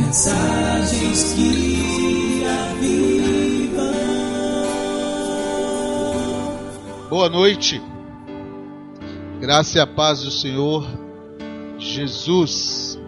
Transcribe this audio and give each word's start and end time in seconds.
Mensagens 0.00 1.34
que 1.34 2.42
avivam. 2.44 3.92
Boa 7.10 7.28
noite. 7.28 7.80
Graça 9.40 9.76
e 9.78 9.80
a 9.80 9.86
paz 9.86 10.22
do 10.22 10.30
Senhor 10.30 10.86
Jesus. 11.78 12.98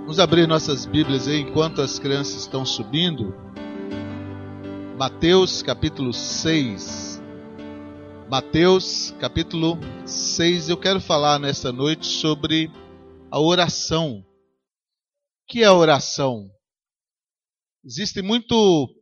Vamos 0.00 0.18
abrir 0.18 0.48
nossas 0.48 0.86
Bíblias 0.86 1.28
aí 1.28 1.42
enquanto 1.42 1.82
as 1.82 1.98
crianças 1.98 2.40
estão 2.40 2.64
subindo. 2.64 3.34
Mateus 4.98 5.62
capítulo 5.62 6.14
6. 6.14 7.22
Mateus 8.28 9.14
capítulo 9.20 9.78
6. 10.06 10.70
Eu 10.70 10.78
quero 10.78 11.00
falar 11.00 11.38
nesta 11.38 11.70
noite 11.70 12.06
sobre 12.06 12.70
a 13.30 13.38
oração. 13.38 14.25
Que 15.48 15.62
é 15.62 15.70
oração? 15.70 16.50
Existe 17.84 18.20
muito 18.20 18.92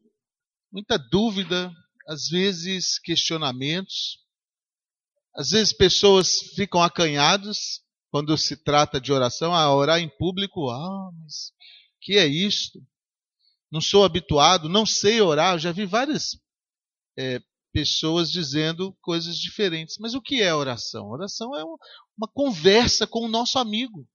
muita 0.71 0.99
dúvida, 0.99 1.73
às 2.07 2.29
vezes 2.29 2.99
questionamentos. 2.99 4.19
Às 5.35 5.51
vezes 5.51 5.73
pessoas 5.73 6.39
ficam 6.55 6.83
acanhados 6.83 7.83
quando 8.11 8.37
se 8.37 8.57
trata 8.57 9.01
de 9.01 9.13
oração, 9.13 9.55
a 9.55 9.75
orar 9.75 9.99
em 9.99 10.09
público. 10.19 10.71
Ah, 10.71 11.11
mas 11.19 11.53
que 12.01 12.19
é 12.19 12.27
isto? 12.27 12.79
Não 13.73 13.81
sou 13.81 14.05
habituado, 14.05 14.69
não 14.69 14.85
sei 14.85 15.21
orar. 15.21 15.55
Eu 15.55 15.59
já 15.59 15.73
vi 15.73 15.87
várias 15.87 16.39
é, 17.19 17.41
pessoas 17.73 18.31
dizendo 18.31 18.97
coisas 19.01 19.37
diferentes. 19.37 19.97
Mas 19.99 20.15
o 20.15 20.21
que 20.21 20.43
é 20.43 20.55
oração? 20.55 21.09
Oração 21.09 21.57
é 21.57 21.65
uma 21.65 22.29
conversa 22.33 23.07
com 23.07 23.25
o 23.25 23.29
nosso 23.29 23.59
amigo, 23.59 24.07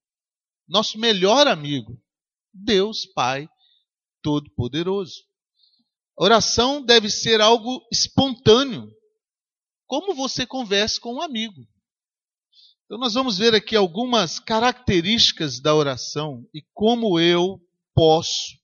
nosso 0.67 0.97
melhor 0.97 1.47
amigo, 1.47 2.02
Deus 2.53 3.05
Pai 3.05 3.48
Todo-Poderoso. 4.21 5.23
Oração 6.17 6.83
deve 6.83 7.09
ser 7.09 7.39
algo 7.39 7.81
espontâneo, 7.91 8.91
como 9.88 10.14
você 10.14 10.45
conversa 10.45 11.00
com 11.00 11.16
um 11.16 11.22
amigo. 11.22 11.66
Então, 12.86 12.97
nós 12.97 13.14
vamos 13.14 13.38
ver 13.38 13.53
aqui 13.53 13.75
algumas 13.75 14.39
características 14.39 15.59
da 15.59 15.73
oração 15.75 16.44
e 16.53 16.61
como 16.73 17.19
eu 17.19 17.61
posso, 17.94 18.58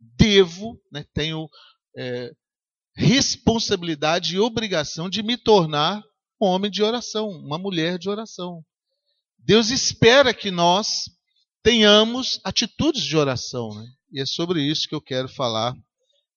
devo, 0.00 0.80
né, 0.90 1.04
tenho 1.12 1.48
é, 1.96 2.32
responsabilidade 2.96 4.34
e 4.34 4.40
obrigação 4.40 5.08
de 5.10 5.22
me 5.22 5.36
tornar 5.36 6.02
um 6.40 6.46
homem 6.46 6.70
de 6.70 6.82
oração, 6.82 7.28
uma 7.28 7.58
mulher 7.58 7.98
de 7.98 8.08
oração. 8.08 8.64
Deus 9.38 9.70
espera 9.70 10.34
que 10.34 10.50
nós 10.50 11.04
tenhamos 11.66 12.38
atitudes 12.44 13.02
de 13.02 13.16
oração, 13.16 13.74
né? 13.74 13.88
e 14.12 14.20
é 14.20 14.24
sobre 14.24 14.62
isso 14.62 14.88
que 14.88 14.94
eu 14.94 15.00
quero 15.00 15.28
falar 15.28 15.76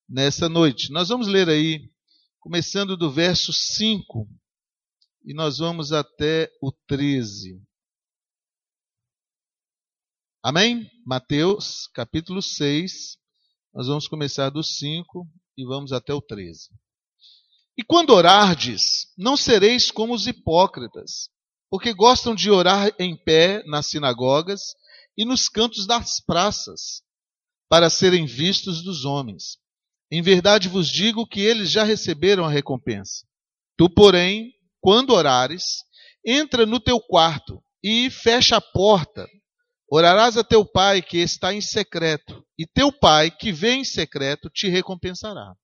nessa 0.09 0.49
noite. 0.49 0.91
Nós 0.91 1.09
vamos 1.09 1.27
ler 1.27 1.47
aí, 1.47 1.87
começando 2.39 2.97
do 2.97 3.11
verso 3.11 3.53
5, 3.53 4.27
e 5.23 5.35
nós 5.35 5.59
vamos 5.59 5.93
até 5.93 6.51
o 6.59 6.71
13. 6.87 7.61
Amém? 10.41 10.89
Mateus, 11.05 11.85
capítulo 11.93 12.41
6, 12.41 13.15
nós 13.71 13.85
vamos 13.85 14.07
começar 14.07 14.49
do 14.49 14.63
5 14.63 15.27
e 15.55 15.63
vamos 15.63 15.93
até 15.93 16.11
o 16.11 16.21
13. 16.21 16.69
E 17.77 17.83
quando 17.83 18.15
orardes, 18.15 19.13
não 19.15 19.37
sereis 19.37 19.91
como 19.91 20.15
os 20.15 20.25
hipócritas, 20.25 21.29
porque 21.69 21.93
gostam 21.93 22.33
de 22.33 22.49
orar 22.49 22.91
em 22.97 23.15
pé 23.15 23.61
nas 23.67 23.85
sinagogas 23.85 24.73
e 25.17 25.25
nos 25.25 25.49
cantos 25.49 25.85
das 25.85 26.19
praças, 26.19 27.01
para 27.69 27.89
serem 27.89 28.25
vistos 28.25 28.83
dos 28.83 29.05
homens. 29.05 29.57
Em 30.11 30.21
verdade 30.21 30.67
vos 30.67 30.89
digo 30.89 31.27
que 31.27 31.39
eles 31.39 31.69
já 31.69 31.83
receberam 31.83 32.45
a 32.45 32.49
recompensa. 32.49 33.27
Tu, 33.77 33.89
porém, 33.89 34.51
quando 34.81 35.13
orares, 35.13 35.83
entra 36.25 36.65
no 36.65 36.79
teu 36.79 36.99
quarto 36.99 37.63
e 37.83 38.09
fecha 38.09 38.57
a 38.57 38.61
porta. 38.61 39.27
Orarás 39.91 40.37
a 40.37 40.43
teu 40.43 40.65
pai 40.65 41.01
que 41.01 41.17
está 41.17 41.53
em 41.53 41.61
secreto, 41.61 42.45
e 42.57 42.65
teu 42.65 42.91
pai 42.91 43.31
que 43.31 43.51
vem 43.51 43.81
em 43.81 43.85
secreto 43.85 44.49
te 44.49 44.67
recompensará. 44.67 45.55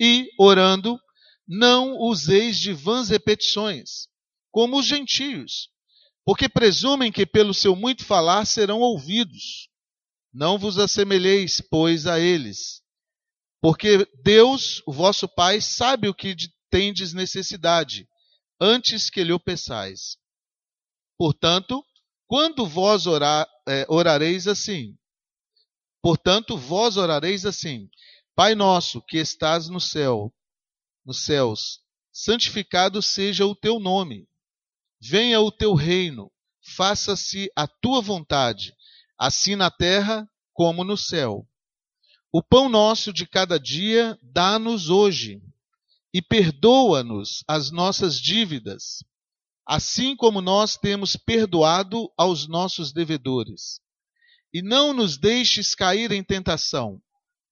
E, 0.00 0.28
orando, 0.38 0.98
não 1.46 1.96
useis 1.98 2.58
de 2.58 2.72
vãs 2.72 3.08
repetições, 3.08 4.08
como 4.50 4.78
os 4.78 4.86
gentios, 4.86 5.68
porque 6.26 6.48
presumem 6.48 7.12
que 7.12 7.24
pelo 7.24 7.54
seu 7.54 7.76
muito 7.76 8.04
falar 8.04 8.44
serão 8.44 8.80
ouvidos. 8.80 9.68
Não 10.34 10.58
vos 10.58 10.76
assemelheis, 10.76 11.62
pois, 11.70 12.04
a 12.04 12.18
eles, 12.18 12.82
porque 13.62 14.06
Deus, 14.24 14.82
o 14.86 14.92
vosso 14.92 15.28
Pai, 15.28 15.60
sabe 15.60 16.08
o 16.08 16.14
que 16.14 16.34
tendes 16.68 17.14
necessidade, 17.14 18.08
antes 18.60 19.08
que 19.08 19.22
lhe 19.22 19.32
o 19.32 19.38
peçais. 19.38 20.18
Portanto, 21.16 21.82
quando 22.26 22.66
vós 22.66 23.06
orar, 23.06 23.48
é, 23.66 23.86
orareis 23.88 24.48
assim, 24.48 24.98
portanto, 26.02 26.58
vós 26.58 26.96
orareis 26.96 27.46
assim, 27.46 27.88
Pai 28.34 28.54
nosso 28.56 29.00
que 29.00 29.16
estás 29.16 29.68
no 29.68 29.80
céu, 29.80 30.34
nos 31.04 31.24
céus, 31.24 31.80
santificado 32.12 33.00
seja 33.00 33.46
o 33.46 33.54
teu 33.54 33.78
nome. 33.78 34.28
Venha 35.00 35.40
o 35.40 35.50
teu 35.50 35.74
reino, 35.74 36.30
faça-se 36.74 37.50
a 37.54 37.66
tua 37.66 38.00
vontade, 38.00 38.74
assim 39.18 39.54
na 39.56 39.70
terra 39.70 40.28
como 40.52 40.82
no 40.84 40.96
céu. 40.96 41.46
O 42.32 42.42
pão 42.42 42.68
nosso 42.68 43.12
de 43.12 43.26
cada 43.26 43.58
dia 43.58 44.18
dá-nos 44.22 44.88
hoje, 44.88 45.40
e 46.12 46.22
perdoa-nos 46.22 47.44
as 47.46 47.70
nossas 47.70 48.18
dívidas, 48.18 49.04
assim 49.66 50.16
como 50.16 50.40
nós 50.40 50.76
temos 50.76 51.14
perdoado 51.14 52.10
aos 52.16 52.48
nossos 52.48 52.92
devedores. 52.92 53.80
E 54.52 54.62
não 54.62 54.94
nos 54.94 55.18
deixes 55.18 55.74
cair 55.74 56.12
em 56.12 56.24
tentação, 56.24 57.00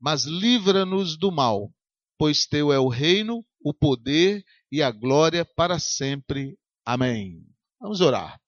mas 0.01 0.25
livra-nos 0.25 1.19
do 1.19 1.31
mal, 1.31 1.71
pois 2.19 2.47
teu 2.47 2.73
é 2.73 2.79
o 2.79 2.89
reino, 2.89 3.45
o 3.63 3.75
poder 3.75 4.45
e 4.71 4.83
a 4.83 4.91
glória 4.91 5.45
para 5.45 5.79
sempre. 5.79 6.57
Amém. 6.85 7.43
Vamos 7.81 8.01
orar. 8.01 8.39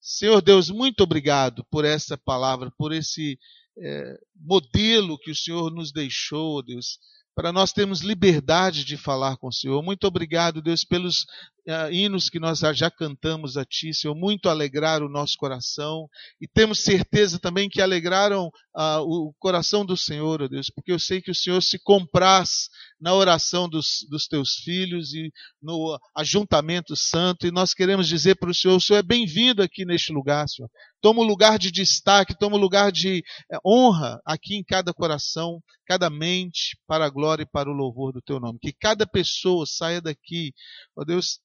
Senhor 0.00 0.40
Deus, 0.40 0.70
muito 0.70 1.02
obrigado 1.02 1.64
por 1.70 1.84
essa 1.84 2.16
palavra, 2.16 2.70
por 2.76 2.92
esse 2.92 3.38
é, 3.78 4.18
modelo 4.34 5.18
que 5.18 5.30
o 5.30 5.36
Senhor 5.36 5.70
nos 5.70 5.92
deixou, 5.92 6.62
Deus, 6.62 6.98
para 7.34 7.52
nós 7.52 7.72
termos 7.72 8.00
liberdade 8.00 8.84
de 8.84 8.96
falar 8.96 9.36
com 9.36 9.48
o 9.48 9.52
Senhor. 9.52 9.82
Muito 9.82 10.06
obrigado, 10.06 10.62
Deus, 10.62 10.84
pelos 10.84 11.26
uh, 11.68 11.92
hinos 11.92 12.28
que 12.28 12.38
nós 12.38 12.60
já 12.74 12.90
cantamos 12.90 13.56
a 13.56 13.64
Ti, 13.64 13.92
Senhor. 13.94 14.14
Muito 14.14 14.48
alegraram 14.48 15.06
o 15.06 15.10
nosso 15.10 15.36
coração 15.36 16.08
e 16.40 16.46
temos 16.46 16.82
certeza 16.82 17.38
também 17.38 17.68
que 17.68 17.80
alegraram 17.80 18.48
uh, 18.76 19.00
o 19.00 19.32
coração 19.38 19.84
do 19.84 19.96
Senhor, 19.96 20.42
oh 20.42 20.48
Deus, 20.48 20.70
porque 20.70 20.92
eu 20.92 20.98
sei 20.98 21.20
que 21.20 21.30
o 21.30 21.34
Senhor 21.34 21.62
se 21.62 21.78
compraz 21.78 22.68
na 23.00 23.14
oração 23.14 23.68
dos, 23.68 24.06
dos 24.08 24.26
Teus 24.26 24.56
filhos 24.56 25.14
e 25.14 25.32
no 25.62 25.98
ajuntamento 26.14 26.94
santo 26.96 27.46
e 27.46 27.50
nós 27.50 27.72
queremos 27.72 28.06
dizer 28.06 28.36
para 28.36 28.50
o 28.50 28.54
Senhor: 28.54 28.76
o 28.76 28.80
Senhor 28.80 28.98
é 28.98 29.02
bem-vindo 29.02 29.62
aqui 29.62 29.84
neste 29.84 30.12
lugar, 30.12 30.48
Senhor. 30.48 30.70
Toma 31.00 31.20
o 31.20 31.24
lugar 31.24 31.58
de 31.58 31.70
destaque, 31.70 32.38
toma 32.38 32.56
o 32.56 32.60
lugar 32.60 32.92
de 32.92 33.24
eh, 33.50 33.58
honra 33.64 34.20
aqui 34.24 34.56
em 34.56 34.62
cada 34.62 34.92
coração, 34.92 35.62
cada 35.86 36.10
mente, 36.10 36.78
para 36.86 37.06
a 37.06 37.10
glória 37.10 37.42
e 37.42 37.50
para 37.50 37.70
o 37.70 37.74
louvor 37.74 38.12
do 38.12 38.20
Teu 38.20 38.38
nome. 38.38 38.58
Que 38.60 38.72
cada 38.72 39.06
pessoa 39.06 39.64
saia 39.66 40.00
daqui, 40.00 40.52
ó 40.94 41.04
Deus, 41.04 41.40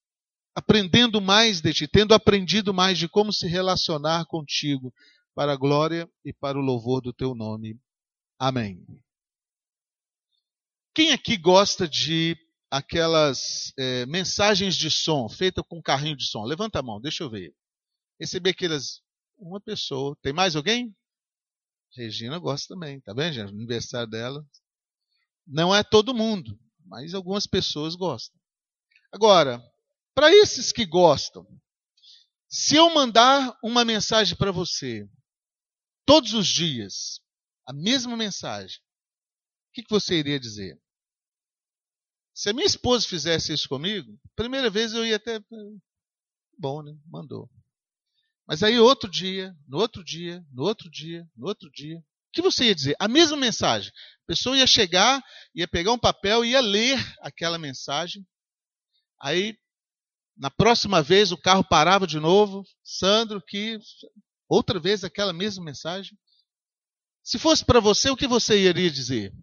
aprendendo 0.55 1.19
mais 1.19 1.59
de 1.59 1.73
ti, 1.73 1.87
tendo 1.87 2.13
aprendido 2.13 2.73
mais 2.73 2.97
de 2.97 3.09
como 3.09 3.33
se 3.33 3.45
relacionar 3.45 4.25
contigo, 4.25 4.93
para 5.35 5.51
a 5.51 5.57
glória 5.57 6.09
e 6.23 6.31
para 6.31 6.57
o 6.57 6.61
louvor 6.61 7.01
do 7.01 7.11
teu 7.11 7.35
nome. 7.35 7.77
Amém. 8.39 8.83
Quem 10.93 11.11
aqui 11.11 11.35
gosta 11.35 11.85
de 11.85 12.37
aquelas 12.71 13.73
é, 13.77 14.05
mensagens 14.05 14.77
de 14.77 14.89
som 14.89 15.27
feitas 15.27 15.63
com 15.67 15.81
carrinho 15.81 16.15
de 16.15 16.25
som? 16.25 16.45
Levanta 16.45 16.79
a 16.79 16.81
mão, 16.83 17.01
deixa 17.01 17.23
eu 17.23 17.29
ver. 17.29 17.53
Recebi 18.17 18.51
aquelas. 18.51 19.03
Uma 19.37 19.59
pessoa. 19.59 20.17
Tem 20.21 20.31
mais 20.31 20.55
alguém? 20.55 20.95
Regina 21.93 22.39
gosta 22.39 22.73
também, 22.73 23.01
tá 23.01 23.13
vendo, 23.13 23.33
gente? 23.33 23.49
Aniversário 23.49 24.09
dela. 24.09 24.45
Não 25.45 25.75
é 25.75 25.83
todo 25.83 26.15
mundo, 26.15 26.57
mas 26.85 27.13
algumas 27.13 27.45
pessoas 27.45 27.95
gostam. 27.95 28.39
Agora, 29.11 29.61
para 30.15 30.33
esses 30.33 30.71
que 30.71 30.85
gostam, 30.85 31.45
se 32.49 32.75
eu 32.75 32.89
mandar 32.93 33.57
uma 33.61 33.83
mensagem 33.85 34.35
para 34.35 34.51
você, 34.51 35.07
todos 36.05 36.33
os 36.33 36.47
dias, 36.47 37.19
a 37.67 37.73
mesma 37.73 38.15
mensagem, 38.15 38.79
o 39.69 39.73
que, 39.73 39.83
que 39.83 39.89
você 39.89 40.15
iria 40.15 40.39
dizer? 40.39 40.81
Se 42.33 42.49
a 42.49 42.53
minha 42.53 42.65
esposa 42.65 43.07
fizesse 43.07 43.53
isso 43.53 43.67
comigo, 43.69 44.17
primeira 44.35 44.69
vez 44.69 44.93
eu 44.93 45.05
ia 45.05 45.17
até. 45.17 45.39
Bom, 46.57 46.81
né? 46.81 46.97
Mandou. 47.05 47.49
Mas 48.47 48.63
aí 48.63 48.79
outro 48.79 49.09
dia, 49.09 49.55
no 49.67 49.77
outro 49.77 50.03
dia, 50.03 50.45
no 50.51 50.63
outro 50.63 50.89
dia, 50.89 51.29
no 51.35 51.47
outro 51.47 51.69
dia, 51.71 52.01
que 52.35 52.41
você 52.41 52.65
ia 52.65 52.75
dizer? 52.75 52.95
A 52.99 53.07
mesma 53.07 53.37
mensagem. 53.37 53.89
A 54.23 54.27
pessoa 54.27 54.57
ia 54.57 54.67
chegar, 54.67 55.23
ia 55.55 55.67
pegar 55.67 55.93
um 55.93 55.97
papel 55.97 56.43
ia 56.43 56.59
ler 56.59 56.99
aquela 57.21 57.57
mensagem. 57.57 58.27
Aí, 59.19 59.57
na 60.37 60.51
próxima 60.51 61.01
vez, 61.01 61.31
o 61.31 61.37
carro 61.37 61.63
parava 61.63 62.05
de 62.05 62.19
novo. 62.19 62.63
Sandro, 62.83 63.41
que. 63.41 63.79
Outra 64.47 64.79
vez 64.79 65.03
aquela 65.03 65.33
mesma 65.33 65.63
mensagem. 65.63 66.17
Se 67.23 67.39
fosse 67.39 67.65
para 67.65 67.79
você, 67.79 68.09
o 68.09 68.17
que 68.17 68.27
você 68.27 68.59
iria 68.59 68.91
dizer? 68.91 69.33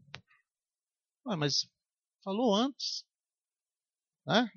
Ah, 1.26 1.36
mas 1.36 1.66
falou 2.22 2.54
antes. 2.54 3.04
Né? 4.24 4.48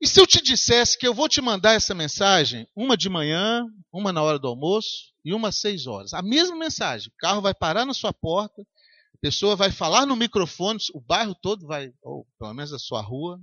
E 0.00 0.06
se 0.06 0.20
eu 0.20 0.26
te 0.26 0.42
dissesse 0.42 0.98
que 0.98 1.06
eu 1.06 1.14
vou 1.14 1.28
te 1.28 1.40
mandar 1.40 1.74
essa 1.74 1.94
mensagem, 1.94 2.66
uma 2.74 2.96
de 2.96 3.08
manhã, 3.08 3.64
uma 3.92 4.12
na 4.12 4.22
hora 4.22 4.38
do 4.38 4.48
almoço 4.48 5.12
e 5.24 5.32
uma 5.34 5.48
às 5.48 5.58
seis 5.58 5.86
horas? 5.86 6.14
A 6.14 6.22
mesma 6.22 6.56
mensagem. 6.56 7.08
O 7.08 7.16
carro 7.18 7.40
vai 7.40 7.54
parar 7.54 7.84
na 7.84 7.94
sua 7.94 8.12
porta, 8.12 8.62
a 8.62 9.18
pessoa 9.20 9.54
vai 9.54 9.70
falar 9.70 10.06
no 10.06 10.16
microfone, 10.16 10.78
o 10.94 11.00
bairro 11.00 11.34
todo 11.34 11.66
vai, 11.66 11.92
ou 12.02 12.26
pelo 12.38 12.54
menos 12.54 12.72
a 12.72 12.78
sua 12.78 13.00
rua, 13.00 13.40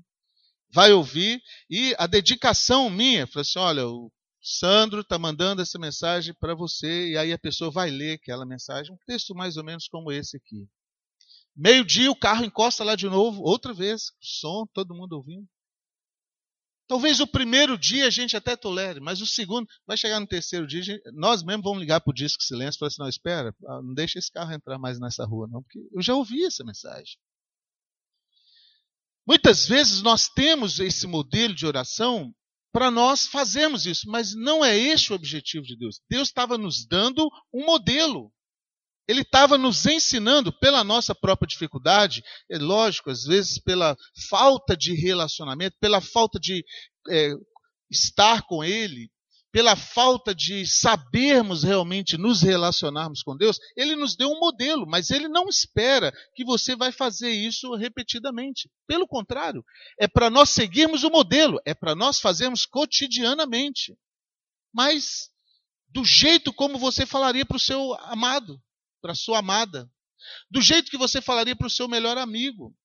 vai 0.74 0.92
ouvir, 0.92 1.42
e 1.70 1.96
a 1.98 2.08
dedicação 2.08 2.90
minha, 2.90 3.28
falou 3.28 3.42
assim: 3.42 3.60
olha, 3.60 3.88
o 3.88 4.12
Sandro 4.42 5.02
está 5.02 5.18
mandando 5.18 5.62
essa 5.62 5.80
mensagem 5.80 6.34
para 6.40 6.54
você, 6.54 7.12
e 7.12 7.18
aí 7.18 7.34
a 7.34 7.40
pessoa 7.40 7.72
vai 7.72 7.90
ler 7.90 8.14
aquela 8.14 8.46
mensagem, 8.46 8.94
um 8.94 8.98
texto 9.06 9.34
mais 9.34 9.58
ou 9.58 9.64
menos 9.64 9.88
como 9.88 10.12
esse 10.12 10.38
aqui. 10.38 10.68
Meio-dia 11.56 12.12
o 12.12 12.16
carro 12.16 12.44
encosta 12.44 12.84
lá 12.84 12.96
de 12.96 13.08
novo, 13.08 13.42
outra 13.42 13.74
vez, 13.74 14.12
som, 14.20 14.68
todo 14.74 14.94
mundo 14.94 15.14
ouvindo. 15.14 15.48
Talvez 16.88 17.20
o 17.20 17.26
primeiro 17.26 17.78
dia 17.78 18.06
a 18.06 18.10
gente 18.12 18.38
até 18.38 18.56
tolere, 18.56 19.00
mas 19.00 19.20
o 19.20 19.26
segundo, 19.26 19.68
vai 19.88 19.98
chegar 19.98 20.20
no 20.20 20.28
terceiro 20.28 20.68
dia, 20.68 20.84
gente, 20.84 21.02
nós 21.14 21.42
mesmos 21.42 21.64
vamos 21.64 21.80
ligar 21.80 22.00
para 22.02 22.12
o 22.12 22.14
disco 22.14 22.44
silêncio 22.44 22.78
e 22.78 22.80
falar 22.80 22.88
assim, 22.90 23.02
não, 23.02 23.10
espera, 23.10 23.56
ah, 23.66 23.82
não 23.82 23.94
deixa 23.94 24.20
esse 24.20 24.32
carro 24.32 24.54
entrar 24.54 24.78
mais 24.78 25.00
nessa 25.00 25.26
rua, 25.26 25.48
não, 25.48 25.64
porque 25.64 25.80
eu 25.92 26.02
já 26.02 26.14
ouvi 26.14 26.46
essa 26.46 26.64
mensagem. 26.64 27.18
Muitas 29.28 29.68
vezes 29.68 30.02
nós 30.02 30.28
temos 30.30 30.80
esse 30.80 31.08
modelo 31.08 31.54
de 31.54 31.66
oração 31.66 32.34
para 32.72 32.92
nós 32.92 33.26
fazermos 33.26 33.86
isso, 33.86 34.10
mas 34.10 34.36
não 34.36 34.64
é 34.64 34.78
este 34.78 35.12
o 35.12 35.16
objetivo 35.16 35.66
de 35.66 35.78
Deus. 35.78 36.02
Deus 36.10 36.28
estava 36.28 36.58
nos 36.58 36.86
dando 36.86 37.30
um 37.54 37.66
modelo. 37.66 38.32
Ele 39.08 39.22
estava 39.22 39.58
nos 39.58 39.86
ensinando 39.86 40.52
pela 40.60 40.84
nossa 40.84 41.16
própria 41.16 41.48
dificuldade, 41.48 42.24
é 42.50 42.58
lógico, 42.58 43.10
às 43.10 43.24
vezes 43.24 43.60
pela 43.60 43.96
falta 44.30 44.76
de 44.76 44.94
relacionamento, 44.94 45.78
pela 45.80 46.02
falta 46.02 46.40
de 46.40 46.66
é, 47.10 47.32
estar 47.90 48.42
com 48.48 48.64
Ele, 48.64 49.10
pela 49.56 49.78
falta 49.78 50.36
de 50.36 50.68
sabermos 50.68 51.64
realmente 51.64 52.18
nos 52.18 52.42
relacionarmos 52.42 53.24
com 53.24 53.38
Deus, 53.38 53.58
Ele 53.74 53.96
nos 53.96 54.14
deu 54.14 54.30
um 54.30 54.38
modelo, 54.38 54.86
mas 54.86 55.12
Ele 55.12 55.30
não 55.30 55.48
espera 55.48 56.12
que 56.36 56.44
você 56.44 56.76
vai 56.76 56.92
fazer 56.92 57.30
isso 57.30 57.74
repetidamente. 57.74 58.70
Pelo 58.86 59.08
contrário, 59.08 59.64
é 59.98 60.10
para 60.10 60.30
nós 60.30 60.50
seguirmos 60.50 61.06
o 61.06 61.10
modelo, 61.10 61.58
é 61.66 61.74
para 61.74 61.96
nós 61.96 62.20
fazermos 62.20 62.66
cotidianamente. 62.66 63.98
Mas 64.74 65.30
do 65.88 66.04
jeito 66.04 66.52
como 66.52 66.78
você 66.78 67.06
falaria 67.06 67.46
para 67.46 67.56
o 67.56 67.60
seu 67.60 67.94
amado 68.02 68.62
para 69.02 69.16
sua 69.16 69.40
amada, 69.40 69.90
do 70.52 70.62
jeito 70.62 70.92
que 70.92 70.98
você 70.98 71.22
falaria 71.22 71.56
para 71.56 71.68
o 71.68 71.72
seu 71.72 71.88
melhor 71.88 72.18
amigo. 72.18 72.76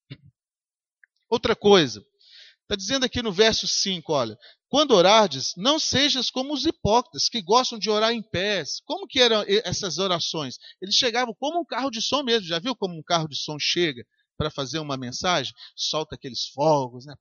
Outra 1.29 1.57
coisa, 1.57 2.01
está 2.63 2.77
dizendo 2.77 3.07
aqui 3.07 3.21
no 3.23 3.33
verso 3.33 3.67
5, 3.67 4.13
olha, 4.13 4.39
quando 4.71 4.93
orardes, 4.93 5.53
não 5.57 5.81
sejas 5.81 6.31
como 6.31 6.55
os 6.55 6.65
hipócritas, 6.65 7.29
que 7.29 7.43
gostam 7.43 7.77
de 7.77 7.91
orar 7.91 8.13
em 8.13 8.23
pés. 8.23 8.81
Como 8.87 9.07
que 9.07 9.21
eram 9.21 9.45
essas 9.65 9.99
orações? 9.99 10.59
Eles 10.81 10.95
chegavam 10.95 11.35
como 11.39 11.61
um 11.61 11.65
carro 11.65 11.91
de 11.91 12.01
som 12.01 12.23
mesmo, 12.23 12.47
já 12.47 12.61
viu 12.61 12.77
como 12.77 12.97
um 12.97 13.03
carro 13.03 13.29
de 13.29 13.37
som 13.37 13.59
chega? 13.59 14.05
para 14.41 14.51
fazer 14.51 14.79
uma 14.79 14.97
mensagem, 14.97 15.53
solta 15.77 16.15
aqueles 16.15 16.47
fogos, 16.47 17.05
né? 17.05 17.15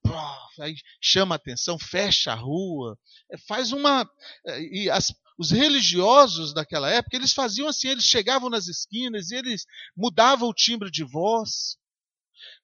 aí 0.62 0.74
chama 1.02 1.36
a 1.36 1.38
atenção, 1.38 1.78
fecha 1.78 2.32
a 2.32 2.36
rua, 2.36 2.98
é, 3.30 3.38
faz 3.38 3.74
uma. 3.74 4.10
É, 4.48 4.62
e 4.62 4.90
as, 4.90 5.14
os 5.38 5.52
religiosos 5.52 6.54
daquela 6.54 6.90
época, 6.90 7.18
eles 7.18 7.34
faziam 7.34 7.68
assim, 7.68 7.90
eles 7.90 8.06
chegavam 8.06 8.50
nas 8.50 8.70
esquinas 8.70 9.32
e 9.32 9.36
eles 9.36 9.66
mudavam 9.98 10.48
o 10.48 10.54
timbre 10.54 10.90
de 10.90 11.04
voz. 11.04 11.78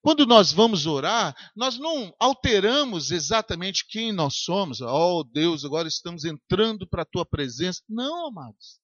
Quando 0.02 0.26
nós 0.26 0.52
vamos 0.52 0.86
orar, 0.86 1.36
nós 1.56 1.78
não 1.78 2.14
alteramos 2.20 3.12
exatamente 3.12 3.86
quem 3.88 4.12
nós 4.12 4.38
somos. 4.38 4.82
Oh 4.82 5.24
Deus, 5.24 5.66
agora 5.66 5.88
estamos 5.88 6.26
entrando 6.26 6.88
para 6.88 7.04
a 7.04 7.06
tua 7.06 7.26
presença. 7.26 7.82
Não, 7.90 8.28
amados. 8.28 8.80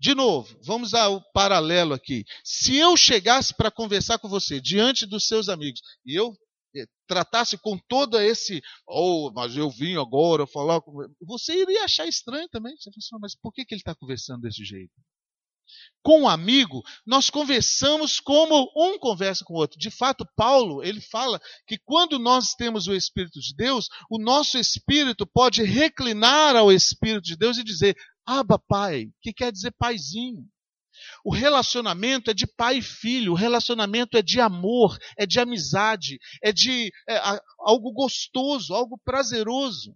De 0.00 0.14
novo, 0.14 0.58
vamos 0.64 0.94
ao 0.94 1.20
paralelo 1.32 1.92
aqui. 1.92 2.24
Se 2.42 2.74
eu 2.76 2.96
chegasse 2.96 3.54
para 3.54 3.70
conversar 3.70 4.18
com 4.18 4.28
você 4.30 4.58
diante 4.58 5.04
dos 5.04 5.26
seus 5.26 5.50
amigos 5.50 5.82
e 6.06 6.18
eu 6.18 6.34
eh, 6.74 6.86
tratasse 7.06 7.58
com 7.58 7.78
todo 7.86 8.18
esse, 8.18 8.62
oh, 8.88 9.30
mas 9.34 9.54
eu 9.56 9.68
vim 9.68 9.96
agora 9.96 10.46
falar 10.46 10.80
com 10.80 11.06
você, 11.20 11.52
iria 11.54 11.84
achar 11.84 12.06
estranho 12.06 12.48
também. 12.48 12.74
Você 12.76 12.90
fala 12.90 12.96
assim, 12.98 13.16
mas 13.20 13.36
por 13.36 13.52
que, 13.52 13.62
que 13.62 13.74
ele 13.74 13.80
está 13.80 13.94
conversando 13.94 14.40
desse 14.40 14.64
jeito? 14.64 14.92
Com 16.02 16.22
um 16.22 16.28
amigo, 16.28 16.82
nós 17.06 17.28
conversamos 17.28 18.20
como 18.20 18.70
um 18.74 18.98
conversa 18.98 19.44
com 19.44 19.54
o 19.54 19.58
outro. 19.58 19.78
De 19.78 19.90
fato, 19.90 20.26
Paulo, 20.34 20.82
ele 20.82 21.00
fala 21.00 21.40
que 21.66 21.78
quando 21.84 22.18
nós 22.18 22.54
temos 22.54 22.86
o 22.86 22.94
Espírito 22.94 23.38
de 23.38 23.54
Deus, 23.54 23.88
o 24.10 24.18
nosso 24.18 24.58
espírito 24.58 25.26
pode 25.26 25.62
reclinar 25.62 26.56
ao 26.56 26.72
Espírito 26.72 27.24
de 27.24 27.36
Deus 27.36 27.58
e 27.58 27.64
dizer: 27.64 27.94
Aba 28.24 28.58
Pai, 28.58 29.08
que 29.20 29.32
quer 29.32 29.52
dizer 29.52 29.72
paizinho. 29.78 30.46
O 31.24 31.32
relacionamento 31.32 32.30
é 32.30 32.34
de 32.34 32.46
pai 32.46 32.78
e 32.78 32.82
filho, 32.82 33.32
o 33.32 33.36
relacionamento 33.36 34.16
é 34.16 34.22
de 34.22 34.40
amor, 34.40 34.98
é 35.16 35.26
de 35.26 35.40
amizade, 35.40 36.18
é 36.42 36.52
de 36.52 36.90
é, 37.08 37.18
algo 37.58 37.92
gostoso, 37.92 38.74
algo 38.74 38.98
prazeroso. 39.04 39.94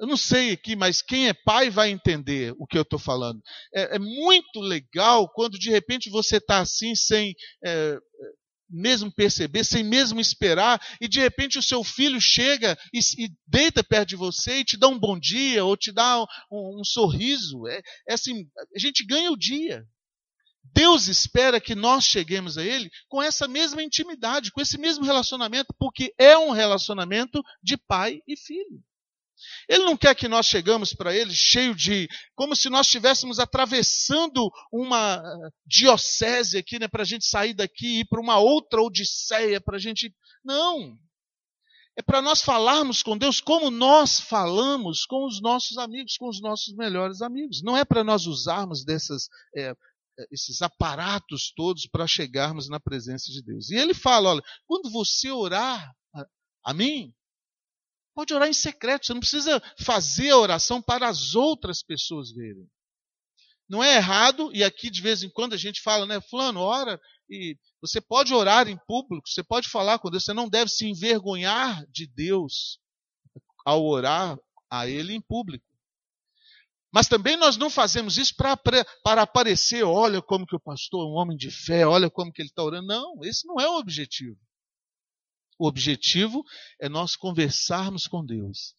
Eu 0.00 0.06
não 0.06 0.16
sei 0.16 0.52
aqui, 0.52 0.74
mas 0.74 1.02
quem 1.02 1.28
é 1.28 1.34
pai 1.34 1.68
vai 1.68 1.90
entender 1.90 2.54
o 2.58 2.66
que 2.66 2.78
eu 2.78 2.82
estou 2.82 2.98
falando. 2.98 3.42
É, 3.74 3.96
é, 3.96 3.98
muito 3.98 4.58
legal 4.58 5.28
quando 5.28 5.58
de 5.58 5.70
repente 5.70 6.08
você 6.08 6.38
está 6.38 6.60
assim, 6.60 6.94
sem 6.94 7.34
é, 7.62 7.98
mesmo 8.70 9.12
perceber, 9.12 9.62
sem 9.62 9.84
mesmo 9.84 10.18
esperar, 10.18 10.80
e 11.02 11.06
de 11.06 11.20
repente 11.20 11.58
o 11.58 11.62
seu 11.62 11.84
filho 11.84 12.18
chega 12.18 12.78
e, 12.94 13.00
e 13.18 13.28
deita 13.46 13.84
perto 13.84 14.08
de 14.08 14.16
você 14.16 14.60
e 14.60 14.64
te 14.64 14.78
dá 14.78 14.88
um 14.88 14.98
bom 14.98 15.18
dia, 15.18 15.66
ou 15.66 15.76
te 15.76 15.92
dá 15.92 16.22
um, 16.50 16.80
um 16.80 16.84
sorriso. 16.84 17.66
É, 17.68 17.82
é 18.08 18.14
assim, 18.14 18.48
a 18.74 18.78
gente 18.78 19.04
ganha 19.04 19.30
o 19.30 19.36
dia. 19.36 19.84
Deus 20.72 21.08
espera 21.08 21.60
que 21.60 21.74
nós 21.74 22.04
cheguemos 22.04 22.56
a 22.56 22.64
Ele 22.64 22.90
com 23.06 23.22
essa 23.22 23.46
mesma 23.46 23.82
intimidade, 23.82 24.50
com 24.50 24.62
esse 24.62 24.78
mesmo 24.78 25.04
relacionamento, 25.04 25.74
porque 25.78 26.14
é 26.16 26.38
um 26.38 26.52
relacionamento 26.52 27.42
de 27.62 27.76
pai 27.76 28.22
e 28.26 28.34
filho. 28.34 28.82
Ele 29.68 29.84
não 29.84 29.96
quer 29.96 30.14
que 30.14 30.28
nós 30.28 30.46
chegamos 30.46 30.92
para 30.92 31.14
ele 31.14 31.32
cheio 31.34 31.74
de, 31.74 32.08
como 32.34 32.56
se 32.56 32.68
nós 32.68 32.86
estivéssemos 32.86 33.38
atravessando 33.38 34.50
uma 34.72 35.22
diocese 35.66 36.58
aqui, 36.58 36.78
né, 36.78 36.88
para 36.88 37.02
a 37.02 37.06
gente 37.06 37.24
sair 37.26 37.54
daqui 37.54 37.86
e 37.86 38.00
ir 38.00 38.04
para 38.06 38.20
uma 38.20 38.38
outra 38.38 38.82
odisseia, 38.82 39.60
para 39.60 39.76
a 39.76 39.80
gente. 39.80 40.14
Não. 40.44 40.98
É 41.96 42.02
para 42.02 42.22
nós 42.22 42.40
falarmos 42.40 43.02
com 43.02 43.18
Deus 43.18 43.40
como 43.40 43.70
nós 43.70 44.20
falamos 44.20 45.04
com 45.04 45.26
os 45.26 45.40
nossos 45.40 45.76
amigos, 45.76 46.16
com 46.16 46.28
os 46.28 46.40
nossos 46.40 46.74
melhores 46.74 47.20
amigos. 47.20 47.62
Não 47.62 47.76
é 47.76 47.84
para 47.84 48.04
nós 48.04 48.26
usarmos 48.26 48.84
dessas, 48.84 49.28
é, 49.54 49.74
esses 50.30 50.62
aparatos 50.62 51.52
todos 51.54 51.86
para 51.86 52.06
chegarmos 52.06 52.68
na 52.68 52.80
presença 52.80 53.30
de 53.30 53.42
Deus. 53.42 53.70
E 53.70 53.76
ele 53.76 53.92
fala: 53.92 54.30
olha, 54.30 54.42
quando 54.66 54.90
você 54.90 55.30
orar 55.30 55.92
a 56.64 56.74
mim, 56.74 57.12
Pode 58.20 58.34
orar 58.34 58.50
em 58.50 58.52
secreto, 58.52 59.06
você 59.06 59.14
não 59.14 59.20
precisa 59.20 59.62
fazer 59.78 60.28
a 60.28 60.36
oração 60.36 60.82
para 60.82 61.08
as 61.08 61.34
outras 61.34 61.82
pessoas 61.82 62.30
verem. 62.30 62.68
Não 63.66 63.82
é 63.82 63.96
errado, 63.96 64.50
e 64.52 64.62
aqui 64.62 64.90
de 64.90 65.00
vez 65.00 65.22
em 65.22 65.30
quando 65.30 65.54
a 65.54 65.56
gente 65.56 65.80
fala, 65.80 66.04
né, 66.04 66.20
Fulano, 66.20 66.60
ora, 66.60 67.00
e 67.30 67.56
você 67.80 67.98
pode 67.98 68.34
orar 68.34 68.68
em 68.68 68.76
público, 68.86 69.26
você 69.26 69.42
pode 69.42 69.70
falar 69.70 69.98
com 70.00 70.10
Deus, 70.10 70.22
você 70.22 70.34
não 70.34 70.50
deve 70.50 70.70
se 70.70 70.86
envergonhar 70.86 71.82
de 71.86 72.06
Deus 72.06 72.78
ao 73.64 73.82
orar 73.86 74.38
a 74.70 74.86
Ele 74.86 75.14
em 75.14 75.20
público. 75.22 75.64
Mas 76.92 77.08
também 77.08 77.38
nós 77.38 77.56
não 77.56 77.70
fazemos 77.70 78.18
isso 78.18 78.34
para, 78.36 79.22
aparecer, 79.22 79.82
olha 79.82 80.20
como 80.20 80.44
que 80.44 80.56
o 80.56 80.60
pastor 80.60 81.06
é 81.06 81.10
um 81.10 81.14
homem 81.14 81.38
de 81.38 81.50
fé, 81.50 81.86
olha 81.86 82.10
como 82.10 82.30
que 82.30 82.42
ele 82.42 82.50
está 82.50 82.62
orando. 82.62 82.86
Não, 82.86 83.24
esse 83.24 83.46
não 83.46 83.58
é 83.58 83.66
o 83.66 83.78
objetivo. 83.78 84.38
O 85.60 85.66
objetivo 85.66 86.42
é 86.80 86.88
nós 86.88 87.14
conversarmos 87.14 88.06
com 88.06 88.24
Deus. 88.24 88.74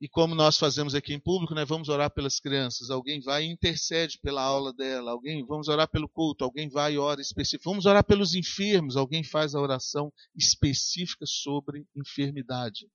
E 0.00 0.08
como 0.08 0.32
nós 0.32 0.56
fazemos 0.56 0.94
aqui 0.94 1.12
em 1.12 1.18
público, 1.18 1.56
né, 1.56 1.64
vamos 1.64 1.88
orar 1.88 2.08
pelas 2.08 2.38
crianças. 2.38 2.88
Alguém 2.88 3.20
vai 3.20 3.44
e 3.44 3.50
intercede 3.50 4.16
pela 4.22 4.42
aula 4.42 4.72
dela. 4.72 5.10
Alguém, 5.10 5.44
vamos 5.44 5.66
orar 5.66 5.88
pelo 5.88 6.08
culto. 6.08 6.44
Alguém 6.44 6.68
vai 6.68 6.94
e 6.94 6.98
ora 6.98 7.20
específico. 7.20 7.68
Vamos 7.68 7.84
orar 7.84 8.04
pelos 8.04 8.36
enfermos. 8.36 8.96
Alguém 8.96 9.24
faz 9.24 9.56
a 9.56 9.60
oração 9.60 10.12
específica 10.36 11.26
sobre 11.26 11.84
enfermidade. 11.96 12.86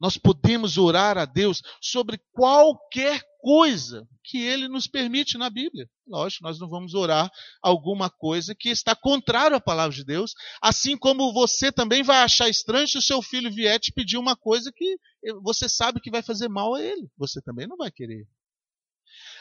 Nós 0.00 0.16
podemos 0.16 0.78
orar 0.78 1.18
a 1.18 1.24
Deus 1.24 1.62
sobre 1.80 2.20
qualquer 2.32 3.22
coisa 3.40 4.06
que 4.24 4.38
Ele 4.38 4.68
nos 4.68 4.86
permite 4.86 5.36
na 5.36 5.50
Bíblia. 5.50 5.88
Lógico, 6.06 6.44
nós 6.44 6.58
não 6.58 6.68
vamos 6.68 6.94
orar 6.94 7.30
alguma 7.62 8.08
coisa 8.08 8.54
que 8.54 8.68
está 8.68 8.94
contrário 8.94 9.56
à 9.56 9.60
palavra 9.60 9.94
de 9.94 10.04
Deus, 10.04 10.32
assim 10.62 10.96
como 10.96 11.32
você 11.32 11.72
também 11.72 12.02
vai 12.02 12.18
achar 12.18 12.48
estranho 12.48 12.86
se 12.86 12.98
o 12.98 13.02
seu 13.02 13.20
filho 13.22 13.50
vier 13.50 13.78
te 13.78 13.92
pedir 13.92 14.16
uma 14.18 14.36
coisa 14.36 14.72
que 14.74 14.98
você 15.42 15.68
sabe 15.68 16.00
que 16.00 16.10
vai 16.10 16.22
fazer 16.22 16.48
mal 16.48 16.74
a 16.74 16.82
ele. 16.82 17.10
Você 17.16 17.40
também 17.42 17.66
não 17.66 17.76
vai 17.76 17.90
querer. 17.90 18.26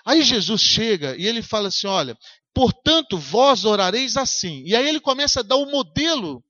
Aí 0.06 0.24
Jesus 0.24 0.62
chega 0.62 1.16
e 1.18 1.26
ele 1.26 1.42
fala 1.42 1.68
assim: 1.68 1.88
Olha, 1.88 2.18
portanto, 2.54 3.18
vós 3.18 3.66
orareis 3.66 4.16
assim. 4.18 4.64
E 4.66 4.76
aí 4.76 4.88
ele 4.88 5.00
começa 5.00 5.42
a 5.42 5.44
dar 5.44 5.58
o 5.58 5.70
modelo 5.70 6.44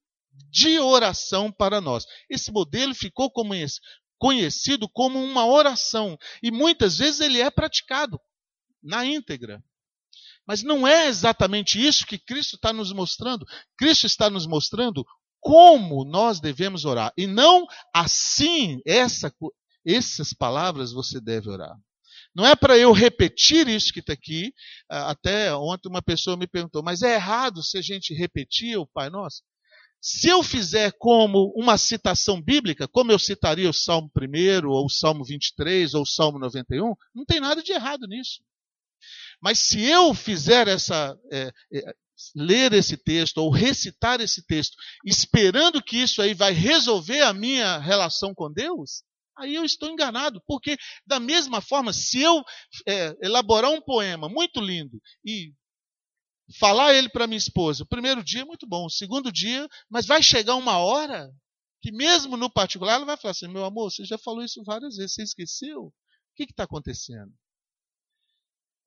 de 0.49 0.79
oração 0.79 1.51
para 1.51 1.81
nós. 1.81 2.05
Esse 2.29 2.51
modelo 2.51 2.93
ficou 2.93 3.31
conhecido 4.17 4.89
como 4.89 5.23
uma 5.23 5.45
oração 5.45 6.17
e 6.41 6.51
muitas 6.51 6.97
vezes 6.97 7.19
ele 7.19 7.41
é 7.41 7.49
praticado 7.49 8.19
na 8.81 9.05
íntegra. 9.05 9.63
Mas 10.45 10.63
não 10.63 10.87
é 10.87 11.07
exatamente 11.07 11.85
isso 11.85 12.05
que 12.05 12.17
Cristo 12.17 12.55
está 12.55 12.71
nos 12.71 12.93
mostrando. 12.93 13.45
Cristo 13.77 14.05
está 14.05 14.29
nos 14.29 14.47
mostrando 14.47 15.05
como 15.39 16.05
nós 16.05 16.39
devemos 16.39 16.85
orar 16.85 17.13
e 17.17 17.27
não 17.27 17.67
assim 17.93 18.81
essa, 18.85 19.33
essas 19.85 20.33
palavras 20.33 20.91
você 20.91 21.19
deve 21.19 21.49
orar. 21.49 21.77
Não 22.33 22.45
é 22.45 22.55
para 22.55 22.77
eu 22.77 22.91
repetir 22.91 23.67
isso 23.67 23.91
que 23.91 23.99
está 23.99 24.13
aqui. 24.13 24.53
Até 24.87 25.53
ontem 25.55 25.89
uma 25.89 26.01
pessoa 26.01 26.37
me 26.37 26.47
perguntou, 26.47 26.83
mas 26.83 27.01
é 27.01 27.15
errado 27.15 27.63
se 27.63 27.77
a 27.77 27.81
gente 27.81 28.13
repetir 28.13 28.77
o 28.77 28.85
Pai 28.85 29.09
Nosso? 29.09 29.41
Se 30.01 30.29
eu 30.29 30.43
fizer 30.43 30.93
como 30.99 31.51
uma 31.55 31.77
citação 31.77 32.41
bíblica, 32.41 32.87
como 32.87 33.11
eu 33.11 33.19
citaria 33.19 33.69
o 33.69 33.73
Salmo 33.73 34.09
1, 34.15 34.67
ou 34.67 34.85
o 34.85 34.89
Salmo 34.89 35.23
23, 35.23 35.93
ou 35.93 36.03
o 36.03 36.07
Salmo 36.07 36.39
91, 36.39 36.93
não 37.13 37.25
tem 37.25 37.39
nada 37.39 37.61
de 37.61 37.71
errado 37.71 38.07
nisso. 38.07 38.41
Mas 39.41 39.59
se 39.59 39.83
eu 39.83 40.13
fizer 40.13 40.67
essa. 40.67 41.17
É, 41.31 41.51
é, 41.73 41.93
ler 42.35 42.73
esse 42.73 42.97
texto 42.97 43.37
ou 43.37 43.51
recitar 43.51 44.19
esse 44.21 44.45
texto, 44.45 44.75
esperando 45.05 45.83
que 45.83 45.97
isso 45.97 46.21
aí 46.21 46.33
vai 46.33 46.51
resolver 46.51 47.21
a 47.21 47.33
minha 47.33 47.77
relação 47.77 48.33
com 48.33 48.51
Deus, 48.51 49.03
aí 49.37 49.55
eu 49.55 49.63
estou 49.63 49.89
enganado. 49.89 50.41
Porque, 50.47 50.77
da 51.05 51.19
mesma 51.19 51.61
forma, 51.61 51.93
se 51.93 52.19
eu 52.19 52.43
é, 52.87 53.15
elaborar 53.21 53.71
um 53.71 53.81
poema 53.81 54.27
muito 54.27 54.59
lindo 54.59 54.99
e 55.23 55.53
falar 56.59 56.93
ele 56.93 57.09
para 57.09 57.27
minha 57.27 57.37
esposa, 57.37 57.83
o 57.83 57.87
primeiro 57.87 58.23
dia 58.23 58.41
é 58.41 58.45
muito 58.45 58.67
bom, 58.67 58.85
o 58.85 58.89
segundo 58.89 59.31
dia, 59.31 59.67
mas 59.89 60.05
vai 60.05 60.23
chegar 60.23 60.55
uma 60.55 60.77
hora 60.77 61.29
que, 61.81 61.91
mesmo 61.91 62.37
no 62.37 62.49
particular, 62.49 62.95
ela 62.95 63.05
vai 63.05 63.17
falar 63.17 63.31
assim: 63.31 63.47
meu 63.47 63.65
amor, 63.65 63.91
você 63.91 64.05
já 64.05 64.17
falou 64.17 64.43
isso 64.43 64.63
várias 64.63 64.95
vezes, 64.95 65.13
você 65.13 65.23
esqueceu? 65.23 65.83
O 65.83 65.93
que 66.35 66.43
está 66.43 66.63
acontecendo? 66.63 67.33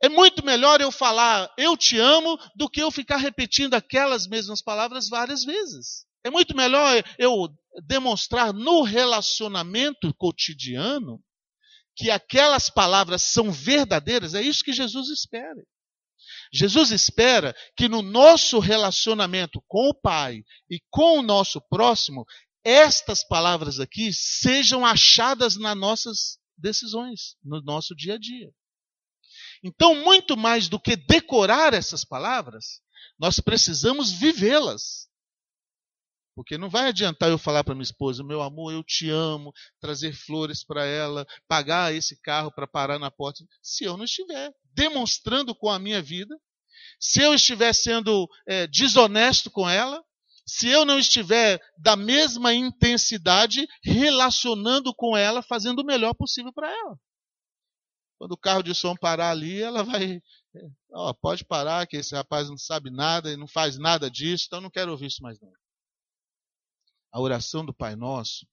É 0.02 0.09
muito 0.09 0.45
melhor 0.45 0.81
eu 0.81 0.90
falar 0.90 1.52
eu 1.59 1.76
te 1.76 1.99
amo 1.99 2.38
do 2.57 2.71
que 2.71 2.81
eu 2.81 2.90
ficar 2.90 3.19
repetindo 3.19 3.75
aquelas 3.75 4.26
mesmas 4.26 4.62
palavras 4.62 5.09
várias 5.09 5.45
vezes. 5.45 6.07
É 6.25 6.31
muito 6.31 6.57
melhor 6.57 7.02
eu 7.19 7.49
demonstrar 7.87 8.52
no 8.52 8.83
relacionamento 8.83 10.12
cotidiano 10.14 11.23
que 11.95 12.11
aquelas 12.11 12.71
palavras 12.71 13.23
são 13.25 13.52
verdadeiras. 13.52 14.35
É 14.35 14.40
isso 14.40 14.64
que 14.64 14.73
Jesus 14.73 15.09
espera. 15.09 15.62
Jesus 16.52 16.90
espera 16.90 17.54
que 17.76 17.88
no 17.88 18.02
nosso 18.02 18.59
relacionamento 18.59 19.62
com 19.69 19.88
o 19.88 19.95
Pai 19.95 20.42
e 20.69 20.80
com 20.90 21.19
o 21.19 21.23
nosso 21.23 21.61
próximo, 21.69 22.25
estas 22.64 23.26
palavras 23.26 23.78
aqui 23.80 24.12
sejam 24.12 24.85
achadas 24.85 25.57
nas 25.57 25.76
nossas 25.76 26.38
decisões, 26.57 27.37
no 27.42 27.62
nosso 27.62 27.95
dia 27.95 28.14
a 28.14 28.19
dia. 28.19 28.50
Então, 29.62 29.95
muito 29.95 30.37
mais 30.37 30.69
do 30.69 30.80
que 30.80 30.97
decorar 30.97 31.75
essas 31.75 32.04
palavras, 32.04 32.80
nós 33.19 33.38
precisamos 33.40 34.11
vivê-las. 34.12 35.10
Porque 36.35 36.57
não 36.57 36.71
vai 36.71 36.89
adiantar 36.89 37.29
eu 37.29 37.39
falar 37.39 37.65
para 37.65 37.75
minha 37.75 37.83
esposa, 37.83 38.25
meu 38.25 38.41
amor, 38.41 38.73
eu 38.73 38.83
te 38.85 39.11
amo, 39.11 39.53
trazer 39.81 40.13
flores 40.13 40.65
para 40.65 40.85
ela, 40.85 41.27
pagar 41.49 41.95
esse 41.95 42.21
carro 42.21 42.53
para 42.53 42.67
parar 42.67 42.99
na 42.99 43.11
porta, 43.11 43.45
se 43.63 43.85
eu 43.85 43.97
não 43.97 44.05
estiver 44.05 44.53
demonstrando 44.73 45.55
com 45.55 45.69
a 45.69 45.79
minha 45.79 46.01
vida, 46.01 46.35
se 47.01 47.21
eu 47.21 47.35
estiver 47.35 47.73
sendo 47.73 48.29
é, 48.47 48.67
desonesto 48.67 49.51
com 49.51 49.69
ela, 49.69 50.03
se 50.47 50.69
eu 50.69 50.85
não 50.85 50.99
estiver 50.99 51.61
da 51.79 51.95
mesma 51.97 52.53
intensidade 52.53 53.67
relacionando 53.85 54.95
com 54.95 55.17
ela, 55.17 55.43
fazendo 55.43 55.81
o 55.81 55.87
melhor 55.87 56.15
possível 56.15 56.53
para 56.53 56.71
ela. 56.71 56.99
Quando 58.19 58.33
o 58.33 58.39
carro 58.39 58.63
de 58.63 58.75
som 58.75 58.95
parar 58.95 59.31
ali, 59.31 59.63
ela 59.63 59.83
vai. 59.83 60.21
Pode 61.23 61.45
parar, 61.45 61.87
que 61.87 61.97
esse 61.97 62.15
rapaz 62.15 62.51
não 62.51 62.59
sabe 62.59 62.91
nada 62.91 63.33
e 63.33 63.37
não 63.37 63.47
faz 63.47 63.79
nada 63.79 64.11
disso, 64.11 64.45
então 64.47 64.61
não 64.61 64.71
quero 64.71 64.91
ouvir 64.91 65.07
isso 65.07 65.23
mais 65.23 65.41
não. 65.41 65.51
A 67.12 67.21
oração 67.21 67.64
do 67.64 67.75
Pai 67.75 67.97
Nosso, 67.97 68.47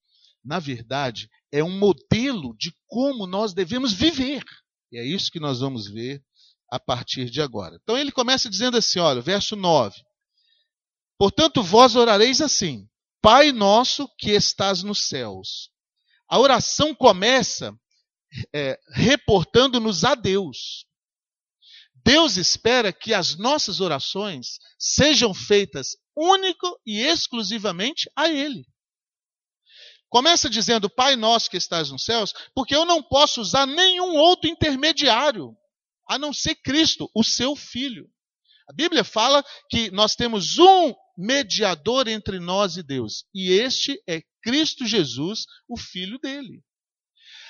na 0.43 0.59
verdade, 0.59 1.29
é 1.51 1.63
um 1.63 1.77
modelo 1.77 2.55
de 2.57 2.73
como 2.87 3.27
nós 3.27 3.53
devemos 3.53 3.93
viver. 3.93 4.43
E 4.91 4.97
é 4.97 5.05
isso 5.05 5.31
que 5.31 5.39
nós 5.39 5.59
vamos 5.59 5.87
ver 5.87 6.23
a 6.71 6.79
partir 6.79 7.29
de 7.29 7.41
agora. 7.41 7.77
Então 7.81 7.97
ele 7.97 8.11
começa 8.11 8.49
dizendo 8.49 8.77
assim: 8.77 8.99
olha, 8.99 9.21
verso 9.21 9.55
9. 9.55 9.95
Portanto, 11.17 11.61
vós 11.61 11.95
orareis 11.95 12.41
assim: 12.41 12.87
Pai 13.21 13.51
nosso 13.51 14.07
que 14.17 14.31
estás 14.31 14.83
nos 14.83 15.07
céus. 15.07 15.69
A 16.29 16.39
oração 16.39 16.93
começa 16.93 17.77
é, 18.53 18.79
reportando-nos 18.91 20.03
a 20.03 20.15
Deus. 20.15 20.85
Deus 22.03 22.37
espera 22.37 22.93
que 22.93 23.13
as 23.13 23.35
nossas 23.37 23.81
orações 23.81 24.59
sejam 24.79 25.33
feitas 25.33 25.97
único 26.17 26.79
e 26.85 26.99
exclusivamente 26.99 28.09
a 28.15 28.27
Ele. 28.27 28.65
Começa 30.09 30.49
dizendo, 30.49 30.89
Pai 30.89 31.15
nosso 31.15 31.49
que 31.49 31.57
estás 31.57 31.91
nos 31.91 32.03
céus, 32.03 32.33
porque 32.55 32.75
eu 32.75 32.85
não 32.85 33.03
posso 33.03 33.41
usar 33.41 33.67
nenhum 33.67 34.15
outro 34.15 34.49
intermediário, 34.49 35.55
a 36.09 36.17
não 36.17 36.33
ser 36.33 36.55
Cristo, 36.55 37.09
o 37.13 37.23
seu 37.23 37.55
Filho. 37.55 38.09
A 38.69 38.73
Bíblia 38.73 39.03
fala 39.03 39.43
que 39.69 39.91
nós 39.91 40.15
temos 40.15 40.57
um 40.57 40.93
mediador 41.17 42.07
entre 42.07 42.39
nós 42.39 42.77
e 42.77 42.83
Deus, 42.83 43.25
e 43.33 43.51
este 43.51 44.01
é 44.07 44.21
Cristo 44.41 44.85
Jesus, 44.85 45.45
o 45.67 45.77
Filho 45.77 46.17
dele. 46.19 46.63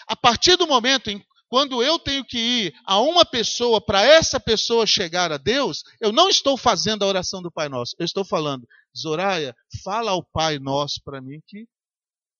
A 0.07 0.15
partir 0.15 0.55
do 0.55 0.67
momento 0.67 1.09
em 1.09 1.23
quando 1.49 1.81
eu 1.81 1.97
tenho 1.97 2.25
que 2.25 2.37
ir 2.37 2.73
a 2.85 2.99
uma 2.99 3.25
pessoa 3.25 3.79
para 3.79 4.03
essa 4.03 4.39
pessoa 4.39 4.85
chegar 4.85 5.31
a 5.31 5.37
Deus, 5.37 5.83
eu 5.99 6.11
não 6.11 6.29
estou 6.29 6.57
fazendo 6.57 7.03
a 7.03 7.07
oração 7.07 7.41
do 7.41 7.51
Pai 7.51 7.69
Nosso. 7.69 7.95
Eu 7.97 8.05
estou 8.05 8.25
falando, 8.25 8.67
Zoraia, 8.97 9.55
fala 9.83 10.11
ao 10.11 10.23
Pai 10.23 10.59
Nosso 10.59 11.01
para 11.03 11.21
mim 11.21 11.41
que 11.45 11.67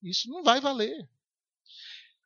isso 0.03 0.29
não 0.29 0.43
vai 0.43 0.59
valer. 0.59 1.07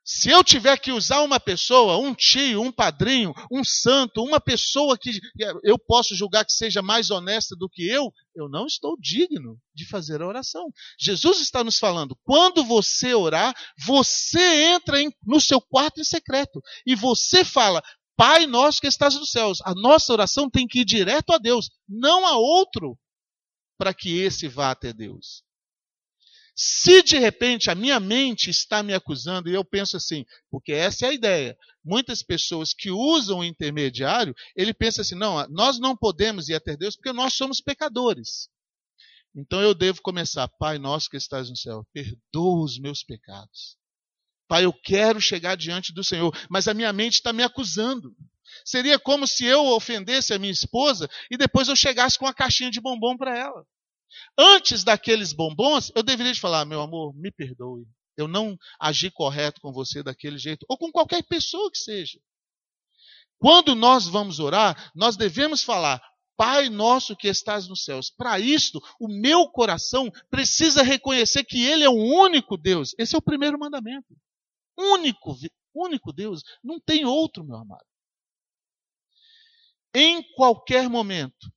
Se 0.04 0.30
eu 0.30 0.44
tiver 0.44 0.78
que 0.80 0.92
usar 0.92 1.22
uma 1.22 1.40
pessoa, 1.40 1.98
um 1.98 2.14
tio, 2.14 2.62
um 2.62 2.72
padrinho, 2.72 3.34
um 3.52 3.64
santo, 3.64 4.24
uma 4.24 4.42
pessoa 4.42 4.98
que 4.98 5.20
eu 5.64 5.78
posso 5.78 6.16
julgar 6.16 6.44
que 6.44 6.54
seja 6.54 6.82
mais 6.82 7.12
honesta 7.12 7.56
do 7.56 7.70
que 7.70 7.88
eu, 7.88 8.12
eu 8.36 8.50
não 8.50 8.66
estou 8.66 8.98
digno 9.00 9.60
de 9.76 9.88
fazer 9.88 10.22
a 10.22 10.28
oração. 10.28 10.72
Jesus 11.00 11.40
está 11.40 11.64
nos 11.64 11.78
falando: 11.78 12.18
quando 12.24 12.64
você 12.64 13.14
orar, 13.14 13.54
você 13.86 14.74
entra 14.74 14.98
no 15.24 15.40
seu 15.40 15.62
quarto 15.62 16.02
em 16.02 16.04
secreto 16.04 16.62
e 16.86 16.96
você 16.96 17.46
fala: 17.46 17.82
Pai 18.16 18.48
nosso 18.48 18.82
que 18.82 18.88
estás 18.88 19.16
nos 19.16 19.30
céus. 19.30 19.60
A 19.64 19.74
nossa 19.76 20.12
oração 20.14 20.50
tem 20.50 20.68
que 20.68 20.80
ir 20.80 20.86
direto 20.86 21.32
a 21.32 21.38
Deus, 21.38 21.70
não 21.88 22.26
a 22.26 22.38
outro, 22.38 22.98
para 23.78 23.94
que 23.94 24.20
esse 24.20 24.48
vá 24.48 24.72
até 24.72 24.92
Deus. 24.92 25.44
Se 26.56 27.02
de 27.02 27.18
repente 27.18 27.70
a 27.70 27.76
minha 27.76 28.00
mente 28.00 28.50
está 28.50 28.84
me 28.84 28.94
acusando, 28.94 29.50
e 29.50 29.54
eu 29.54 29.64
penso 29.64 29.98
assim, 29.98 30.26
porque 30.50 30.72
essa 30.74 31.06
é 31.06 31.10
a 31.10 31.14
ideia. 31.14 31.58
Muitas 31.84 32.22
pessoas 32.22 32.74
que 32.74 32.92
usam 32.92 33.40
o 33.40 33.44
intermediário, 33.44 34.36
ele 34.56 34.74
pensa 34.74 35.02
assim: 35.02 35.16
não, 35.16 35.48
nós 35.50 35.80
não 35.80 35.96
podemos 35.96 36.50
ir 36.50 36.56
até 36.56 36.76
Deus 36.76 36.96
porque 36.96 37.14
nós 37.14 37.34
somos 37.34 37.62
pecadores. 37.62 38.50
Então 39.34 39.62
eu 39.62 39.74
devo 39.74 40.02
começar, 40.02 40.48
Pai 40.60 40.78
nosso 40.78 41.10
que 41.10 41.18
estás 41.18 41.50
no 41.50 41.56
céu, 41.56 41.86
perdoa 41.94 42.66
os 42.66 42.78
meus 42.78 43.02
pecados. 43.02 43.78
Pai, 44.48 44.66
eu 44.66 44.74
quero 44.74 45.22
chegar 45.22 45.56
diante 45.56 45.94
do 45.94 46.04
Senhor, 46.04 46.38
mas 46.50 46.68
a 46.68 46.74
minha 46.74 46.92
mente 46.92 47.14
está 47.14 47.32
me 47.32 47.42
acusando. 47.42 48.14
Seria 48.66 49.00
como 49.00 49.26
se 49.26 49.46
eu 49.46 49.66
ofendesse 49.68 50.34
a 50.34 50.40
minha 50.40 50.52
esposa 50.52 51.10
e 51.32 51.38
depois 51.38 51.70
eu 51.70 51.76
chegasse 51.76 52.20
com 52.20 52.26
uma 52.26 52.34
caixinha 52.34 52.70
de 52.70 52.82
bombom 52.82 53.16
para 53.16 53.38
ela. 53.38 53.66
Antes 54.38 54.84
daqueles 54.84 55.34
bombons, 55.34 55.92
eu 55.96 56.04
deveria 56.04 56.34
te 56.34 56.40
falar, 56.40 56.66
meu 56.66 56.82
amor, 56.82 57.14
me 57.16 57.32
perdoe. 57.32 57.86
Eu 58.18 58.28
não 58.28 58.58
agi 58.80 59.10
correto 59.10 59.62
com 59.62 59.72
você 59.72 60.04
daquele 60.04 60.38
jeito, 60.38 60.66
ou 60.70 60.78
com 60.78 60.92
qualquer 60.92 61.24
pessoa 61.24 61.72
que 61.72 61.78
seja. 61.78 62.20
Quando 63.40 63.74
nós 63.74 64.08
vamos 64.08 64.40
orar, 64.40 64.92
nós 64.96 65.18
devemos 65.18 65.64
falar, 65.64 66.02
Pai 66.42 66.70
nosso 66.70 67.16
que 67.16 67.28
estás 67.28 67.68
nos 67.68 67.84
céus. 67.84 68.10
Para 68.10 68.40
isto, 68.40 68.82
o 69.00 69.08
meu 69.08 69.48
coração 69.48 70.10
precisa 70.28 70.82
reconhecer 70.82 71.44
que 71.44 71.64
Ele 71.64 71.84
é 71.84 71.90
o 71.90 71.94
único 71.94 72.58
Deus. 72.58 72.96
Esse 72.98 73.14
é 73.14 73.18
o 73.20 73.22
primeiro 73.22 73.60
mandamento. 73.60 74.16
único, 74.76 75.38
único 75.72 76.12
Deus. 76.12 76.42
Não 76.64 76.80
tem 76.80 77.06
outro, 77.06 77.44
meu 77.44 77.58
amado. 77.58 77.86
Em 79.94 80.24
qualquer 80.34 80.90
momento 80.90 81.52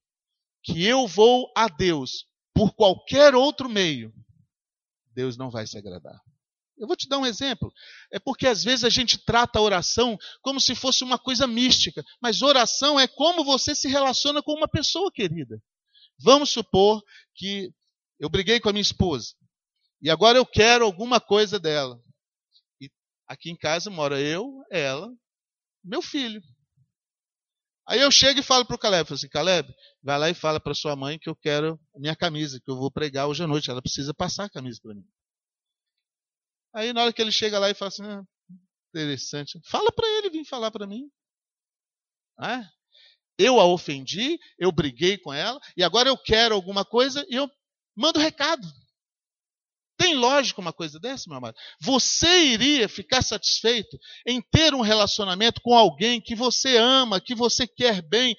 que 0.63 0.85
eu 0.85 1.07
vou 1.07 1.51
a 1.57 1.67
Deus 1.67 2.27
por 2.55 2.73
qualquer 2.75 3.35
outro 3.35 3.69
meio, 3.69 4.15
Deus 5.13 5.37
não 5.37 5.51
vai 5.51 5.67
se 5.67 5.77
agradar. 5.77 6.21
Eu 6.77 6.87
vou 6.87 6.97
te 6.97 7.09
dar 7.09 7.19
um 7.19 7.27
exemplo. 7.27 7.73
É 8.13 8.19
porque 8.19 8.47
às 8.47 8.65
vezes 8.65 8.85
a 8.85 8.89
gente 8.89 9.19
trata 9.19 9.59
a 9.59 9.63
oração 9.63 10.19
como 10.43 10.61
se 10.61 10.75
fosse 10.75 11.05
uma 11.05 11.19
coisa 11.19 11.47
mística, 11.47 12.05
mas 12.21 12.43
oração 12.43 12.99
é 12.99 13.07
como 13.07 13.45
você 13.45 13.75
se 13.75 13.89
relaciona 13.89 14.43
com 14.43 14.53
uma 14.53 14.69
pessoa 14.69 15.11
querida. 15.13 15.61
Vamos 16.19 16.51
supor 16.51 17.03
que 17.35 17.71
eu 18.19 18.29
briguei 18.29 18.61
com 18.61 18.69
a 18.69 18.73
minha 18.73 18.83
esposa 18.83 19.35
e 20.01 20.11
agora 20.11 20.37
eu 20.37 20.45
quero 20.45 20.85
alguma 20.85 21.21
coisa 21.21 21.59
dela. 21.59 21.99
E 22.81 22.91
aqui 23.27 23.51
em 23.51 23.57
casa 23.57 23.91
mora 23.91 24.21
eu, 24.21 24.63
ela, 24.71 25.11
meu 25.83 26.03
filho. 26.03 26.43
Aí 27.87 28.01
eu 28.01 28.11
chego 28.11 28.41
e 28.41 28.43
falo 28.43 28.65
para 28.65 28.77
o 28.77 28.79
Caleb, 28.79 29.07
falo 29.07 29.17
assim, 29.17 29.29
Caleb, 29.29 29.73
vai 30.03 30.19
lá 30.19 30.31
e 30.31 30.35
fala 30.35 30.59
para 30.59 30.75
sua 30.75 30.97
mãe 30.97 31.19
que 31.19 31.29
eu 31.29 31.37
quero 31.37 31.79
minha 31.97 32.17
camisa, 32.17 32.59
que 32.59 32.71
eu 32.71 32.77
vou 32.77 32.91
pregar 32.91 33.27
hoje 33.29 33.45
à 33.45 33.47
noite. 33.47 33.71
Ela 33.71 33.83
precisa 33.83 34.15
passar 34.15 34.45
a 34.45 34.51
camisa 34.51 34.81
para 34.83 34.95
mim. 34.95 35.07
Aí 36.75 36.93
na 36.93 37.03
hora 37.03 37.13
que 37.13 37.21
ele 37.21 37.31
chega 37.31 37.59
lá 37.59 37.71
e 37.71 37.75
fala 37.75 37.89
assim, 37.89 38.05
ah, 38.05 38.23
interessante, 38.89 39.61
fala 39.67 39.93
para 39.93 40.07
ele 40.19 40.31
vir 40.31 40.45
falar 40.45 40.71
para 40.71 40.87
mim. 40.87 41.11
Ah, 42.39 42.69
eu 43.39 43.61
a 43.61 43.67
ofendi, 43.67 44.39
eu 44.59 44.73
briguei 44.73 45.19
com 45.19 45.33
ela, 45.33 45.61
e 45.77 45.85
agora 45.85 46.09
eu 46.09 46.17
quero 46.17 46.55
alguma 46.55 46.85
coisa 46.85 47.25
e 47.29 47.35
eu 47.35 47.51
mando 47.97 48.19
recado. 48.19 48.67
Tem 49.97 50.15
lógica 50.15 50.61
uma 50.61 50.73
coisa 50.73 50.99
dessa, 50.99 51.25
meu 51.29 51.39
amado? 51.39 51.57
Você 51.81 52.47
iria 52.47 52.89
ficar 52.89 53.23
satisfeito 53.23 53.99
em 54.27 54.43
ter 54.43 54.75
um 54.75 54.81
relacionamento 54.81 55.61
com 55.63 55.77
alguém 55.77 56.21
que 56.21 56.35
você 56.35 56.77
ama, 56.77 57.21
que 57.21 57.35
você 57.35 57.67
quer 57.67 58.03
bem, 58.03 58.37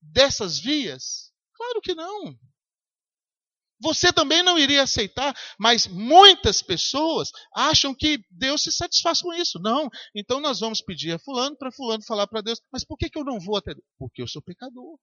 dessas 0.00 0.58
vias? 0.58 1.32
Claro 1.54 1.80
que 1.80 1.94
não. 1.94 2.36
Você 3.80 4.12
também 4.12 4.42
não 4.42 4.58
iria 4.58 4.82
aceitar, 4.82 5.34
mas 5.58 5.86
muitas 5.86 6.62
pessoas 6.62 7.30
acham 7.54 7.94
que 7.94 8.18
Deus 8.30 8.62
se 8.62 8.72
satisfaz 8.72 9.20
com 9.20 9.32
isso. 9.34 9.58
Não. 9.60 9.88
Então 10.14 10.40
nós 10.40 10.60
vamos 10.60 10.80
pedir 10.80 11.12
a 11.12 11.18
fulano 11.18 11.56
para 11.56 11.70
fulano 11.70 12.02
falar 12.04 12.26
para 12.26 12.40
Deus, 12.40 12.60
mas 12.72 12.84
por 12.84 12.96
que, 12.96 13.10
que 13.10 13.18
eu 13.18 13.24
não 13.24 13.38
vou 13.38 13.56
até 13.56 13.74
Deus? 13.74 13.86
Porque 13.98 14.22
eu 14.22 14.28
sou 14.28 14.40
pecador. 14.40 14.98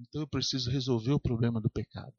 Então 0.00 0.20
eu 0.20 0.28
preciso 0.28 0.70
resolver 0.70 1.12
o 1.12 1.20
problema 1.20 1.60
do 1.60 1.70
pecado. 1.70 2.14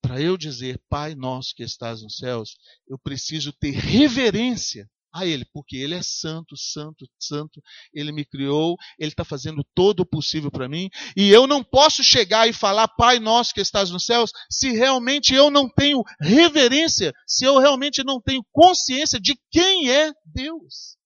Para 0.00 0.20
eu 0.20 0.36
dizer 0.36 0.80
Pai 0.88 1.14
nosso 1.14 1.54
que 1.54 1.62
estás 1.62 2.02
nos 2.02 2.16
céus, 2.16 2.56
eu 2.88 2.98
preciso 2.98 3.52
ter 3.52 3.72
reverência 3.72 4.88
a 5.12 5.26
Ele, 5.26 5.44
porque 5.52 5.76
Ele 5.76 5.94
é 5.94 6.02
santo, 6.02 6.56
santo, 6.56 7.06
santo. 7.18 7.62
Ele 7.92 8.12
me 8.12 8.24
criou, 8.24 8.76
Ele 8.98 9.10
está 9.10 9.24
fazendo 9.24 9.64
todo 9.74 10.00
o 10.00 10.06
possível 10.06 10.50
para 10.50 10.68
mim. 10.68 10.88
E 11.16 11.30
eu 11.30 11.46
não 11.46 11.64
posso 11.64 12.04
chegar 12.04 12.48
e 12.48 12.52
falar, 12.52 12.88
Pai 12.88 13.18
nosso 13.18 13.54
que 13.54 13.60
estás 13.60 13.90
nos 13.90 14.04
céus, 14.04 14.30
se 14.50 14.70
realmente 14.72 15.34
eu 15.34 15.50
não 15.50 15.68
tenho 15.68 16.02
reverência, 16.20 17.12
se 17.26 17.44
eu 17.44 17.58
realmente 17.58 18.04
não 18.04 18.20
tenho 18.20 18.44
consciência 18.52 19.18
de 19.20 19.36
quem 19.50 19.90
é 19.90 20.12
Deus. 20.24 20.97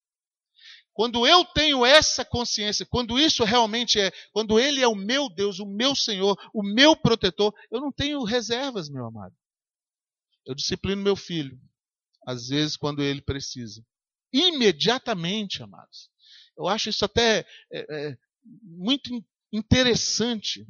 Quando 0.93 1.27
eu 1.27 1.45
tenho 1.45 1.87
essa 1.87 2.25
consciência, 2.25 2.87
quando 2.87 3.19
isso 3.19 3.45
realmente 3.45 3.99
é, 3.99 4.11
quando 4.33 4.59
Ele 4.59 4.83
é 4.83 4.89
o 4.89 4.95
meu 4.95 5.29
Deus, 5.29 5.59
o 5.59 5.67
meu 5.67 5.95
Senhor, 5.95 6.37
o 6.53 6.63
meu 6.63 6.95
protetor, 6.95 7.55
eu 7.71 7.81
não 7.81 7.91
tenho 7.91 8.23
reservas, 8.25 8.91
meu 8.91 9.07
amado. 9.07 9.35
Eu 10.45 10.55
disciplino 10.55 11.03
meu 11.03 11.17
filho, 11.17 11.59
às 12.27 12.49
vezes 12.49 12.77
quando 12.77 13.03
ele 13.03 13.23
precisa 13.23 13.85
imediatamente, 14.33 15.63
amados. 15.63 16.11
Eu 16.57 16.67
acho 16.67 16.89
isso 16.89 17.05
até 17.05 17.47
é, 17.71 18.09
é, 18.11 18.19
muito 18.63 19.11
interessante. 19.53 20.67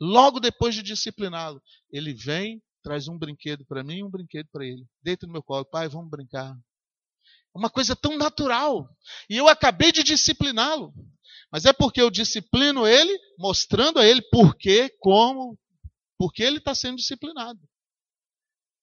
Logo 0.00 0.38
depois 0.38 0.74
de 0.74 0.82
discipliná-lo, 0.82 1.62
ele 1.90 2.12
vem, 2.12 2.62
traz 2.82 3.08
um 3.08 3.18
brinquedo 3.18 3.64
para 3.64 3.82
mim 3.82 3.98
e 3.98 4.04
um 4.04 4.10
brinquedo 4.10 4.48
para 4.52 4.64
ele. 4.64 4.86
Deita 5.02 5.26
no 5.26 5.32
meu 5.32 5.42
colo, 5.42 5.64
pai, 5.64 5.88
vamos 5.88 6.10
brincar. 6.10 6.54
Uma 7.56 7.70
coisa 7.70 7.96
tão 7.96 8.16
natural. 8.16 8.88
E 9.28 9.36
eu 9.36 9.48
acabei 9.48 9.90
de 9.90 10.02
discipliná-lo. 10.02 10.92
Mas 11.50 11.64
é 11.64 11.72
porque 11.72 12.00
eu 12.00 12.10
disciplino 12.10 12.86
ele, 12.86 13.18
mostrando 13.38 13.98
a 13.98 14.06
ele 14.06 14.20
por 14.30 14.56
quê, 14.56 14.94
como, 15.00 15.58
porque 16.18 16.42
ele 16.42 16.58
está 16.58 16.74
sendo 16.74 16.96
disciplinado. 16.96 17.60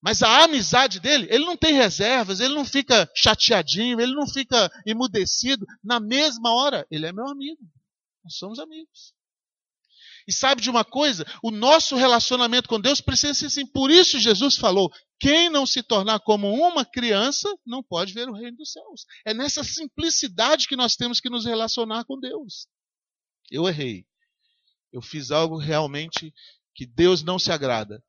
Mas 0.01 0.21
a 0.21 0.43
amizade 0.43 0.99
dele, 0.99 1.27
ele 1.29 1.45
não 1.45 1.55
tem 1.55 1.73
reservas, 1.73 2.39
ele 2.39 2.53
não 2.53 2.65
fica 2.65 3.09
chateadinho, 3.15 4.01
ele 4.01 4.13
não 4.13 4.27
fica 4.27 4.69
emudecido. 4.85 5.65
Na 5.83 5.99
mesma 5.99 6.53
hora, 6.53 6.85
ele 6.91 7.05
é 7.05 7.13
meu 7.13 7.27
amigo. 7.27 7.61
Nós 8.23 8.35
somos 8.35 8.59
amigos. 8.59 9.13
E 10.27 10.33
sabe 10.33 10.61
de 10.61 10.69
uma 10.69 10.83
coisa? 10.83 11.25
O 11.41 11.51
nosso 11.51 11.95
relacionamento 11.95 12.69
com 12.69 12.79
Deus 12.79 13.01
precisa 13.01 13.33
ser 13.33 13.45
assim. 13.47 13.65
Por 13.65 13.91
isso 13.91 14.19
Jesus 14.19 14.55
falou: 14.55 14.91
quem 15.19 15.49
não 15.49 15.65
se 15.65 15.81
tornar 15.81 16.19
como 16.19 16.53
uma 16.53 16.83
criança 16.85 17.49
não 17.65 17.81
pode 17.81 18.13
ver 18.13 18.29
o 18.29 18.33
reino 18.33 18.57
dos 18.57 18.71
céus. 18.71 19.05
É 19.25 19.33
nessa 19.33 19.63
simplicidade 19.63 20.67
que 20.67 20.75
nós 20.75 20.95
temos 20.95 21.19
que 21.19 21.29
nos 21.29 21.45
relacionar 21.45 22.03
com 22.05 22.19
Deus. 22.19 22.67
Eu 23.49 23.67
errei. 23.67 24.05
Eu 24.91 25.01
fiz 25.01 25.31
algo 25.31 25.57
realmente 25.57 26.33
que 26.75 26.85
Deus 26.85 27.23
não 27.23 27.39
se 27.39 27.51
agrada. 27.51 28.03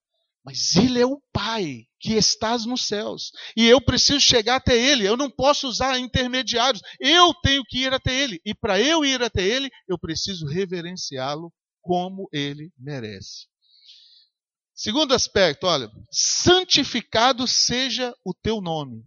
Mas 0.44 0.76
Ele 0.76 1.00
é 1.00 1.06
o 1.06 1.22
Pai 1.32 1.86
que 1.98 2.14
estás 2.14 2.66
nos 2.66 2.86
céus. 2.86 3.32
E 3.56 3.66
eu 3.66 3.80
preciso 3.80 4.20
chegar 4.20 4.56
até 4.56 4.76
Ele. 4.76 5.06
Eu 5.06 5.16
não 5.16 5.30
posso 5.30 5.66
usar 5.66 5.98
intermediários. 5.98 6.82
Eu 7.00 7.32
tenho 7.42 7.62
que 7.64 7.78
ir 7.78 7.94
até 7.94 8.14
Ele. 8.14 8.40
E 8.44 8.54
para 8.54 8.78
eu 8.78 9.04
ir 9.04 9.22
até 9.22 9.42
Ele, 9.42 9.70
eu 9.88 9.98
preciso 9.98 10.46
reverenciá-lo 10.46 11.50
como 11.84 12.28
Ele 12.32 12.72
merece. 12.78 13.46
Segundo 14.74 15.14
aspecto, 15.14 15.66
olha, 15.66 15.88
santificado 16.10 17.46
seja 17.46 18.12
o 18.24 18.34
teu 18.34 18.60
nome. 18.60 19.04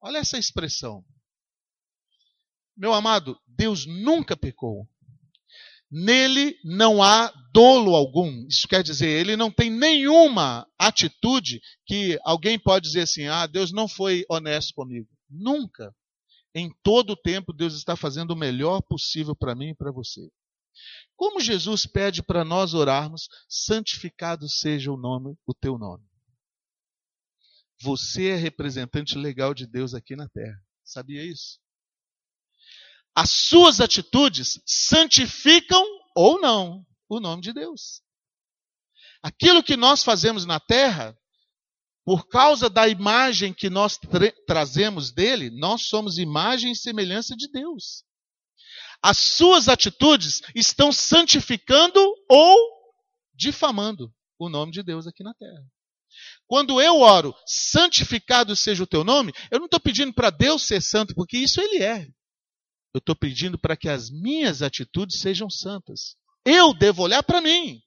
Olha 0.00 0.18
essa 0.18 0.38
expressão. 0.38 1.04
Meu 2.76 2.94
amado, 2.94 3.38
Deus 3.46 3.84
nunca 3.84 4.36
pecou. 4.36 4.88
Nele 5.90 6.56
não 6.64 7.02
há 7.02 7.32
dolo 7.52 7.94
algum. 7.94 8.46
Isso 8.46 8.68
quer 8.68 8.82
dizer, 8.82 9.08
ele 9.08 9.36
não 9.36 9.50
tem 9.50 9.70
nenhuma 9.70 10.66
atitude 10.78 11.60
que 11.84 12.18
alguém 12.24 12.58
pode 12.58 12.86
dizer 12.86 13.02
assim: 13.02 13.26
ah, 13.26 13.46
Deus 13.46 13.72
não 13.72 13.88
foi 13.88 14.24
honesto 14.28 14.74
comigo. 14.74 15.08
Nunca. 15.28 15.94
Em 16.54 16.72
todo 16.82 17.10
o 17.10 17.16
tempo, 17.16 17.52
Deus 17.52 17.74
está 17.74 17.96
fazendo 17.96 18.30
o 18.30 18.36
melhor 18.36 18.80
possível 18.82 19.34
para 19.34 19.54
mim 19.54 19.70
e 19.70 19.74
para 19.74 19.92
você. 19.92 20.30
Como 21.14 21.40
Jesus 21.40 21.86
pede 21.86 22.22
para 22.22 22.44
nós 22.44 22.74
orarmos, 22.74 23.28
santificado 23.48 24.48
seja 24.48 24.92
o 24.92 24.96
nome, 24.96 25.36
o 25.46 25.54
teu 25.54 25.78
nome. 25.78 26.04
Você 27.80 28.28
é 28.28 28.36
representante 28.36 29.16
legal 29.16 29.54
de 29.54 29.66
Deus 29.66 29.94
aqui 29.94 30.16
na 30.16 30.28
terra. 30.28 30.58
Sabia 30.84 31.22
isso? 31.22 31.58
as 33.16 33.30
suas 33.30 33.80
atitudes 33.80 34.60
santificam 34.66 35.82
ou 36.14 36.38
não 36.38 36.86
o 37.08 37.18
nome 37.18 37.40
de 37.40 37.50
Deus. 37.50 38.02
Aquilo 39.22 39.62
que 39.62 39.74
nós 39.74 40.04
fazemos 40.04 40.44
na 40.44 40.60
terra, 40.60 41.18
por 42.04 42.28
causa 42.28 42.68
da 42.68 42.86
imagem 42.86 43.54
que 43.54 43.70
nós 43.70 43.96
tra 43.96 44.30
trazemos 44.46 45.10
dele, 45.10 45.48
nós 45.50 45.88
somos 45.88 46.18
imagem 46.18 46.72
e 46.72 46.76
semelhança 46.76 47.34
de 47.34 47.50
Deus. 47.50 48.04
As 49.02 49.18
suas 49.18 49.68
atitudes 49.68 50.40
estão 50.54 50.90
santificando 50.92 52.00
ou 52.28 52.56
difamando 53.34 54.12
o 54.38 54.48
nome 54.48 54.72
de 54.72 54.82
Deus 54.82 55.06
aqui 55.06 55.22
na 55.22 55.34
terra. 55.34 55.64
Quando 56.46 56.80
eu 56.80 57.00
oro, 57.00 57.34
santificado 57.46 58.54
seja 58.54 58.82
o 58.82 58.86
teu 58.86 59.04
nome, 59.04 59.32
eu 59.50 59.58
não 59.58 59.66
estou 59.66 59.80
pedindo 59.80 60.12
para 60.12 60.30
Deus 60.30 60.62
ser 60.62 60.80
santo, 60.80 61.14
porque 61.14 61.36
isso 61.36 61.60
ele 61.60 61.82
é. 61.82 62.06
Eu 62.94 62.98
estou 62.98 63.14
pedindo 63.14 63.58
para 63.58 63.76
que 63.76 63.88
as 63.88 64.10
minhas 64.10 64.62
atitudes 64.62 65.20
sejam 65.20 65.50
santas. 65.50 66.16
Eu 66.44 66.72
devo 66.72 67.02
olhar 67.02 67.22
para 67.22 67.40
mim. 67.40 67.80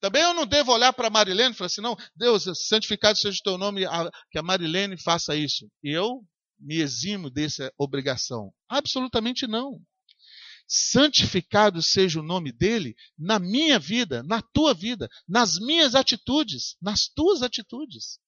Também 0.00 0.22
eu 0.22 0.34
não 0.34 0.46
devo 0.46 0.72
olhar 0.72 0.92
para 0.92 1.08
Marilene 1.08 1.54
e 1.54 1.56
falar 1.56 1.66
assim, 1.66 1.80
não, 1.80 1.96
Deus, 2.14 2.44
santificado 2.68 3.18
seja 3.18 3.38
o 3.38 3.42
teu 3.42 3.58
nome, 3.58 3.86
que 4.30 4.38
a 4.38 4.42
Marilene 4.42 5.00
faça 5.02 5.34
isso. 5.34 5.66
E 5.82 5.90
eu 5.90 6.22
me 6.58 6.76
eximo 6.76 7.30
dessa 7.30 7.72
obrigação. 7.78 8.52
Absolutamente 8.68 9.46
não. 9.46 9.80
Santificado 10.66 11.82
seja 11.82 12.20
o 12.20 12.22
nome 12.22 12.50
dele 12.50 12.96
na 13.18 13.38
minha 13.38 13.78
vida, 13.78 14.22
na 14.22 14.40
tua 14.40 14.72
vida, 14.72 15.08
nas 15.28 15.58
minhas 15.58 15.94
atitudes, 15.94 16.76
nas 16.80 17.06
tuas 17.08 17.42
atitudes. 17.42 18.18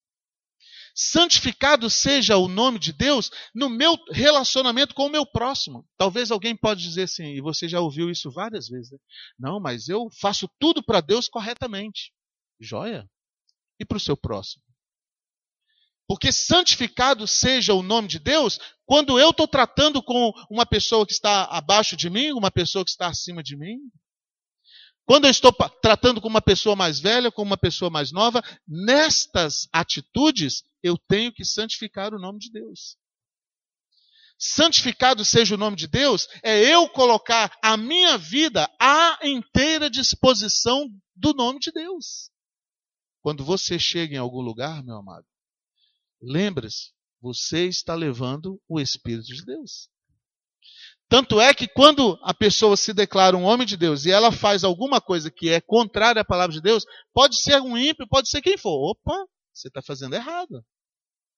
Santificado 0.99 1.89
seja 1.89 2.37
o 2.37 2.47
nome 2.47 2.79
de 2.79 2.91
Deus 2.91 3.29
no 3.53 3.69
meu 3.69 3.95
relacionamento 4.11 4.95
com 4.95 5.05
o 5.05 5.11
meu 5.11 5.25
próximo. 5.25 5.87
Talvez 5.95 6.31
alguém 6.31 6.55
pode 6.55 6.81
dizer 6.81 7.03
assim, 7.03 7.35
e 7.35 7.41
você 7.41 7.69
já 7.69 7.79
ouviu 7.79 8.09
isso 8.09 8.31
várias 8.31 8.67
vezes. 8.67 8.91
Né? 8.91 8.97
Não, 9.37 9.59
mas 9.59 9.89
eu 9.89 10.09
faço 10.19 10.49
tudo 10.59 10.81
para 10.81 11.01
Deus 11.01 11.27
corretamente. 11.27 12.11
Joia? 12.59 13.07
E 13.79 13.85
para 13.85 13.97
o 13.97 13.99
seu 13.99 14.17
próximo? 14.17 14.63
Porque 16.07 16.31
santificado 16.31 17.27
seja 17.27 17.73
o 17.73 17.83
nome 17.83 18.07
de 18.07 18.17
Deus 18.17 18.59
quando 18.85 19.19
eu 19.19 19.31
estou 19.31 19.47
tratando 19.47 20.01
com 20.01 20.31
uma 20.49 20.65
pessoa 20.65 21.05
que 21.05 21.11
está 21.11 21.43
abaixo 21.45 21.97
de 21.97 22.09
mim, 22.09 22.31
uma 22.31 22.49
pessoa 22.49 22.85
que 22.85 22.91
está 22.91 23.07
acima 23.07 23.43
de 23.43 23.57
mim. 23.57 23.77
Quando 25.05 25.25
eu 25.25 25.31
estou 25.31 25.53
tratando 25.81 26.21
com 26.21 26.27
uma 26.27 26.41
pessoa 26.41 26.75
mais 26.75 26.99
velha, 26.99 27.31
com 27.31 27.41
uma 27.41 27.57
pessoa 27.57 27.89
mais 27.89 28.11
nova, 28.11 28.41
nestas 28.67 29.67
atitudes 29.71 30.63
eu 30.81 30.97
tenho 30.97 31.33
que 31.33 31.43
santificar 31.43 32.13
o 32.13 32.19
nome 32.19 32.39
de 32.39 32.51
Deus. 32.51 32.97
Santificado 34.39 35.25
seja 35.25 35.55
o 35.55 35.57
nome 35.57 35.75
de 35.75 35.87
Deus, 35.87 36.27
é 36.43 36.59
eu 36.73 36.87
colocar 36.89 37.57
a 37.61 37.75
minha 37.75 38.17
vida 38.17 38.69
à 38.79 39.17
inteira 39.23 39.89
disposição 39.89 40.89
do 41.15 41.33
nome 41.33 41.59
de 41.59 41.71
Deus. 41.71 42.29
Quando 43.21 43.43
você 43.43 43.79
chega 43.79 44.15
em 44.15 44.19
algum 44.19 44.41
lugar, 44.41 44.83
meu 44.83 44.97
amado, 44.97 45.25
lembre-se, 46.21 46.91
você 47.21 47.67
está 47.67 47.93
levando 47.95 48.61
o 48.67 48.79
Espírito 48.79 49.27
de 49.27 49.45
Deus. 49.45 49.89
Tanto 51.09 51.39
é 51.39 51.53
que 51.53 51.67
quando 51.67 52.19
a 52.21 52.33
pessoa 52.33 52.75
se 52.75 52.93
declara 52.93 53.37
um 53.37 53.43
homem 53.43 53.65
de 53.65 53.77
Deus 53.77 54.05
e 54.05 54.11
ela 54.11 54.31
faz 54.31 54.63
alguma 54.63 54.99
coisa 54.99 55.31
que 55.31 55.49
é 55.49 55.61
contrária 55.61 56.21
à 56.21 56.25
palavra 56.25 56.53
de 56.53 56.61
Deus, 56.61 56.85
pode 57.13 57.39
ser 57.39 57.61
um 57.61 57.77
ímpio, 57.77 58.07
pode 58.09 58.29
ser 58.29 58.41
quem 58.41 58.57
for. 58.57 58.91
Opa, 58.91 59.25
você 59.53 59.69
está 59.69 59.81
fazendo 59.81 60.15
errado. 60.15 60.65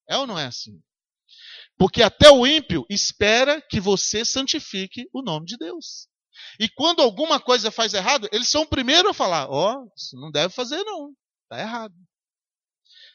É 0.08 0.16
ou 0.16 0.26
não 0.26 0.36
é 0.36 0.46
assim? 0.46 0.80
Porque 1.78 2.02
até 2.02 2.28
o 2.30 2.44
ímpio 2.44 2.84
espera 2.90 3.62
que 3.62 3.80
você 3.80 4.24
santifique 4.24 5.08
o 5.14 5.22
nome 5.22 5.46
de 5.46 5.56
Deus. 5.56 6.08
E 6.58 6.68
quando 6.68 7.00
alguma 7.00 7.38
coisa 7.38 7.70
faz 7.70 7.94
errado, 7.94 8.28
eles 8.32 8.50
são 8.50 8.62
o 8.62 8.68
primeiro 8.68 9.08
a 9.08 9.14
falar: 9.14 9.48
Ó, 9.48 9.76
oh, 9.76 9.92
isso 9.96 10.16
não 10.16 10.30
deve 10.32 10.52
fazer, 10.52 10.82
não. 10.82 11.14
Está 11.44 11.60
errado. 11.60 11.94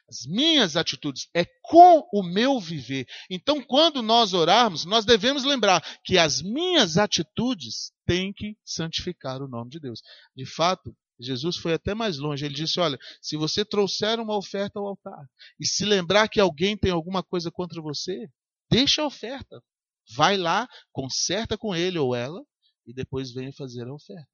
As 0.08 0.26
minhas 0.28 0.76
atitudes 0.76 1.28
é 1.34 1.46
com 1.64 2.08
o 2.14 2.22
meu 2.22 2.60
viver. 2.60 3.08
Então, 3.30 3.62
quando 3.62 4.02
nós 4.02 4.34
orarmos, 4.34 4.86
nós 4.86 5.04
devemos 5.04 5.44
lembrar 5.44 5.82
que 6.04 6.18
as 6.18 6.42
minhas 6.42 6.98
atitudes 6.98 7.92
têm 8.06 8.32
que 8.32 8.56
santificar 8.64 9.42
o 9.42 9.48
nome 9.48 9.72
de 9.72 9.80
Deus. 9.80 10.02
De 10.36 10.46
fato, 10.46 10.96
Jesus 11.20 11.58
foi 11.58 11.74
até 11.74 11.96
mais 11.96 12.18
longe. 12.18 12.46
Ele 12.46 12.54
disse: 12.54 12.80
Olha, 12.80 13.00
se 13.22 13.36
você 13.36 13.66
trouxer 13.66 14.20
uma 14.20 14.38
oferta 14.38 14.78
ao 14.78 14.88
altar 14.88 15.26
e 15.60 15.66
se 15.66 15.86
lembrar 15.86 16.28
que 16.28 16.40
alguém 16.40 16.78
tem 16.78 16.92
alguma 16.92 17.24
coisa 17.24 17.50
contra 17.50 17.82
você, 17.82 18.30
Deixa 18.70 19.02
a 19.02 19.06
oferta. 19.06 19.64
Vai 20.16 20.38
lá, 20.38 20.68
conserta 20.92 21.58
com 21.58 21.76
ele 21.76 21.98
ou 21.98 22.16
ela 22.16 22.44
e 22.86 22.94
depois 22.94 23.32
venha 23.32 23.52
fazer 23.54 23.88
a 23.88 23.94
oferta. 23.94 24.30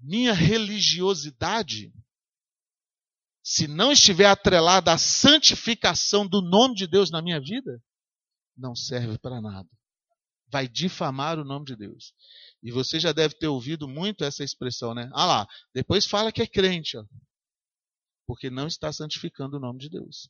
Minha 0.00 0.32
religiosidade, 0.32 1.92
se 3.48 3.66
não 3.66 3.90
estiver 3.90 4.26
atrelada 4.26 4.92
à 4.92 4.98
santificação 4.98 6.28
do 6.28 6.42
nome 6.42 6.74
de 6.74 6.86
Deus 6.86 7.10
na 7.10 7.22
minha 7.22 7.40
vida, 7.40 7.82
não 8.54 8.76
serve 8.76 9.16
para 9.16 9.40
nada. 9.40 9.66
Vai 10.52 10.68
difamar 10.68 11.38
o 11.38 11.44
nome 11.44 11.64
de 11.64 11.74
Deus. 11.74 12.12
E 12.62 12.70
você 12.70 13.00
já 13.00 13.10
deve 13.10 13.38
ter 13.38 13.46
ouvido 13.46 13.88
muito 13.88 14.22
essa 14.22 14.44
expressão, 14.44 14.92
né? 14.92 15.08
Ah 15.14 15.24
lá, 15.24 15.46
depois 15.74 16.04
fala 16.04 16.30
que 16.30 16.42
é 16.42 16.46
crente, 16.46 16.98
ó, 16.98 17.04
porque 18.26 18.50
não 18.50 18.66
está 18.66 18.92
santificando 18.92 19.56
o 19.56 19.60
nome 19.60 19.78
de 19.78 19.88
Deus. 19.88 20.28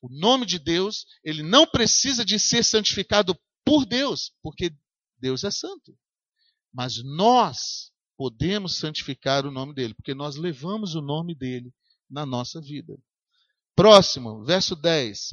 O 0.00 0.08
nome 0.08 0.46
de 0.46 0.58
Deus, 0.58 1.04
ele 1.22 1.42
não 1.42 1.66
precisa 1.66 2.24
de 2.24 2.40
ser 2.40 2.64
santificado 2.64 3.38
por 3.62 3.84
Deus, 3.84 4.32
porque 4.42 4.74
Deus 5.18 5.44
é 5.44 5.50
santo. 5.50 5.94
Mas 6.72 6.94
nós 7.04 7.92
podemos 8.16 8.76
santificar 8.76 9.44
o 9.44 9.50
nome 9.50 9.74
dele, 9.74 9.92
porque 9.92 10.14
nós 10.14 10.36
levamos 10.36 10.94
o 10.94 11.02
nome 11.02 11.34
dele 11.34 11.70
na 12.14 12.24
nossa 12.24 12.60
vida. 12.60 12.96
Próximo, 13.74 14.44
verso 14.44 14.76
10. 14.76 15.30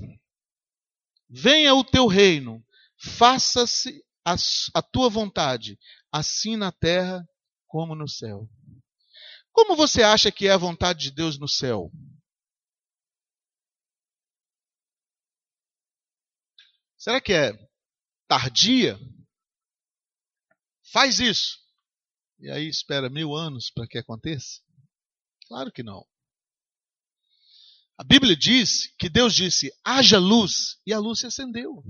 Venha 1.29 1.75
o 1.75 1.83
teu 1.83 2.07
reino, 2.07 2.65
faça-se 2.97 4.03
a, 4.25 4.35
a 4.73 4.81
tua 4.81 5.07
vontade, 5.07 5.77
assim 6.11 6.57
na 6.57 6.71
terra 6.71 7.23
como 7.67 7.93
no 7.93 8.09
céu. 8.09 8.49
Como 9.51 9.75
você 9.75 10.01
acha 10.01 10.31
que 10.31 10.47
é 10.47 10.51
a 10.51 10.57
vontade 10.57 11.03
de 11.03 11.11
Deus 11.11 11.37
no 11.37 11.47
céu? 11.47 11.91
Será 16.97 17.21
que 17.21 17.33
é 17.33 17.51
tardia? 18.27 18.97
Faz 20.91 21.19
isso. 21.19 21.59
E 22.39 22.49
aí 22.49 22.67
espera 22.67 23.09
mil 23.09 23.35
anos 23.35 23.69
para 23.69 23.87
que 23.87 23.99
aconteça? 23.99 24.61
Claro 25.47 25.71
que 25.71 25.83
não. 25.83 26.10
A 28.01 28.03
Bíblia 28.03 28.35
diz 28.35 28.91
que 28.97 29.07
Deus 29.07 29.35
disse: 29.35 29.71
haja 29.85 30.17
luz, 30.17 30.79
e 30.87 30.91
a 30.91 30.97
luz 30.97 31.19
se 31.19 31.27
acendeu. 31.27 31.83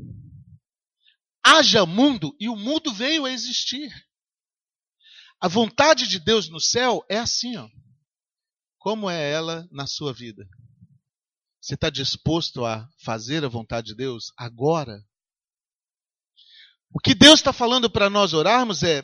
Haja 1.41 1.85
mundo, 1.85 2.35
e 2.37 2.49
o 2.49 2.55
mundo 2.57 2.93
veio 2.93 3.23
a 3.23 3.31
existir. 3.31 3.89
A 5.39 5.47
vontade 5.47 6.09
de 6.09 6.19
Deus 6.19 6.49
no 6.49 6.59
céu 6.59 7.01
é 7.09 7.17
assim, 7.17 7.55
ó. 7.55 7.69
Como 8.77 9.09
é 9.09 9.31
ela 9.31 9.65
na 9.71 9.87
sua 9.87 10.11
vida? 10.11 10.45
Você 11.61 11.75
está 11.75 11.89
disposto 11.89 12.65
a 12.65 12.85
fazer 13.05 13.45
a 13.45 13.47
vontade 13.47 13.87
de 13.87 13.95
Deus 13.95 14.33
agora? 14.35 15.01
O 16.93 16.99
que 16.99 17.15
Deus 17.15 17.39
está 17.39 17.53
falando 17.53 17.89
para 17.89 18.09
nós 18.09 18.33
orarmos 18.33 18.83
é: 18.83 19.01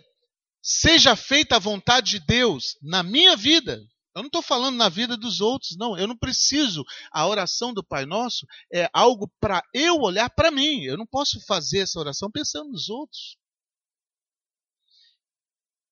seja 0.61 1.15
feita 1.15 1.55
a 1.55 1.59
vontade 1.59 2.19
de 2.19 2.25
Deus 2.25 2.77
na 2.81 3.01
minha 3.01 3.37
vida. 3.37 3.81
Eu 4.17 4.23
não 4.23 4.29
estou 4.29 4.41
falando 4.41 4.77
na 4.77 4.89
vida 4.89 5.15
dos 5.15 5.41
outros, 5.41 5.77
não. 5.77 5.95
Eu 5.95 6.07
não 6.07 6.17
preciso. 6.17 6.83
A 7.11 7.27
oração 7.27 7.71
do 7.71 7.83
Pai 7.83 8.03
Nosso 8.03 8.47
é 8.73 8.89
algo 8.91 9.31
para 9.39 9.63
eu 9.71 9.97
olhar 9.97 10.27
para 10.31 10.49
mim. 10.49 10.81
Eu 10.85 10.97
não 10.97 11.05
posso 11.05 11.39
fazer 11.41 11.81
essa 11.81 11.99
oração 11.99 12.31
pensando 12.31 12.71
nos 12.71 12.89
outros. 12.89 13.37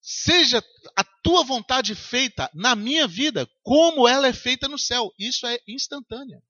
Seja 0.00 0.60
a 0.96 1.04
tua 1.22 1.44
vontade 1.44 1.94
feita 1.94 2.50
na 2.52 2.74
minha 2.74 3.06
vida, 3.06 3.48
como 3.62 4.08
ela 4.08 4.26
é 4.26 4.32
feita 4.32 4.66
no 4.66 4.76
céu. 4.76 5.14
Isso 5.16 5.46
é 5.46 5.60
instantâneo. 5.68 6.42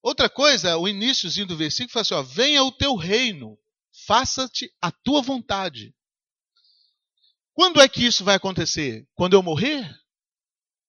Outra 0.00 0.30
coisa, 0.30 0.76
o 0.76 0.86
iníciozinho 0.86 1.48
do 1.48 1.56
versículo 1.56 1.90
fala 1.90 2.02
assim: 2.02 2.14
ó, 2.14 2.22
venha 2.22 2.62
o 2.62 2.70
teu 2.70 2.94
reino, 2.94 3.58
faça-te 4.06 4.72
a 4.80 4.92
tua 4.92 5.20
vontade. 5.20 5.92
Quando 7.52 7.80
é 7.80 7.88
que 7.88 8.06
isso 8.06 8.22
vai 8.22 8.36
acontecer? 8.36 9.08
Quando 9.12 9.32
eu 9.32 9.42
morrer? 9.42 10.05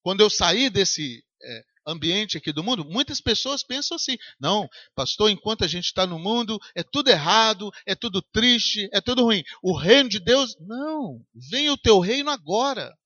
Quando 0.08 0.22
eu 0.22 0.30
sair 0.30 0.70
desse 0.70 1.22
é, 1.44 1.64
ambiente 1.86 2.38
aqui 2.38 2.54
do 2.54 2.64
mundo? 2.64 2.86
Muitas 2.86 3.20
pessoas 3.20 3.62
pensam 3.62 3.96
assim: 3.96 4.16
não, 4.40 4.66
pastor, 4.96 5.30
enquanto 5.30 5.66
a 5.66 5.68
gente 5.68 5.84
está 5.84 6.08
no 6.08 6.18
mundo, 6.18 6.58
é 6.74 6.82
tudo 6.82 7.10
errado, 7.10 7.70
é 7.86 7.94
tudo 7.94 8.22
triste, 8.22 8.88
é 8.94 9.02
tudo 9.02 9.26
ruim. 9.26 9.44
O 9.62 9.78
reino 9.78 10.08
de 10.08 10.22
Deus, 10.22 10.56
não, 10.62 11.22
venha 11.52 11.74
o 11.74 11.78
teu 11.78 12.00
reino 12.00 12.30
agora. 12.30 12.98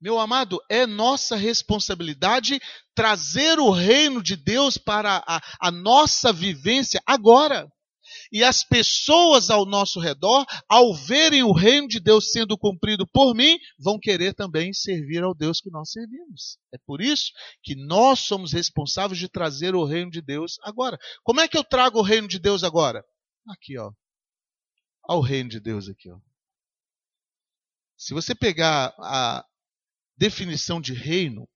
Meu 0.00 0.20
amado, 0.20 0.60
é 0.70 0.86
nossa 0.86 1.34
responsabilidade 1.34 2.60
trazer 2.94 3.58
o 3.58 3.70
reino 3.70 4.22
de 4.22 4.36
Deus 4.36 4.78
para 4.78 5.24
a, 5.26 5.40
a, 5.60 5.72
nossa 5.72 6.32
vivência 6.32 7.02
agora. 7.04 7.68
E 8.34 8.42
as 8.42 8.64
pessoas 8.64 9.48
ao 9.48 9.64
nosso 9.64 10.00
redor, 10.00 10.44
ao 10.68 10.92
verem 10.92 11.44
o 11.44 11.52
reino 11.52 11.86
de 11.86 12.00
Deus 12.00 12.32
sendo 12.32 12.58
cumprido 12.58 13.06
por 13.06 13.32
mim, 13.32 13.56
vão 13.78 13.96
querer 13.96 14.34
também 14.34 14.72
servir 14.72 15.22
ao 15.22 15.32
Deus 15.32 15.60
que 15.60 15.70
nós 15.70 15.92
servimos. 15.92 16.58
É 16.74 16.78
por 16.84 17.00
isso 17.00 17.32
que 17.62 17.76
nós 17.76 18.18
somos 18.18 18.52
responsáveis 18.52 19.20
de 19.20 19.28
trazer 19.28 19.76
o 19.76 19.84
reino 19.84 20.10
de 20.10 20.20
Deus 20.20 20.58
agora. 20.62 20.98
Como 21.22 21.40
é 21.40 21.46
que 21.46 21.56
eu 21.56 21.62
trago 21.62 22.00
o 22.00 22.02
reino 22.02 22.26
de 22.26 22.40
Deus 22.40 22.64
agora? 22.64 23.04
Aqui, 23.48 23.78
ó. 23.78 23.92
Olha 25.08 25.18
o 25.18 25.22
reino 25.22 25.50
de 25.50 25.60
Deus 25.60 25.88
aqui, 25.88 26.10
ó. 26.10 26.18
Se 27.96 28.12
você 28.12 28.34
pegar 28.34 28.92
a, 28.98 29.46
definição 30.16 30.80
de 30.80 30.92
reino, 30.92 31.48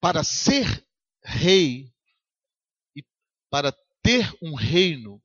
para 0.00 0.22
ser 0.22 0.86
rei 1.24 1.92
e 2.94 3.02
para 3.50 3.72
ter 4.02 4.32
um 4.42 4.54
reino, 4.54 5.22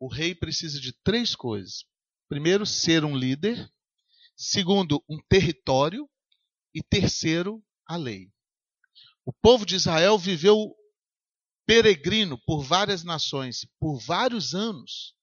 o 0.00 0.08
rei 0.08 0.34
precisa 0.34 0.80
de 0.80 0.92
três 1.04 1.36
coisas. 1.36 1.84
Primeiro, 2.28 2.64
ser 2.64 3.04
um 3.04 3.14
líder. 3.14 3.70
Segundo, 4.34 5.04
um 5.08 5.18
território. 5.28 6.08
E 6.74 6.82
terceiro, 6.82 7.62
a 7.86 7.96
lei. 7.96 8.30
O 9.26 9.32
povo 9.32 9.66
de 9.66 9.74
Israel 9.74 10.16
viveu 10.16 10.74
peregrino 11.66 12.38
por 12.46 12.62
várias 12.62 13.04
nações, 13.04 13.66
por 13.78 13.98
vários 13.98 14.54
anos. 14.54 15.14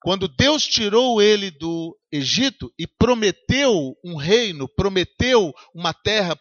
Quando 0.00 0.28
Deus 0.28 0.64
tirou 0.66 1.20
ele 1.20 1.50
do 1.50 1.98
Egito 2.12 2.72
e 2.78 2.86
prometeu 2.86 3.96
um 4.04 4.16
reino, 4.16 4.68
prometeu 4.68 5.52
uma 5.74 5.92
terra, 5.94 6.38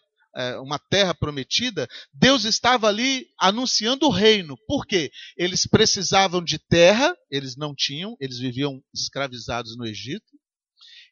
uma 0.61 0.79
terra 0.79 1.13
prometida, 1.13 1.87
Deus 2.13 2.43
estava 2.43 2.87
ali 2.87 3.27
anunciando 3.39 4.07
o 4.07 4.11
reino. 4.11 4.57
Por 4.67 4.85
quê? 4.85 5.11
Eles 5.37 5.67
precisavam 5.67 6.43
de 6.43 6.57
terra, 6.57 7.15
eles 7.29 7.55
não 7.55 7.73
tinham, 7.75 8.15
eles 8.19 8.39
viviam 8.39 8.81
escravizados 8.93 9.77
no 9.77 9.85
Egito. 9.85 10.25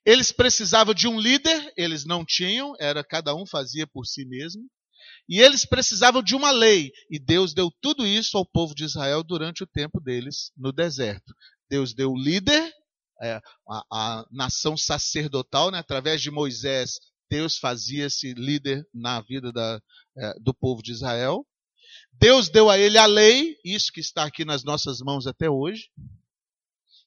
Eles 0.04 0.32
precisavam 0.32 0.94
de 0.94 1.08
um 1.08 1.20
líder, 1.20 1.72
eles 1.78 2.06
não 2.06 2.26
tinham, 2.26 2.74
era 2.80 3.04
cada 3.04 3.36
um 3.36 3.46
fazia 3.46 3.86
por 3.86 4.06
si 4.06 4.26
mesmo. 4.26 4.64
E 5.30 5.40
eles 5.40 5.66
precisavam 5.66 6.24
de 6.24 6.36
uma 6.36 6.52
lei. 6.52 6.92
E 7.10 7.20
Deus 7.20 7.54
deu 7.54 7.72
tudo 7.82 8.06
isso 8.06 8.38
ao 8.38 8.46
povo 8.46 8.74
de 8.74 8.84
Israel 8.84 9.24
durante 9.24 9.64
o 9.64 9.68
tempo 9.68 10.00
deles 10.00 10.52
no 10.58 10.72
deserto. 10.72 11.34
Deus 11.70 11.94
deu 11.94 12.12
o 12.12 12.18
líder, 12.20 12.72
é, 13.22 13.40
a, 13.70 13.84
a, 13.92 14.26
nação 14.32 14.76
sacerdotal, 14.76 15.70
né? 15.70 15.78
através 15.78 16.22
de 16.22 16.32
Moisés, 16.32 17.00
Deus 17.32 17.58
fazia-se 17.58 18.34
líder 18.34 18.86
na 18.94 19.22
vida 19.22 19.54
da, 19.54 19.82
é, 20.18 20.34
do 20.42 20.54
povo 20.54 20.84
de 20.84 20.92
Israel. 20.92 21.48
Deus 22.12 22.50
deu 22.50 22.70
a 22.70 22.78
ele 22.78 22.98
a 22.98 23.06
lei, 23.06 23.56
isso 23.64 23.92
que 23.92 24.02
está 24.02 24.26
aqui 24.26 24.44
nas 24.44 24.66
nossas 24.66 25.00
mãos 25.00 25.26
até 25.26 25.50
hoje 25.50 25.90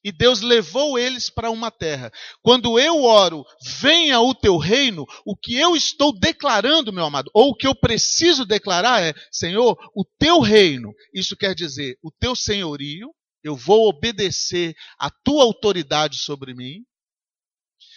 e 0.05 0.11
Deus 0.11 0.41
levou 0.41 0.99
eles 0.99 1.31
para 1.31 1.49
uma 1.49 1.71
terra. 1.71 2.11
Quando 2.43 2.79
eu 2.79 3.01
oro, 3.01 3.43
venha 3.81 4.21
o 4.21 4.35
teu 4.35 4.55
reino, 4.55 5.03
o 5.25 5.35
que 5.35 5.55
eu 5.55 5.75
estou 5.75 6.13
declarando, 6.15 6.93
meu 6.93 7.05
amado, 7.05 7.31
ou 7.33 7.49
o 7.49 7.55
que 7.55 7.65
eu 7.65 7.73
preciso 7.73 8.45
declarar 8.45 9.01
é: 9.01 9.15
Senhor, 9.31 9.75
o 9.95 10.05
teu 10.19 10.39
reino. 10.41 10.93
Isso 11.11 11.35
quer 11.35 11.55
dizer, 11.55 11.97
o 12.03 12.11
teu 12.11 12.35
senhorio, 12.35 13.11
eu 13.43 13.55
vou 13.55 13.89
obedecer 13.89 14.75
a 14.99 15.09
tua 15.09 15.43
autoridade 15.43 16.19
sobre 16.19 16.53
mim. 16.53 16.83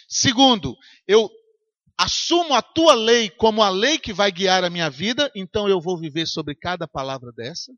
Segundo, 0.09 0.75
eu 1.07 1.29
assumo 1.99 2.55
a 2.55 2.63
tua 2.63 2.95
lei 2.95 3.29
como 3.29 3.63
a 3.63 3.69
lei 3.69 3.99
que 3.99 4.13
vai 4.13 4.31
guiar 4.31 4.65
a 4.65 4.71
minha 4.71 4.89
vida, 4.89 5.31
então 5.35 5.69
eu 5.69 5.81
vou 5.81 5.99
viver 5.99 6.27
sobre 6.27 6.55
cada 6.55 6.87
palavra 6.87 7.33
dessa 7.33 7.73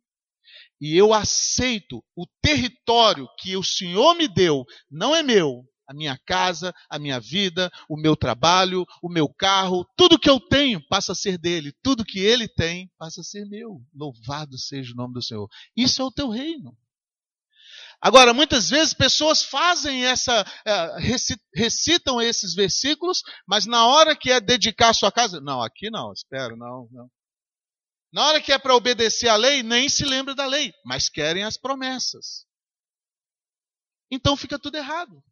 e 0.81 0.97
eu 0.97 1.13
aceito 1.13 2.03
o 2.17 2.27
território 2.43 3.29
que 3.39 3.57
o 3.57 3.63
Senhor 3.63 4.15
me 4.15 4.27
deu, 4.27 4.65
não 4.91 5.15
é 5.15 5.23
meu, 5.23 5.65
a 5.87 5.93
minha 5.93 6.17
casa, 6.25 6.73
a 6.89 6.99
minha 6.99 7.19
vida, 7.19 7.71
o 7.89 7.97
meu 7.97 8.17
trabalho, 8.17 8.87
o 9.03 9.09
meu 9.09 9.29
carro, 9.29 9.85
tudo 9.97 10.19
que 10.19 10.31
eu 10.31 10.39
tenho 10.39 10.81
passa 10.89 11.13
a 11.13 11.17
ser 11.17 11.37
dele, 11.37 11.73
tudo 11.83 12.05
que 12.05 12.21
ele 12.21 12.49
tem 12.49 12.89
passa 12.97 13.21
a 13.21 13.25
ser 13.25 13.45
meu. 13.45 13.83
Louvado 13.93 14.57
seja 14.57 14.93
o 14.93 14.97
nome 14.97 15.15
do 15.15 15.23
Senhor. 15.23 15.49
Isso 15.77 16.01
é 16.01 16.05
o 16.05 16.13
teu 16.13 16.29
reino. 16.29 16.77
Agora, 18.03 18.33
muitas 18.33 18.71
vezes 18.71 18.95
pessoas 18.95 19.43
fazem 19.43 20.07
essa, 20.07 20.45
é, 20.67 20.97
recitam 21.55 22.21
esses 22.21 22.55
versículos, 22.55 23.23
mas 23.47 23.67
na 23.67 23.87
hora 23.87 24.17
que 24.17 24.31
é 24.31 24.41
dedicar 24.41 24.89
a 24.89 24.95
sua 24.95 25.13
casa, 25.13 25.39
não, 25.41 25.61
aqui 25.61 25.91
não, 25.91 26.11
espera, 26.13 26.57
não, 26.57 26.89
não. 26.91 27.11
Na 28.13 28.27
hora 28.27 28.41
que 28.41 28.53
é 28.53 28.59
para 28.59 28.75
obedecer 28.75 29.29
à 29.29 29.37
lei, 29.37 29.63
nem 29.63 29.89
se 29.89 30.05
lembra 30.05 30.35
da 30.35 30.47
lei, 30.47 30.73
mas 30.85 31.11
querem 31.11 31.45
as 31.45 31.59
promessas. 31.59 32.47
Então 34.11 34.37
fica 34.37 34.59
tudo 34.59 34.77
errado. 34.77 35.23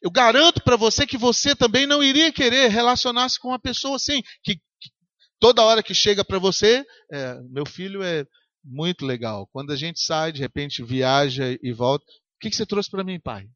Eu 0.00 0.10
garanto 0.10 0.62
para 0.62 0.76
você 0.76 1.06
que 1.06 1.18
você 1.18 1.54
também 1.54 1.86
não 1.86 2.02
iria 2.02 2.32
querer 2.32 2.68
relacionar-se 2.68 3.38
com 3.38 3.48
uma 3.48 3.60
pessoa 3.60 3.96
assim, 3.96 4.22
que, 4.42 4.56
que 4.56 4.90
toda 5.38 5.62
hora 5.62 5.82
que 5.82 5.94
chega 5.94 6.24
para 6.24 6.38
você, 6.38 6.84
é, 7.12 7.34
meu 7.50 7.66
filho 7.66 8.02
é 8.02 8.24
muito 8.64 9.04
legal. 9.04 9.46
Quando 9.52 9.72
a 9.72 9.76
gente 9.76 10.00
sai, 10.00 10.32
de 10.32 10.40
repente 10.40 10.82
viaja 10.82 11.56
e 11.62 11.72
volta, 11.72 12.04
o 12.04 12.38
que, 12.40 12.50
você 12.50 12.66
trouxe 12.66 12.90
para 12.90 13.04
mim, 13.04 13.20
pai? 13.20 13.48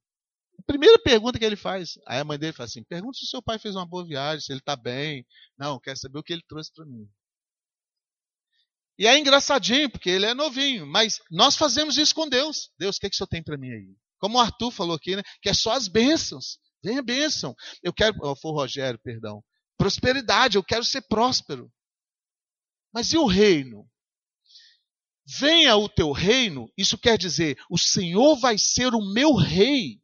A 0.59 0.63
primeira 0.63 0.99
pergunta 0.99 1.39
que 1.39 1.45
ele 1.45 1.57
faz, 1.57 1.99
aí 2.07 2.21
a 2.21 2.25
mãe 2.25 2.39
dele 2.39 2.53
fala 2.53 2.67
assim: 2.67 2.83
pergunta 2.85 3.19
se 3.19 3.25
o 3.25 3.29
seu 3.29 3.43
pai 3.43 3.59
fez 3.59 3.75
uma 3.75 3.87
boa 3.87 4.07
viagem, 4.07 4.41
se 4.41 4.53
ele 4.53 4.61
está 4.61 4.75
bem. 4.75 5.27
Não, 5.59 5.79
quer 5.79 5.97
saber 5.97 6.19
o 6.19 6.23
que 6.23 6.33
ele 6.33 6.43
trouxe 6.49 6.73
para 6.73 6.87
mim. 6.87 7.09
E 8.99 9.07
é 9.07 9.19
engraçadinho, 9.19 9.91
porque 9.91 10.09
ele 10.09 10.25
é 10.25 10.33
novinho, 10.33 10.87
mas 10.87 11.21
nós 11.31 11.55
fazemos 11.55 11.99
isso 11.99 12.15
com 12.15 12.29
Deus. 12.29 12.71
Deus, 12.79 12.97
o 12.97 13.01
que, 13.01 13.07
é 13.07 13.11
que 13.11 13.15
o 13.15 13.17
senhor 13.19 13.29
tem 13.29 13.43
para 13.43 13.59
mim 13.59 13.71
aí? 13.71 13.95
Como 14.19 14.39
o 14.39 14.41
Arthur 14.41 14.71
falou 14.71 14.97
aqui, 14.97 15.15
né? 15.15 15.23
Que 15.43 15.51
é 15.51 15.55
só 15.55 15.73
as 15.73 15.87
bênçãos. 15.87 16.59
Vem 16.83 16.99
a 16.99 17.03
bênção. 17.03 17.55
Eu 17.83 17.93
quero, 17.93 18.17
oh, 18.23 18.35
foi 18.35 18.51
o 18.51 18.55
Rogério, 18.55 18.99
perdão. 19.03 19.45
Prosperidade, 19.77 20.57
eu 20.57 20.65
quero 20.65 20.85
ser 20.85 21.03
próspero. 21.03 21.71
Mas 22.93 23.13
e 23.13 23.19
o 23.19 23.27
reino? 23.27 23.87
Venha 25.27 25.77
o 25.77 25.89
teu 25.89 26.13
reino, 26.13 26.71
isso 26.79 26.97
quer 26.97 27.19
dizer, 27.19 27.59
o 27.69 27.77
Senhor 27.77 28.37
vai 28.37 28.57
ser 28.57 28.95
o 28.95 29.01
meu 29.01 29.35
rei. 29.35 30.01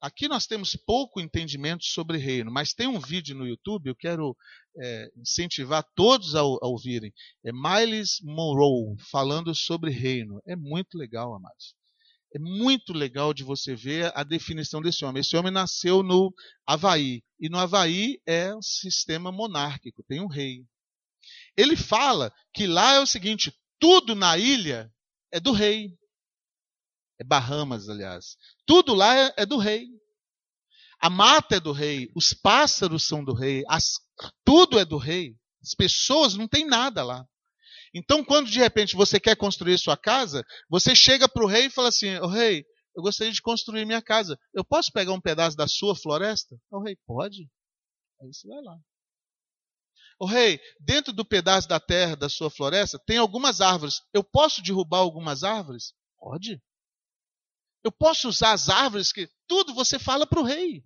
Aqui 0.00 0.26
nós 0.26 0.46
temos 0.46 0.74
pouco 0.74 1.20
entendimento 1.20 1.84
sobre 1.84 2.16
reino, 2.16 2.50
mas 2.50 2.72
tem 2.72 2.88
um 2.88 2.98
vídeo 2.98 3.36
no 3.36 3.46
YouTube, 3.46 3.88
eu 3.88 3.94
quero 3.94 4.36
é, 4.76 5.08
incentivar 5.16 5.84
todos 5.94 6.34
a, 6.34 6.40
a, 6.40 6.66
ouvirem. 6.66 7.12
É 7.44 7.52
Miles 7.52 8.18
Monroe 8.22 8.96
falando 9.10 9.54
sobre 9.54 9.92
reino. 9.92 10.42
É 10.44 10.56
muito 10.56 10.98
legal, 10.98 11.34
amados. 11.34 11.76
É 12.34 12.38
muito 12.38 12.94
legal 12.94 13.34
de 13.34 13.44
você 13.44 13.76
ver 13.76 14.10
a 14.16 14.24
definição 14.24 14.80
desse 14.80 15.04
homem. 15.04 15.20
Esse 15.20 15.36
homem 15.36 15.52
nasceu 15.52 16.02
no 16.02 16.32
Havaí. 16.66 17.22
E 17.38 17.48
no 17.50 17.58
Havaí 17.58 18.18
é 18.26 18.54
um 18.54 18.62
sistema 18.62 19.30
monárquico, 19.30 20.02
tem 20.02 20.20
um 20.20 20.26
rei. 20.26 20.64
Ele 21.56 21.76
fala 21.76 22.32
que 22.54 22.66
lá 22.66 22.94
é 22.94 23.00
o 23.00 23.06
seguinte: 23.06 23.52
tudo 23.78 24.14
na 24.14 24.38
ilha 24.38 24.92
é 25.32 25.40
do 25.40 25.52
rei. 25.52 25.96
É 27.20 27.24
Bahamas, 27.24 27.88
aliás. 27.88 28.36
Tudo 28.66 28.94
lá 28.94 29.16
é, 29.16 29.34
é 29.38 29.46
do 29.46 29.58
rei. 29.58 29.86
A 31.00 31.10
mata 31.10 31.56
é 31.56 31.60
do 31.60 31.72
rei, 31.72 32.08
os 32.14 32.32
pássaros 32.32 33.08
são 33.08 33.24
do 33.24 33.34
rei, 33.34 33.64
as, 33.68 33.94
tudo 34.44 34.78
é 34.78 34.84
do 34.84 34.96
rei. 34.96 35.34
As 35.60 35.74
pessoas 35.74 36.34
não 36.34 36.46
tem 36.46 36.64
nada 36.64 37.02
lá. 37.02 37.26
Então, 37.94 38.24
quando 38.24 38.48
de 38.48 38.58
repente 38.58 38.96
você 38.96 39.20
quer 39.20 39.36
construir 39.36 39.78
sua 39.78 39.96
casa, 39.96 40.44
você 40.68 40.94
chega 40.94 41.28
para 41.28 41.44
o 41.44 41.46
rei 41.46 41.66
e 41.66 41.70
fala 41.70 41.88
assim: 41.88 42.14
O 42.16 42.24
oh, 42.24 42.28
rei, 42.28 42.64
eu 42.96 43.02
gostaria 43.02 43.32
de 43.32 43.42
construir 43.42 43.84
minha 43.84 44.00
casa. 44.00 44.38
Eu 44.54 44.64
posso 44.64 44.90
pegar 44.92 45.12
um 45.12 45.20
pedaço 45.20 45.56
da 45.56 45.66
sua 45.66 45.94
floresta? 45.94 46.54
O 46.70 46.78
oh, 46.78 46.82
rei, 46.82 46.96
pode. 47.06 47.48
Aí 48.20 48.32
você 48.32 48.48
vai 48.48 48.62
lá. 48.62 48.78
O 50.22 50.24
oh, 50.24 50.28
rei, 50.28 50.60
dentro 50.78 51.12
do 51.12 51.24
pedaço 51.24 51.66
da 51.66 51.80
terra 51.80 52.14
da 52.14 52.28
sua 52.28 52.48
floresta, 52.48 52.96
tem 52.96 53.18
algumas 53.18 53.60
árvores. 53.60 54.02
Eu 54.14 54.22
posso 54.22 54.62
derrubar 54.62 54.98
algumas 54.98 55.42
árvores? 55.42 55.94
Pode. 56.16 56.62
Eu 57.82 57.90
posso 57.90 58.28
usar 58.28 58.52
as 58.52 58.68
árvores 58.68 59.12
que. 59.12 59.28
Tudo 59.48 59.74
você 59.74 59.98
fala 59.98 60.24
para 60.24 60.38
o 60.38 60.44
rei. 60.44 60.84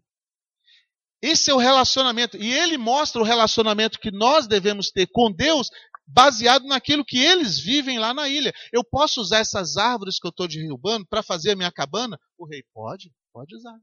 Esse 1.20 1.50
é 1.50 1.54
o 1.54 1.58
relacionamento. 1.58 2.38
E 2.38 2.50
ele 2.50 2.78
mostra 2.78 3.20
o 3.20 3.24
relacionamento 3.26 4.00
que 4.00 4.10
nós 4.10 4.46
devemos 4.46 4.90
ter 4.90 5.06
com 5.12 5.30
Deus, 5.30 5.68
baseado 6.06 6.64
naquilo 6.66 7.04
que 7.04 7.18
eles 7.18 7.58
vivem 7.58 7.98
lá 7.98 8.14
na 8.14 8.30
ilha. 8.30 8.54
Eu 8.72 8.82
posso 8.82 9.20
usar 9.20 9.40
essas 9.40 9.76
árvores 9.76 10.18
que 10.18 10.26
eu 10.26 10.30
estou 10.30 10.48
derrubando 10.48 11.06
para 11.06 11.22
fazer 11.22 11.50
a 11.50 11.56
minha 11.56 11.70
cabana? 11.70 12.18
O 12.38 12.46
rei 12.46 12.64
pode, 12.72 13.12
pode 13.34 13.54
usar. 13.54 13.78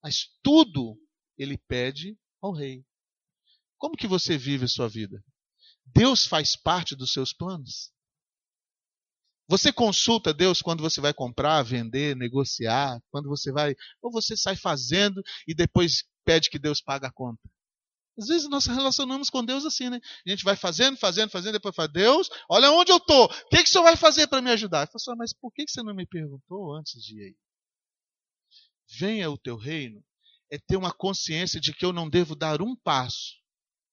Mas 0.00 0.28
tudo 0.40 0.96
ele 1.36 1.58
pede 1.66 2.16
ao 2.40 2.52
rei. 2.52 2.84
Como 3.78 3.96
que 3.96 4.06
você 4.06 4.36
vive 4.36 4.64
a 4.64 4.68
sua 4.68 4.88
vida? 4.88 5.22
Deus 5.86 6.26
faz 6.26 6.56
parte 6.56 6.94
dos 6.94 7.12
seus 7.12 7.32
planos? 7.32 7.90
Você 9.48 9.72
consulta 9.72 10.34
Deus 10.34 10.60
quando 10.60 10.82
você 10.82 11.00
vai 11.00 11.14
comprar, 11.14 11.62
vender, 11.62 12.14
negociar, 12.14 13.00
quando 13.10 13.28
você 13.28 13.50
vai, 13.50 13.74
ou 14.02 14.12
você 14.12 14.36
sai 14.36 14.54
fazendo 14.54 15.22
e 15.46 15.54
depois 15.54 16.04
pede 16.22 16.50
que 16.50 16.58
Deus 16.58 16.82
pague 16.82 17.06
a 17.06 17.12
conta. 17.12 17.40
Às 18.18 18.26
vezes 18.26 18.48
nós 18.48 18.66
relacionamos 18.66 19.30
com 19.30 19.42
Deus 19.42 19.64
assim, 19.64 19.88
né? 19.88 20.00
A 20.26 20.30
gente 20.30 20.44
vai 20.44 20.56
fazendo, 20.56 20.98
fazendo, 20.98 21.30
fazendo, 21.30 21.52
depois 21.52 21.74
fala, 21.74 21.88
Deus, 21.88 22.28
olha 22.50 22.70
onde 22.72 22.92
eu 22.92 22.98
estou. 22.98 23.24
O 23.26 23.48
que, 23.48 23.62
que 23.62 23.68
o 23.68 23.72
senhor 23.72 23.84
vai 23.84 23.96
fazer 23.96 24.26
para 24.26 24.42
me 24.42 24.50
ajudar? 24.50 24.90
Eu 24.92 25.00
falo, 25.00 25.16
mas 25.16 25.32
por 25.32 25.52
que, 25.52 25.64
que 25.64 25.70
você 25.70 25.82
não 25.82 25.94
me 25.94 26.04
perguntou 26.04 26.74
antes 26.74 27.00
de 27.02 27.28
ir? 27.28 27.36
Venha 28.98 29.30
o 29.30 29.38
teu 29.38 29.56
reino 29.56 30.04
é 30.50 30.58
ter 30.58 30.76
uma 30.76 30.92
consciência 30.92 31.60
de 31.60 31.72
que 31.72 31.84
eu 31.84 31.92
não 31.92 32.08
devo 32.08 32.34
dar 32.34 32.60
um 32.60 32.74
passo 32.74 33.37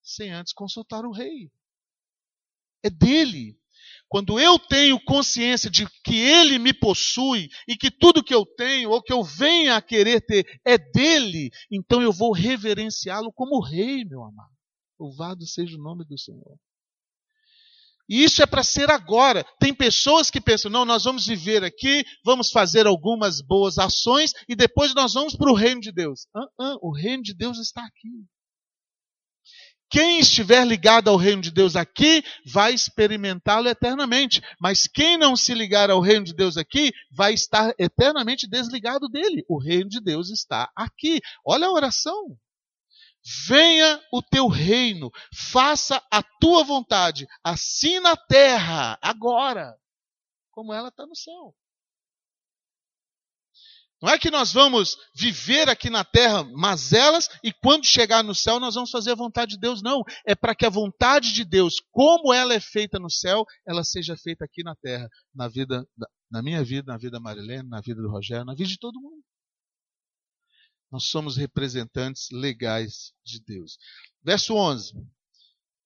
sem 0.06 0.32
antes 0.32 0.54
consultar 0.54 1.04
o 1.04 1.12
rei. 1.12 1.52
É 2.84 2.90
dele. 2.90 3.58
Quando 4.08 4.40
eu 4.40 4.60
tenho 4.60 5.04
consciência 5.04 5.70
de 5.70 5.88
que 6.04 6.16
Ele 6.16 6.60
me 6.60 6.72
possui 6.72 7.50
e 7.68 7.76
que 7.76 7.90
tudo 7.90 8.24
que 8.24 8.34
eu 8.34 8.46
tenho 8.46 8.92
ou 8.92 9.02
que 9.02 9.12
eu 9.12 9.24
venha 9.24 9.76
a 9.76 9.82
querer 9.82 10.22
ter 10.22 10.46
é 10.64 10.78
dele, 10.78 11.50
então 11.72 12.02
eu 12.02 12.14
vou 12.14 12.32
reverenciá-lo 12.32 13.34
como 13.34 13.60
Rei, 13.60 14.06
meu 14.06 14.24
amado. 14.24 14.54
Louvado 15.00 15.46
seja 15.46 15.76
o 15.76 15.82
nome 15.82 16.06
do 16.06 16.18
Senhor. 16.18 16.58
E 18.08 18.24
isso 18.24 18.44
é 18.44 18.46
para 18.46 18.64
ser 18.64 18.92
agora. 18.92 19.44
Tem 19.60 19.74
pessoas 19.74 20.30
que 20.30 20.40
pensam, 20.40 20.70
não, 20.70 20.86
nós 20.86 21.04
vamos 21.04 21.26
viver 21.26 21.64
aqui, 21.64 22.06
vamos 22.24 22.52
fazer 22.52 22.86
algumas 22.86 23.42
boas 23.42 23.80
ações 23.80 24.32
e 24.48 24.56
depois 24.56 24.94
nós 24.94 25.14
vamos 25.14 25.36
para 25.36 25.52
o 25.52 25.56
reino 25.56 25.82
de 25.82 25.92
Deus. 25.92 26.28
Uh 26.36 26.64
-uh, 26.64 26.80
o 26.84 26.92
reino 26.94 27.24
de 27.24 27.34
Deus 27.34 27.58
está 27.58 27.84
aqui. 27.84 28.28
Quem 29.90 30.20
estiver 30.20 30.66
ligado 30.66 31.10
ao 31.10 31.16
reino 31.16 31.42
de 31.42 31.52
Deus 31.52 31.76
aqui 31.76 32.24
vai 32.46 32.74
experimentá-lo 32.74 33.68
eternamente, 33.68 34.42
mas 34.60 34.88
quem 34.88 35.18
não 35.18 35.36
se 35.36 35.54
ligar 35.54 35.90
ao 35.90 36.02
reino 36.02 36.26
de 36.26 36.34
Deus 36.34 36.58
aqui 36.58 36.92
vai 37.12 37.34
estar 37.34 37.74
eternamente 37.78 38.48
desligado 38.48 39.08
dele. 39.08 39.46
O 39.48 39.58
reino 39.58 39.90
de 39.90 40.02
Deus 40.02 40.30
está 40.30 40.72
aqui. 40.76 41.22
Olha 41.46 41.68
a 41.68 41.72
oração. 41.72 42.38
Venha 43.48 44.00
o 44.12 44.22
teu 44.22 44.48
reino, 44.48 45.10
faça 45.34 46.02
a 46.12 46.22
tua 46.40 46.64
vontade, 46.64 47.26
assim 47.44 48.00
na 48.00 48.16
terra, 48.16 49.00
agora, 49.02 49.76
como 50.52 50.72
ela 50.72 50.90
está 50.90 51.08
no 51.08 51.16
céu. 51.16 51.56
Não 54.02 54.10
é 54.10 54.20
que 54.20 54.30
nós 54.30 54.52
vamos 54.52 54.98
viver 55.16 55.70
aqui 55.70 55.90
na 55.90 56.04
terra 56.04 56.44
mazelas 56.44 57.30
e 57.44 57.52
quando 57.52 57.86
chegar 57.86 58.24
no 58.24 58.36
céu 58.36 58.60
nós 58.60 58.76
vamos 58.76 58.92
fazer 58.92 59.12
a 59.12 59.16
vontade 59.16 59.52
de 59.52 59.60
Deus. 59.60 59.82
Não. 59.82 60.04
É 60.26 60.36
para 60.36 60.54
que 60.54 60.66
a 60.66 60.70
vontade 60.70 61.34
de 61.34 61.46
Deus, 61.46 61.76
como 61.92 62.34
ela 62.34 62.54
é 62.54 62.60
feita 62.60 63.00
no 63.00 63.10
céu, 63.10 63.46
ela 63.66 63.84
seja 63.84 64.18
feita 64.18 64.44
aqui 64.46 64.64
na 64.64 64.76
terra. 64.76 65.10
Na 65.34 65.48
vida, 65.48 65.88
na 66.30 66.44
minha 66.44 66.64
vida, 66.64 66.92
na 66.92 66.98
vida 66.98 67.12
da 67.12 67.20
Marilene, 67.20 67.70
na 67.70 67.82
vida 67.82 68.02
do 68.02 68.10
Rogério, 68.10 68.46
na 68.46 68.54
vida 68.54 68.70
de 68.70 68.78
todo 68.78 69.00
mundo. 69.00 69.24
Nós 70.92 71.06
somos 71.06 71.38
representantes 71.38 72.30
legais 72.32 73.14
de 73.26 73.40
Deus. 73.40 73.78
Verso 74.24 74.56
11. 74.56 74.94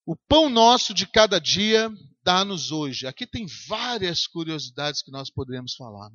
O 0.06 0.16
pão 0.16 0.50
nosso 0.50 0.94
de 0.94 1.06
cada 1.06 1.40
dia 1.40 1.92
dá-nos 2.24 2.72
hoje. 2.72 3.06
Aqui 3.06 3.28
tem 3.28 3.46
várias 3.68 4.26
curiosidades 4.26 5.04
que 5.04 5.12
nós 5.12 5.30
podemos 5.30 5.76
falar. 5.76 6.10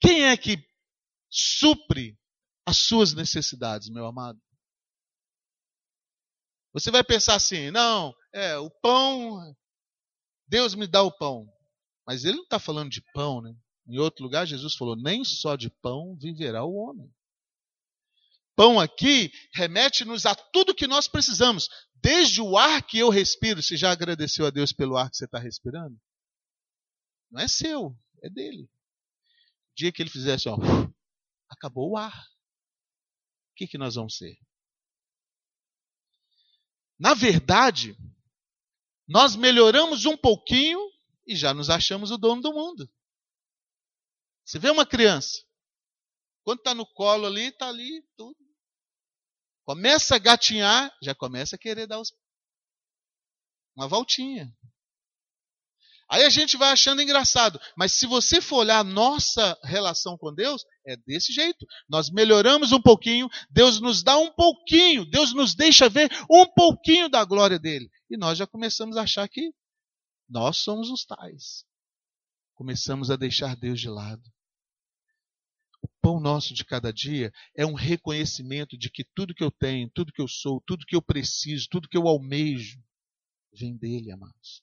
Quem 0.00 0.24
é 0.24 0.36
que 0.36 0.56
supre 1.28 2.18
as 2.66 2.78
suas 2.78 3.12
necessidades, 3.12 3.90
meu 3.90 4.06
amado? 4.06 4.40
Você 6.72 6.90
vai 6.90 7.04
pensar 7.04 7.34
assim, 7.34 7.70
não, 7.70 8.14
é, 8.32 8.56
o 8.56 8.70
pão, 8.70 9.54
Deus 10.48 10.74
me 10.74 10.86
dá 10.86 11.02
o 11.02 11.12
pão. 11.12 11.46
Mas 12.06 12.24
ele 12.24 12.36
não 12.36 12.44
está 12.44 12.58
falando 12.58 12.90
de 12.90 13.02
pão, 13.12 13.42
né? 13.42 13.54
Em 13.86 13.98
outro 13.98 14.24
lugar, 14.24 14.46
Jesus 14.46 14.74
falou: 14.74 14.96
nem 14.96 15.24
só 15.24 15.56
de 15.56 15.68
pão 15.68 16.16
viverá 16.16 16.64
o 16.64 16.74
homem. 16.74 17.12
Pão 18.56 18.80
aqui 18.80 19.32
remete-nos 19.54 20.26
a 20.26 20.34
tudo 20.34 20.74
que 20.74 20.86
nós 20.86 21.08
precisamos, 21.08 21.68
desde 21.94 22.40
o 22.40 22.56
ar 22.56 22.82
que 22.82 22.98
eu 22.98 23.10
respiro. 23.10 23.62
Você 23.62 23.76
já 23.76 23.90
agradeceu 23.90 24.46
a 24.46 24.50
Deus 24.50 24.72
pelo 24.72 24.96
ar 24.96 25.10
que 25.10 25.16
você 25.16 25.24
está 25.24 25.38
respirando? 25.38 25.96
Não 27.30 27.40
é 27.40 27.48
seu, 27.48 27.96
é 28.22 28.30
dele 28.30 28.68
dia 29.80 29.90
que 29.90 30.02
ele 30.02 30.10
fizesse, 30.10 30.46
ó, 30.46 30.56
acabou 31.48 31.92
o 31.92 31.96
ar. 31.96 32.14
O 33.50 33.54
que, 33.56 33.66
que 33.66 33.78
nós 33.78 33.94
vamos 33.94 34.16
ser? 34.16 34.36
Na 36.98 37.14
verdade, 37.14 37.96
nós 39.08 39.34
melhoramos 39.34 40.04
um 40.04 40.18
pouquinho 40.18 40.78
e 41.26 41.34
já 41.34 41.54
nos 41.54 41.70
achamos 41.70 42.10
o 42.10 42.18
dono 42.18 42.42
do 42.42 42.52
mundo. 42.52 42.92
Você 44.44 44.58
vê 44.58 44.68
uma 44.70 44.84
criança, 44.84 45.42
quando 46.42 46.58
está 46.58 46.74
no 46.74 46.86
colo 46.86 47.26
ali, 47.26 47.46
está 47.46 47.68
ali 47.68 48.06
tudo. 48.16 48.36
Começa 49.64 50.16
a 50.16 50.18
gatinhar, 50.18 50.94
já 51.02 51.14
começa 51.14 51.56
a 51.56 51.58
querer 51.58 51.86
dar 51.86 52.00
os... 52.00 52.12
uma 53.74 53.88
voltinha. 53.88 54.54
Aí 56.10 56.24
a 56.24 56.28
gente 56.28 56.56
vai 56.56 56.72
achando 56.72 57.00
engraçado. 57.00 57.60
Mas 57.76 57.92
se 57.92 58.04
você 58.04 58.40
for 58.40 58.56
olhar 58.56 58.84
nossa 58.84 59.56
relação 59.62 60.18
com 60.18 60.34
Deus, 60.34 60.64
é 60.84 60.96
desse 60.96 61.32
jeito. 61.32 61.64
Nós 61.88 62.10
melhoramos 62.10 62.72
um 62.72 62.82
pouquinho, 62.82 63.28
Deus 63.48 63.80
nos 63.80 64.02
dá 64.02 64.18
um 64.18 64.32
pouquinho, 64.32 65.04
Deus 65.04 65.32
nos 65.32 65.54
deixa 65.54 65.88
ver 65.88 66.10
um 66.28 66.44
pouquinho 66.46 67.08
da 67.08 67.24
glória 67.24 67.60
dele. 67.60 67.88
E 68.10 68.16
nós 68.16 68.36
já 68.36 68.46
começamos 68.46 68.96
a 68.96 69.02
achar 69.02 69.28
que 69.28 69.52
nós 70.28 70.56
somos 70.56 70.90
os 70.90 71.04
tais. 71.04 71.64
Começamos 72.54 73.08
a 73.08 73.16
deixar 73.16 73.54
Deus 73.54 73.80
de 73.80 73.88
lado. 73.88 74.22
O 75.80 75.88
pão 76.02 76.18
nosso 76.18 76.52
de 76.52 76.64
cada 76.64 76.92
dia 76.92 77.32
é 77.56 77.64
um 77.64 77.74
reconhecimento 77.74 78.76
de 78.76 78.90
que 78.90 79.04
tudo 79.14 79.32
que 79.32 79.44
eu 79.44 79.50
tenho, 79.50 79.88
tudo 79.94 80.12
que 80.12 80.20
eu 80.20 80.28
sou, 80.28 80.60
tudo 80.66 80.84
que 80.84 80.96
eu 80.96 81.00
preciso, 81.00 81.68
tudo 81.70 81.88
que 81.88 81.96
eu 81.96 82.08
almejo, 82.08 82.82
vem 83.52 83.76
dele, 83.76 84.10
amados. 84.10 84.62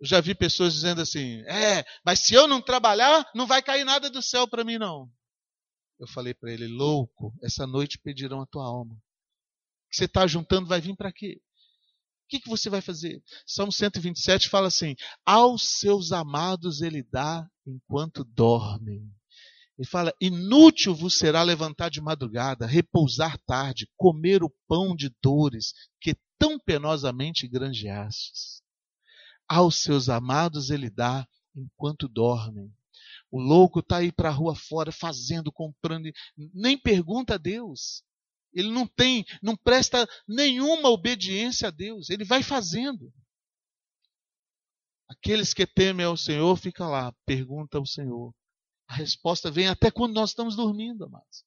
Eu 0.00 0.06
já 0.06 0.20
vi 0.20 0.34
pessoas 0.34 0.74
dizendo 0.74 1.00
assim: 1.00 1.40
é, 1.46 1.84
mas 2.04 2.20
se 2.20 2.34
eu 2.34 2.46
não 2.46 2.60
trabalhar, 2.60 3.28
não 3.34 3.46
vai 3.46 3.62
cair 3.62 3.84
nada 3.84 4.10
do 4.10 4.22
céu 4.22 4.46
para 4.46 4.64
mim, 4.64 4.78
não. 4.78 5.10
Eu 5.98 6.06
falei 6.06 6.34
para 6.34 6.52
ele: 6.52 6.66
louco, 6.66 7.34
essa 7.42 7.66
noite 7.66 7.98
pedirão 7.98 8.42
a 8.42 8.46
tua 8.46 8.64
alma. 8.64 8.94
O 8.94 9.90
que 9.90 9.96
você 9.96 10.04
está 10.04 10.26
juntando 10.26 10.68
vai 10.68 10.80
vir 10.80 10.94
para 10.96 11.12
quê? 11.12 11.40
O 12.24 12.28
que, 12.28 12.40
que 12.40 12.48
você 12.48 12.68
vai 12.68 12.80
fazer? 12.80 13.22
Salmo 13.46 13.72
127 13.72 14.48
fala 14.48 14.68
assim: 14.68 14.94
Aos 15.24 15.78
seus 15.78 16.12
amados 16.12 16.82
ele 16.82 17.02
dá 17.02 17.48
enquanto 17.66 18.22
dormem. 18.24 19.10
Ele 19.78 19.88
fala: 19.88 20.12
Inútil 20.20 20.94
vos 20.94 21.16
será 21.16 21.42
levantar 21.42 21.88
de 21.88 22.02
madrugada, 22.02 22.66
repousar 22.66 23.38
tarde, 23.46 23.88
comer 23.96 24.42
o 24.42 24.52
pão 24.68 24.94
de 24.94 25.10
dores 25.22 25.72
que 25.98 26.14
tão 26.38 26.58
penosamente 26.58 27.48
granjeastes 27.48 28.65
aos 29.48 29.82
seus 29.82 30.08
amados 30.08 30.70
ele 30.70 30.90
dá 30.90 31.26
enquanto 31.54 32.08
dormem. 32.08 32.72
O 33.30 33.40
louco 33.40 33.80
está 33.80 33.98
aí 33.98 34.12
para 34.12 34.28
a 34.28 34.32
rua 34.32 34.54
fora 34.54 34.92
fazendo, 34.92 35.52
comprando, 35.52 36.10
nem 36.54 36.78
pergunta 36.78 37.34
a 37.34 37.38
Deus. 37.38 38.02
Ele 38.52 38.70
não 38.70 38.86
tem, 38.86 39.24
não 39.42 39.56
presta 39.56 40.08
nenhuma 40.26 40.88
obediência 40.88 41.68
a 41.68 41.70
Deus. 41.70 42.08
Ele 42.08 42.24
vai 42.24 42.42
fazendo. 42.42 43.12
Aqueles 45.08 45.52
que 45.52 45.66
temem 45.66 46.06
ao 46.06 46.16
Senhor, 46.16 46.56
fica 46.56 46.86
lá, 46.86 47.12
pergunta 47.26 47.78
ao 47.78 47.86
Senhor. 47.86 48.34
A 48.88 48.94
resposta 48.94 49.50
vem 49.50 49.68
até 49.68 49.90
quando 49.90 50.14
nós 50.14 50.30
estamos 50.30 50.56
dormindo, 50.56 51.04
amados. 51.04 51.44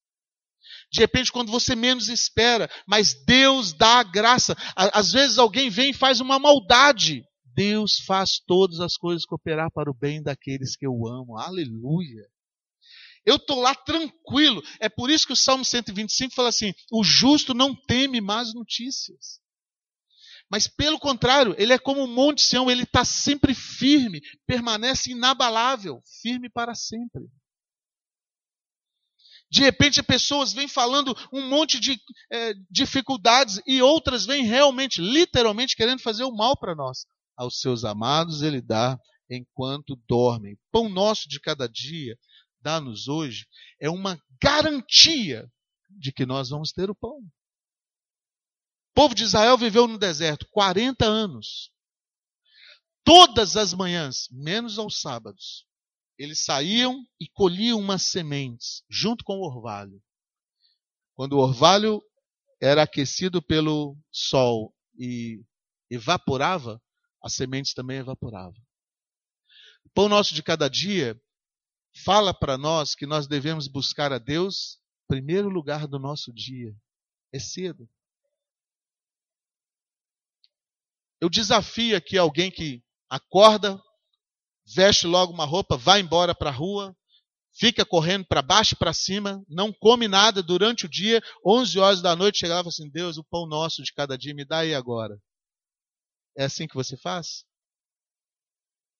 De 0.92 1.00
repente, 1.00 1.32
quando 1.32 1.52
você 1.52 1.76
menos 1.76 2.10
espera, 2.10 2.70
mas 2.88 3.14
Deus 3.26 3.74
dá 3.74 4.00
a 4.00 4.04
graça. 4.04 4.56
Às 4.76 5.12
vezes 5.12 5.38
alguém 5.38 5.70
vem 5.70 5.92
e 5.92 5.96
faz 5.96 6.20
uma 6.20 6.38
maldade. 6.38 7.26
Deus 7.60 8.00
faz 8.06 8.40
todas 8.40 8.80
as 8.80 8.96
coisas 8.96 9.26
cooperar 9.26 9.70
para 9.70 9.92
o 9.92 9.94
bem 9.94 10.24
daqueles 10.24 10.78
que 10.78 10.88
eu 10.88 11.06
amo. 11.06 11.38
Aleluia. 11.38 12.26
Eu 13.26 13.36
estou 13.36 13.60
lá 13.60 13.76
tranquilo. 13.76 14.64
É 14.80 14.88
por 14.88 15.10
isso 15.10 15.28
que 15.28 15.34
o 15.34 15.36
Salmo 15.36 15.66
125 15.66 16.34
fala 16.34 16.48
assim: 16.48 16.74
o 16.90 17.04
justo 17.04 17.54
não 17.54 17.76
teme 17.76 18.22
más 18.22 18.54
notícias. 18.54 19.42
Mas 20.50 20.70
pelo 20.70 20.98
contrário, 20.98 21.54
ele 21.58 21.74
é 21.74 21.78
como 21.78 22.02
o 22.02 22.08
monte 22.08 22.44
Sião, 22.44 22.72
ele 22.72 22.84
está 22.84 23.04
sempre 23.04 23.54
firme, 23.54 24.22
permanece 24.48 25.12
inabalável, 25.12 26.02
firme 26.22 26.50
para 26.50 26.74
sempre. 26.74 27.28
De 29.52 29.60
repente, 29.60 30.02
pessoas 30.02 30.54
vêm 30.54 30.70
falando 30.70 31.14
um 31.34 31.46
monte 31.50 31.78
de 31.78 32.00
é, 32.32 32.54
dificuldades 32.72 33.62
e 33.68 33.82
outras 33.82 34.26
vêm 34.26 34.46
realmente, 34.46 35.02
literalmente, 35.02 35.76
querendo 35.76 36.02
fazer 36.02 36.24
o 36.24 36.32
mal 36.32 36.58
para 36.58 36.74
nós 36.74 37.06
aos 37.40 37.62
seus 37.62 37.86
amados 37.86 38.42
ele 38.42 38.62
dá 38.62 39.00
enquanto 39.30 39.96
dormem. 40.06 40.60
Pão 40.72 40.90
nosso 40.90 41.30
de 41.30 41.40
cada 41.40 41.70
dia, 41.70 42.20
dá-nos 42.60 43.08
hoje, 43.08 43.48
é 43.80 43.90
uma 43.90 44.22
garantia 44.42 45.50
de 45.90 46.12
que 46.12 46.26
nós 46.26 46.50
vamos 46.50 46.74
ter 46.74 46.90
o 46.90 46.96
pão. 46.96 47.18
O 47.18 48.94
povo 48.94 49.16
de 49.16 49.24
Israel 49.24 49.58
viveu 49.58 49.88
no 49.88 49.98
deserto 49.98 50.46
40 50.52 51.06
anos. 51.06 51.72
Todas 53.06 53.56
as 53.56 53.74
manhãs, 53.74 54.28
menos 54.30 54.78
aos 54.78 55.00
sábados, 55.00 55.66
eles 56.18 56.44
saíam 56.44 57.02
e 57.18 57.30
colhiam 57.30 57.80
umas 57.80 58.04
sementes 58.04 58.84
junto 58.90 59.24
com 59.24 59.38
o 59.38 59.46
orvalho. 59.46 60.04
Quando 61.16 61.34
o 61.34 61.40
orvalho 61.40 62.04
era 62.62 62.84
aquecido 62.84 63.42
pelo 63.42 63.98
sol 64.12 64.76
e 64.98 65.42
evaporava, 65.90 66.82
as 67.22 67.34
sementes 67.34 67.74
também 67.74 67.98
evaporavam. 67.98 68.62
O 69.86 69.90
pão 69.94 70.10
nosso 70.10 70.34
de 70.34 70.44
cada 70.44 70.70
dia 70.70 71.20
fala 72.04 72.34
para 72.34 72.58
nós 72.58 72.96
que 72.96 73.06
nós 73.06 73.28
devemos 73.28 73.68
buscar 73.68 74.14
a 74.14 74.18
Deus 74.18 74.80
primeiro 75.08 75.50
lugar 75.50 75.88
do 75.88 75.98
nosso 75.98 76.32
dia. 76.32 76.74
É 77.34 77.40
cedo. 77.40 77.90
Eu 81.20 81.30
desafio 81.30 81.98
aqui 81.98 82.18
alguém 82.18 82.50
que 82.50 82.82
acorda, 83.10 83.82
veste 84.66 85.08
logo 85.08 85.34
uma 85.34 85.46
roupa, 85.46 85.76
vai 85.76 86.00
embora 86.00 86.34
para 86.34 86.50
a 86.50 86.54
rua, 86.54 86.96
fica 87.52 87.84
correndo 87.84 88.26
para 88.26 88.42
baixo 88.42 88.76
e 88.76 88.78
para 88.78 88.94
cima, 88.94 89.44
não 89.50 89.74
come 89.74 90.08
nada 90.08 90.42
durante 90.42 90.86
o 90.86 90.90
dia, 90.90 91.22
11 91.46 91.80
horas 91.80 92.02
da 92.02 92.16
noite 92.16 92.40
chegava 92.40 92.70
assim: 92.70 92.90
Deus, 92.90 93.18
o 93.18 93.24
pão 93.24 93.46
nosso 93.48 93.84
de 93.84 93.92
cada 93.92 94.18
dia 94.18 94.34
me 94.34 94.46
dá 94.46 94.60
aí 94.60 94.74
agora. 94.74 95.20
É 96.36 96.46
assim 96.46 96.68
que 96.68 96.76
você 96.76 96.98
faz? 96.98 97.46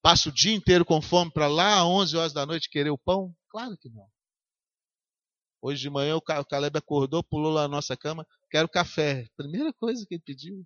Passa 0.02 0.30
o 0.30 0.32
dia 0.32 0.54
inteiro 0.54 0.86
com 0.86 1.02
fome 1.02 1.32
para 1.32 1.48
lá, 1.48 1.82
às 1.82 1.86
11 1.86 2.18
horas 2.18 2.34
da 2.34 2.46
noite, 2.46 2.70
querer 2.70 2.90
o 2.90 2.98
pão? 2.98 3.36
Claro 3.50 3.78
que 3.78 3.90
não. 3.90 4.08
Hoje 5.62 5.82
de 5.82 5.90
manhã 5.90 6.16
o 6.16 6.22
Caleb 6.22 6.78
acordou, 6.78 7.24
pulou 7.24 7.52
lá 7.52 7.64
na 7.64 7.76
nossa 7.76 7.98
cama, 7.98 8.26
quero 8.50 8.70
café. 8.70 9.28
Primeira 9.36 9.74
coisa 9.74 10.06
que 10.08 10.16
ele 10.16 10.24
pediu. 10.26 10.66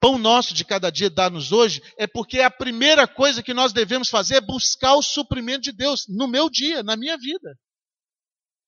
Pão 0.00 0.18
nosso 0.18 0.52
de 0.52 0.64
cada 0.64 0.90
dia 0.90 1.08
dá-nos 1.08 1.52
hoje 1.52 1.80
é 1.96 2.06
porque 2.06 2.40
a 2.40 2.50
primeira 2.50 3.06
coisa 3.06 3.42
que 3.42 3.54
nós 3.54 3.72
devemos 3.72 4.10
fazer 4.10 4.34
é 4.36 4.40
buscar 4.40 4.94
o 4.96 5.02
suprimento 5.02 5.62
de 5.62 5.72
Deus 5.72 6.06
no 6.08 6.26
meu 6.26 6.50
dia, 6.50 6.82
na 6.82 6.96
minha 6.96 7.16
vida. 7.16 7.56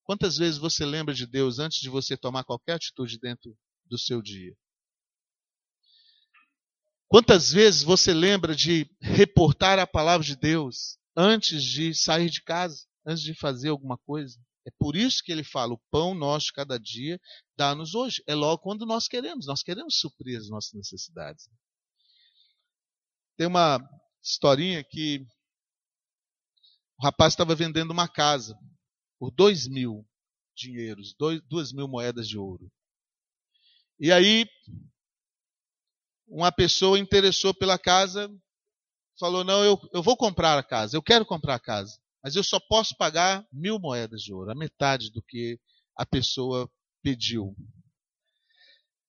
Quantas 0.04 0.36
vezes 0.36 0.58
você 0.58 0.86
lembra 0.86 1.12
de 1.12 1.26
Deus 1.26 1.58
antes 1.58 1.80
de 1.80 1.90
você 1.90 2.16
tomar 2.16 2.44
qualquer 2.44 2.74
atitude 2.74 3.18
dentro 3.18 3.54
do 3.84 3.98
seu 3.98 4.22
dia? 4.22 4.56
Quantas 7.08 7.52
vezes 7.52 7.82
você 7.82 8.12
lembra 8.12 8.54
de 8.54 8.90
reportar 9.00 9.78
a 9.78 9.86
palavra 9.86 10.26
de 10.26 10.36
Deus 10.36 10.98
antes 11.16 11.62
de 11.62 11.94
sair 11.94 12.28
de 12.28 12.42
casa, 12.42 12.84
antes 13.06 13.22
de 13.22 13.34
fazer 13.34 13.68
alguma 13.68 13.96
coisa. 13.98 14.38
É 14.66 14.70
por 14.78 14.96
isso 14.96 15.22
que 15.24 15.30
ele 15.30 15.44
fala: 15.44 15.74
o 15.74 15.80
pão 15.90 16.14
nosso 16.14 16.52
cada 16.52 16.78
dia 16.78 17.20
dá-nos 17.56 17.94
hoje. 17.94 18.22
É 18.26 18.34
logo 18.34 18.62
quando 18.62 18.84
nós 18.84 19.06
queremos. 19.06 19.46
Nós 19.46 19.62
queremos 19.62 19.98
suprir 19.98 20.38
as 20.38 20.48
nossas 20.48 20.72
necessidades. 20.74 21.48
Tem 23.36 23.46
uma 23.46 23.78
historinha 24.22 24.82
que 24.82 25.24
o 26.98 27.04
rapaz 27.04 27.32
estava 27.32 27.54
vendendo 27.54 27.92
uma 27.92 28.08
casa 28.08 28.58
por 29.18 29.30
dois 29.30 29.68
mil 29.68 30.04
dinheiros, 30.56 31.14
dois, 31.18 31.40
duas 31.42 31.72
mil 31.72 31.86
moedas 31.86 32.26
de 32.26 32.36
ouro. 32.36 32.70
E 34.00 34.10
aí, 34.10 34.46
uma 36.26 36.52
pessoa 36.52 36.98
interessou 36.98 37.54
pela 37.54 37.78
casa, 37.78 38.30
falou: 39.18 39.44
Não, 39.44 39.64
eu, 39.64 39.80
eu 39.92 40.02
vou 40.02 40.16
comprar 40.16 40.58
a 40.58 40.62
casa, 40.62 40.96
eu 40.96 41.02
quero 41.02 41.24
comprar 41.24 41.54
a 41.54 41.60
casa 41.60 41.98
mas 42.26 42.34
eu 42.34 42.42
só 42.42 42.58
posso 42.58 42.96
pagar 42.96 43.46
mil 43.52 43.78
moedas 43.78 44.20
de 44.20 44.34
ouro, 44.34 44.50
a 44.50 44.54
metade 44.56 45.12
do 45.12 45.22
que 45.22 45.60
a 45.96 46.04
pessoa 46.04 46.68
pediu. 47.00 47.54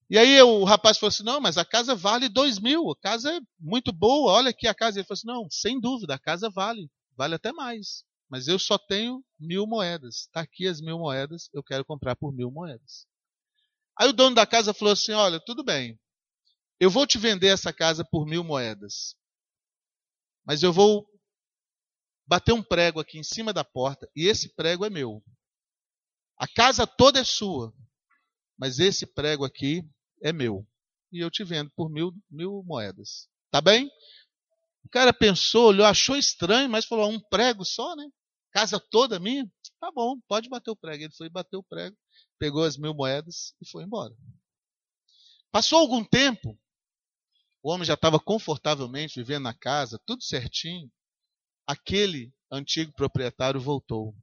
E 0.08 0.16
aí 0.16 0.40
o 0.40 0.62
rapaz 0.62 0.98
falou 0.98 1.08
assim: 1.08 1.24
não, 1.24 1.40
mas 1.40 1.58
a 1.58 1.64
casa 1.64 1.96
vale 1.96 2.28
dois 2.28 2.60
mil, 2.60 2.88
a 2.88 2.96
casa 2.96 3.34
é 3.34 3.40
muito 3.58 3.92
boa, 3.92 4.34
olha 4.34 4.50
aqui 4.50 4.68
a 4.68 4.74
casa. 4.74 5.00
Ele 5.00 5.04
falou 5.04 5.18
assim: 5.18 5.26
não, 5.26 5.50
sem 5.50 5.80
dúvida, 5.80 6.14
a 6.14 6.18
casa 6.18 6.48
vale, 6.48 6.88
vale 7.16 7.34
até 7.34 7.50
mais. 7.52 8.04
Mas 8.30 8.46
eu 8.46 8.56
só 8.56 8.78
tenho 8.78 9.20
mil 9.36 9.66
moedas. 9.66 10.18
Está 10.18 10.42
aqui 10.42 10.68
as 10.68 10.80
mil 10.80 11.00
moedas, 11.00 11.50
eu 11.52 11.64
quero 11.64 11.84
comprar 11.84 12.14
por 12.14 12.32
mil 12.32 12.52
moedas. 12.52 13.04
Aí 13.98 14.08
o 14.08 14.12
dono 14.12 14.36
da 14.36 14.46
casa 14.46 14.72
falou 14.72 14.92
assim: 14.92 15.10
olha, 15.10 15.40
tudo 15.40 15.64
bem, 15.64 15.98
eu 16.80 16.90
vou 16.90 17.06
te 17.06 17.18
vender 17.18 17.48
essa 17.48 17.72
casa 17.72 18.04
por 18.04 18.26
mil 18.26 18.44
moedas. 18.44 19.16
Mas 20.44 20.62
eu 20.62 20.72
vou 20.72 21.06
bater 22.26 22.52
um 22.52 22.62
prego 22.62 23.00
aqui 23.00 23.18
em 23.18 23.24
cima 23.24 23.52
da 23.52 23.64
porta 23.64 24.08
e 24.14 24.26
esse 24.26 24.54
prego 24.54 24.84
é 24.84 24.90
meu. 24.90 25.22
A 26.36 26.46
casa 26.46 26.86
toda 26.86 27.18
é 27.18 27.24
sua, 27.24 27.74
mas 28.56 28.78
esse 28.78 29.06
prego 29.06 29.44
aqui 29.44 29.82
é 30.22 30.32
meu. 30.32 30.66
E 31.10 31.20
eu 31.20 31.30
te 31.30 31.42
vendo 31.42 31.70
por 31.74 31.90
mil, 31.90 32.12
mil 32.30 32.62
moedas. 32.64 33.28
Tá 33.50 33.60
bem? 33.60 33.90
O 34.84 34.88
cara 34.88 35.12
pensou, 35.12 35.68
olhou, 35.68 35.86
achou 35.86 36.16
estranho, 36.16 36.68
mas 36.68 36.84
falou: 36.84 37.10
um 37.10 37.20
prego 37.20 37.64
só, 37.64 37.96
né? 37.96 38.08
Casa 38.52 38.78
toda 38.78 39.18
minha? 39.18 39.50
Tá 39.80 39.90
bom, 39.92 40.18
pode 40.26 40.48
bater 40.48 40.70
o 40.70 40.76
prego. 40.76 41.04
Ele 41.04 41.14
foi 41.14 41.28
bater 41.28 41.56
o 41.56 41.62
prego, 41.62 41.96
pegou 42.38 42.64
as 42.64 42.76
mil 42.76 42.94
moedas 42.94 43.54
e 43.60 43.68
foi 43.68 43.84
embora. 43.84 44.14
Passou 45.50 45.78
algum 45.78 46.04
tempo, 46.04 46.58
o 47.62 47.70
homem 47.70 47.86
já 47.86 47.94
estava 47.94 48.18
confortavelmente 48.18 49.18
vivendo 49.18 49.44
na 49.44 49.54
casa, 49.54 50.00
tudo 50.06 50.22
certinho 50.22 50.90
aquele 51.68 52.32
antigo 52.50 52.90
proprietário 52.92 53.60
voltou. 53.60 54.14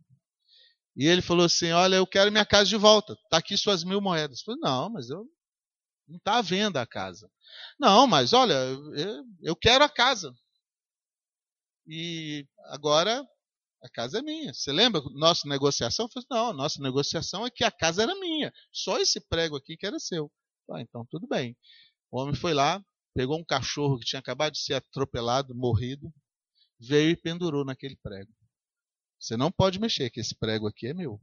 E 0.95 1.05
ele 1.05 1.21
falou 1.21 1.45
assim: 1.45 1.71
Olha, 1.71 1.97
eu 1.97 2.07
quero 2.07 2.31
minha 2.31 2.45
casa 2.45 2.67
de 2.67 2.77
volta. 2.77 3.13
Está 3.13 3.37
aqui 3.37 3.55
suas 3.55 3.83
mil 3.83 4.01
moedas. 4.01 4.39
Eu 4.39 4.45
falei, 4.45 4.61
não, 4.61 4.89
mas 4.89 5.09
eu 5.09 5.25
não 6.07 6.17
está 6.17 6.37
à 6.37 6.41
venda 6.41 6.81
a 6.81 6.87
casa. 6.87 7.29
Não, 7.79 8.07
mas 8.07 8.33
olha, 8.33 8.55
eu, 9.41 9.55
quero 9.55 9.83
a 9.83 9.89
casa. 9.89 10.33
E 11.87 12.47
agora 12.69 13.23
a 13.83 13.89
casa 13.89 14.19
é 14.19 14.21
minha. 14.21 14.53
Você 14.53 14.71
lembra 14.71 15.01
nossa 15.13 15.47
negociação? 15.47 16.05
Eu 16.05 16.09
falei, 16.09 16.27
não, 16.31 16.53
nossa 16.53 16.81
negociação 16.81 17.45
é 17.45 17.51
que 17.51 17.63
a 17.63 17.71
casa 17.71 18.03
era 18.03 18.15
minha. 18.15 18.51
Só 18.71 18.97
esse 18.99 19.19
prego 19.19 19.55
aqui 19.57 19.77
que 19.77 19.85
era 19.85 19.99
seu. 19.99 20.31
Ah, 20.71 20.81
então 20.81 21.05
tudo 21.09 21.27
bem. 21.27 21.55
O 22.09 22.19
homem 22.19 22.33
foi 22.33 22.53
lá, 22.53 22.83
pegou 23.15 23.39
um 23.39 23.45
cachorro 23.45 23.97
que 23.97 24.05
tinha 24.05 24.19
acabado 24.19 24.53
de 24.53 24.59
ser 24.59 24.73
atropelado, 24.73 25.55
morrido, 25.55 26.13
veio 26.77 27.11
e 27.11 27.15
pendurou 27.15 27.63
naquele 27.63 27.95
prego. 27.95 28.31
Você 29.17 29.37
não 29.37 29.49
pode 29.49 29.79
mexer, 29.79 30.09
que 30.09 30.19
esse 30.19 30.35
prego 30.35 30.67
aqui 30.67 30.87
é 30.87 30.93
meu. 30.93 31.19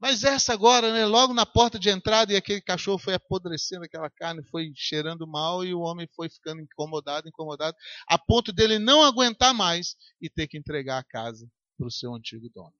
Mas 0.00 0.24
essa 0.24 0.54
agora, 0.54 0.92
né, 0.92 1.04
logo 1.04 1.34
na 1.34 1.44
porta 1.44 1.78
de 1.78 1.90
entrada, 1.90 2.32
e 2.32 2.36
aquele 2.36 2.60
cachorro 2.60 2.98
foi 2.98 3.14
apodrecendo 3.14 3.84
aquela 3.84 4.10
carne, 4.10 4.42
foi 4.50 4.72
cheirando 4.74 5.26
mal, 5.26 5.62
e 5.62 5.74
o 5.74 5.80
homem 5.80 6.08
foi 6.16 6.28
ficando 6.28 6.62
incomodado, 6.62 7.28
incomodado, 7.28 7.76
a 8.08 8.18
ponto 8.18 8.50
dele 8.50 8.78
não 8.78 9.02
aguentar 9.02 9.52
mais 9.52 9.94
e 10.20 10.28
ter 10.28 10.48
que 10.48 10.56
entregar 10.56 10.98
a 10.98 11.04
casa 11.04 11.46
para 11.76 11.86
o 11.86 11.90
seu 11.90 12.14
antigo 12.14 12.48
dono. 12.48 12.74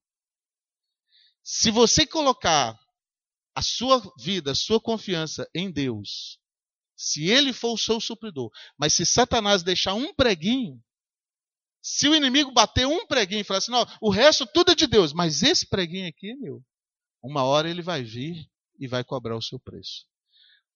Se 1.42 1.70
você 1.70 2.06
colocar 2.06 2.78
a 3.54 3.60
sua 3.60 4.00
vida, 4.18 4.52
a 4.52 4.54
sua 4.54 4.80
confiança 4.80 5.46
em 5.54 5.70
Deus, 5.70 6.39
se 7.00 7.30
ele 7.30 7.50
for 7.54 7.72
o 7.72 7.78
seu 7.78 7.98
supridor. 7.98 8.50
Mas 8.78 8.92
se 8.92 9.06
Satanás 9.06 9.62
deixar 9.62 9.94
um 9.94 10.12
preguinho, 10.12 10.78
se 11.80 12.06
o 12.06 12.14
inimigo 12.14 12.52
bater 12.52 12.86
um 12.86 13.06
preguinho 13.06 13.40
e 13.40 13.44
falar 13.44 13.56
assim, 13.56 13.72
não, 13.72 13.86
o 14.02 14.10
resto 14.10 14.46
tudo 14.46 14.72
é 14.72 14.74
de 14.74 14.86
Deus, 14.86 15.14
mas 15.14 15.42
esse 15.42 15.66
preguinho 15.66 16.06
aqui 16.06 16.32
é 16.32 16.36
meu. 16.36 16.62
Uma 17.22 17.42
hora 17.42 17.70
ele 17.70 17.80
vai 17.80 18.02
vir 18.02 18.46
e 18.78 18.86
vai 18.86 19.02
cobrar 19.02 19.34
o 19.34 19.42
seu 19.42 19.58
preço. 19.58 20.04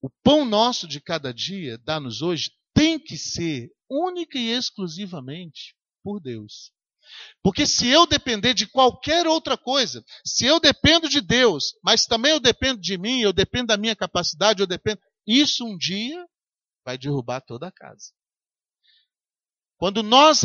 O 0.01 0.09
pão 0.22 0.47
nosso 0.47 0.89
de 0.89 0.99
cada 0.99 1.33
dia, 1.33 1.77
dá-nos 1.77 2.22
hoje, 2.22 2.51
tem 2.72 2.99
que 2.99 3.18
ser 3.18 3.70
única 3.89 4.39
e 4.39 4.51
exclusivamente 4.51 5.77
por 6.03 6.20
Deus. 6.20 6.72
Porque 7.43 7.66
se 7.66 7.87
eu 7.87 8.07
depender 8.07 8.55
de 8.55 8.66
qualquer 8.66 9.27
outra 9.27 9.59
coisa, 9.59 10.03
se 10.25 10.47
eu 10.47 10.59
dependo 10.59 11.07
de 11.07 11.20
Deus, 11.20 11.75
mas 11.85 12.07
também 12.07 12.33
eu 12.33 12.41
dependo 12.41 12.81
de 12.81 12.97
mim, 12.97 13.20
eu 13.20 13.33
dependo 13.33 13.66
da 13.66 13.77
minha 13.77 13.95
capacidade, 13.95 14.61
eu 14.61 14.66
dependo, 14.66 14.99
isso 15.27 15.64
um 15.64 15.77
dia 15.77 16.25
vai 16.85 16.99
derrubar 16.99 17.41
toda 17.41 17.68
a 17.68 17.72
casa. 17.72 18.12
Quando 19.77 20.03
nós 20.03 20.45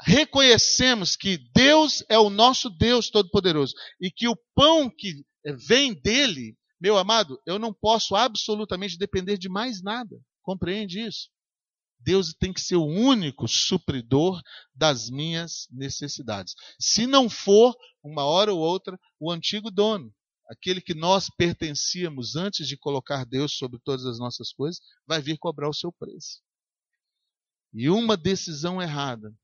reconhecemos 0.00 1.16
que 1.16 1.38
Deus 1.54 2.04
é 2.08 2.18
o 2.18 2.30
nosso 2.30 2.70
Deus 2.70 3.10
Todo-Poderoso 3.10 3.74
e 4.00 4.10
que 4.10 4.28
o 4.28 4.36
pão 4.54 4.90
que 4.90 5.24
vem 5.66 5.94
dele, 5.94 6.56
meu 6.80 6.96
amado, 6.96 7.40
eu 7.46 7.58
não 7.58 7.72
posso 7.72 8.14
absolutamente 8.14 8.96
depender 8.96 9.36
de 9.36 9.48
mais 9.48 9.82
nada. 9.82 10.16
Compreende 10.42 11.00
isso? 11.00 11.28
Deus 12.00 12.32
tem 12.32 12.52
que 12.52 12.60
ser 12.60 12.76
o 12.76 12.86
único 12.86 13.48
supridor 13.48 14.40
das 14.74 15.10
minhas 15.10 15.66
necessidades. 15.70 16.54
Se 16.80 17.06
não 17.06 17.28
for, 17.28 17.74
uma 18.02 18.24
hora 18.24 18.54
ou 18.54 18.60
outra, 18.60 18.98
o 19.18 19.32
antigo 19.32 19.70
dono, 19.70 20.14
aquele 20.48 20.80
que 20.80 20.94
nós 20.94 21.28
pertencíamos 21.28 22.34
antes 22.34 22.66
de 22.66 22.76
colocar 22.76 23.24
Deus 23.24 23.56
sobre 23.56 23.78
todas 23.84 24.06
as 24.06 24.18
nossas 24.18 24.52
coisas, 24.52 24.80
vai 25.06 25.20
vir 25.20 25.38
cobrar 25.38 25.68
o 25.68 25.74
seu 25.74 25.92
preço. 25.92 26.40
E 27.72 27.90
uma 27.90 28.16
decisão 28.16 28.80
errada 28.80 29.34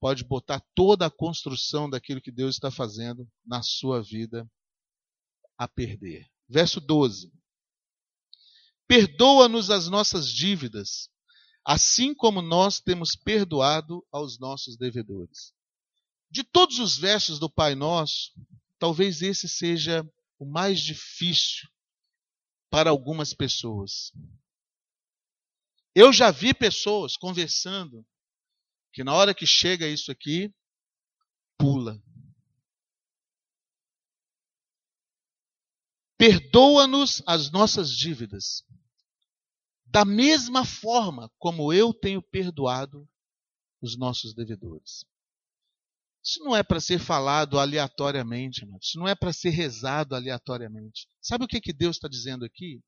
pode 0.00 0.24
botar 0.24 0.60
toda 0.74 1.06
a 1.06 1.10
construção 1.10 1.90
daquilo 1.90 2.22
que 2.22 2.32
Deus 2.32 2.54
está 2.54 2.70
fazendo 2.70 3.28
na 3.44 3.62
sua 3.62 4.02
vida 4.02 4.50
a 5.58 5.68
perder. 5.68 6.26
Verso 6.48 6.80
12. 6.80 7.30
Perdoa-nos 8.88 9.70
as 9.70 9.88
nossas 9.88 10.32
dívidas, 10.32 11.10
assim 11.62 12.14
como 12.14 12.40
nós 12.40 12.80
temos 12.80 13.14
perdoado 13.14 14.04
aos 14.10 14.38
nossos 14.38 14.76
devedores. 14.76 15.52
De 16.30 16.42
todos 16.42 16.78
os 16.78 16.96
versos 16.96 17.38
do 17.38 17.50
Pai 17.50 17.74
Nosso, 17.74 18.32
talvez 18.78 19.20
esse 19.20 19.48
seja 19.48 20.08
o 20.40 20.46
mais 20.46 20.80
difícil 20.80 21.68
para 22.70 22.88
algumas 22.88 23.34
pessoas. 23.34 24.10
Eu 25.94 26.12
já 26.12 26.30
vi 26.30 26.54
pessoas 26.54 27.14
conversando 27.14 28.06
que 28.90 29.04
na 29.04 29.12
hora 29.12 29.34
que 29.34 29.46
chega 29.46 29.86
isso 29.86 30.10
aqui, 30.10 30.52
pula. 31.58 32.02
Perdoa-nos 36.16 37.22
as 37.26 37.50
nossas 37.50 37.90
dívidas, 37.90 38.64
da 39.84 40.06
mesma 40.06 40.64
forma 40.64 41.30
como 41.38 41.70
eu 41.72 41.92
tenho 41.92 42.22
perdoado 42.22 43.06
os 43.80 43.96
nossos 43.96 44.34
devedores. 44.34 45.04
Isso 46.22 46.42
não 46.44 46.54
é 46.54 46.62
para 46.62 46.80
ser 46.80 46.98
falado 46.98 47.58
aleatoriamente, 47.58 48.62
irmão. 48.62 48.78
isso 48.82 48.98
não 48.98 49.08
é 49.08 49.14
para 49.14 49.32
ser 49.32 49.50
rezado 49.50 50.14
aleatoriamente. 50.14 51.08
Sabe 51.20 51.44
o 51.44 51.48
que, 51.48 51.60
que 51.60 51.72
Deus 51.72 51.96
está 51.96 52.08
dizendo 52.08 52.44
aqui? 52.44 52.80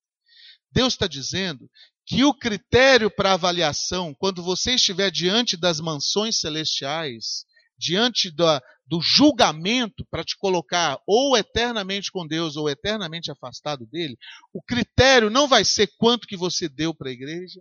Deus 0.71 0.95
está 0.95 1.07
dizendo 1.07 1.69
que 2.07 2.25
o 2.25 2.35
critério 2.35 3.11
para 3.11 3.33
avaliação, 3.33 4.15
quando 4.15 4.43
você 4.43 4.75
estiver 4.75 5.11
diante 5.11 5.57
das 5.57 5.81
mansões 5.81 6.41
celestiais, 6.41 7.45
diante 7.79 8.31
da, 8.31 8.61
do 8.87 9.01
julgamento 9.01 10.07
para 10.11 10.25
te 10.25 10.37
colocar 10.37 10.99
ou 11.07 11.37
eternamente 11.37 12.11
com 12.11 12.27
Deus 12.27 12.57
ou 12.57 12.69
eternamente 12.69 13.31
afastado 13.31 13.87
dele, 13.87 14.17
o 14.53 14.63
critério 14.63 15.31
não 15.31 15.49
vai 15.49 15.65
ser 15.65 15.91
quanto 15.99 16.27
que 16.27 16.37
você 16.37 16.69
deu 16.69 16.95
para 16.95 17.09
a 17.09 17.13
igreja, 17.13 17.61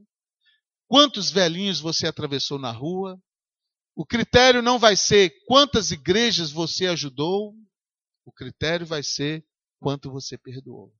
quantos 0.88 1.32
velhinhos 1.32 1.80
você 1.80 2.08
atravessou 2.08 2.60
na 2.60 2.72
rua, 2.72 3.18
o 3.96 4.06
critério 4.06 4.62
não 4.62 4.80
vai 4.80 4.96
ser 4.96 5.32
quantas 5.46 5.92
igrejas 5.92 6.52
você 6.52 6.88
ajudou, 6.88 7.54
o 8.26 8.32
critério 8.32 8.86
vai 8.86 9.04
ser 9.04 9.46
quanto 9.80 10.12
você 10.12 10.38
perdoou. 10.38 10.94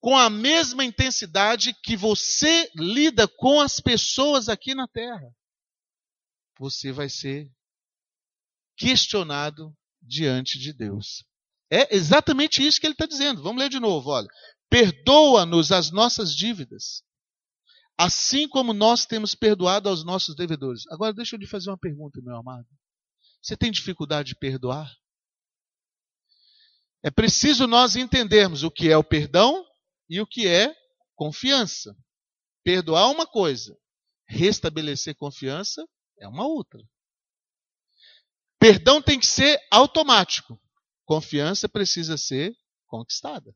Com 0.00 0.16
a 0.16 0.28
mesma 0.28 0.84
intensidade 0.84 1.72
que 1.74 1.96
você 1.96 2.68
lida 2.74 3.28
com 3.28 3.60
as 3.60 3.78
pessoas 3.78 4.48
aqui 4.48 4.74
na 4.74 4.88
terra. 4.88 5.32
você 6.58 6.92
vai 6.92 7.08
ser 7.08 7.50
questionado 8.76 9.76
diante 10.00 10.58
de 10.58 10.72
Deus. 10.72 11.24
É 11.70 11.94
exatamente 11.94 12.64
isso 12.64 12.80
que 12.80 12.86
ele 12.86 12.94
está 12.94 13.06
dizendo. 13.06 13.42
Vamos 13.42 13.62
ler 13.62 13.68
de 13.68 13.80
novo, 13.80 14.10
olha. 14.10 14.28
Perdoa-nos 14.68 15.72
as 15.72 15.90
nossas 15.90 16.34
dívidas, 16.34 17.02
assim 18.04 18.48
como 18.48 18.72
nós 18.72 19.06
temos 19.06 19.34
perdoado 19.34 19.88
aos 19.88 20.04
nossos 20.04 20.34
devedores. 20.34 20.82
Agora, 20.90 21.12
deixa 21.12 21.36
eu 21.36 21.40
lhe 21.40 21.46
fazer 21.46 21.70
uma 21.70 21.78
pergunta, 21.78 22.20
meu 22.20 22.36
amado. 22.36 22.66
Você 23.40 23.56
tem 23.56 23.70
dificuldade 23.70 24.30
de 24.30 24.36
perdoar? 24.36 24.92
É 27.02 27.10
preciso 27.10 27.66
nós 27.66 27.96
entendermos 27.96 28.62
o 28.62 28.70
que 28.70 28.90
é 28.90 28.96
o 28.96 29.04
perdão 29.04 29.64
e 30.08 30.20
o 30.20 30.26
que 30.26 30.46
é 30.46 30.74
confiança. 31.14 31.96
Perdoar 32.64 33.02
é 33.02 33.12
uma 33.12 33.26
coisa, 33.26 33.76
restabelecer 34.26 35.16
confiança 35.16 35.84
é 36.18 36.28
uma 36.28 36.46
outra. 36.46 36.80
Perdão 38.58 39.02
tem 39.02 39.18
que 39.18 39.26
ser 39.26 39.60
automático. 39.70 40.60
Confiança 41.04 41.68
precisa 41.68 42.16
ser 42.16 42.56
conquistada. 42.86 43.52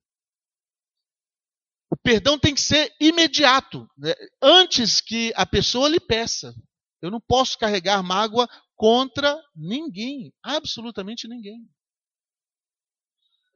O 1.91 1.97
perdão 1.97 2.39
tem 2.39 2.55
que 2.55 2.61
ser 2.61 2.93
imediato, 3.01 3.89
né? 3.97 4.13
antes 4.43 5.01
que 5.01 5.33
a 5.37 5.47
pessoa 5.47 5.89
lhe 5.89 6.01
peça. 6.01 6.55
Eu 7.01 7.11
não 7.11 7.21
posso 7.21 7.57
carregar 7.59 8.03
mágoa 8.03 8.49
contra 8.75 9.41
ninguém, 9.55 10.33
absolutamente 10.43 11.29
ninguém. 11.29 11.69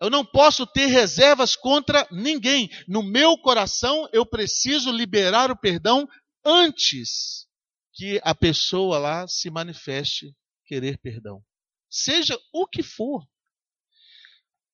Eu 0.00 0.08
não 0.08 0.24
posso 0.24 0.66
ter 0.66 0.86
reservas 0.86 1.56
contra 1.56 2.08
ninguém. 2.10 2.70
No 2.88 3.02
meu 3.02 3.36
coração, 3.36 4.08
eu 4.12 4.24
preciso 4.24 4.90
liberar 4.90 5.50
o 5.50 5.58
perdão 5.58 6.08
antes 6.44 7.46
que 7.92 8.18
a 8.22 8.34
pessoa 8.34 8.98
lá 8.98 9.28
se 9.28 9.50
manifeste 9.50 10.34
querer 10.64 10.98
perdão. 10.98 11.44
Seja 11.90 12.38
o 12.52 12.66
que 12.66 12.82
for. 12.82 13.26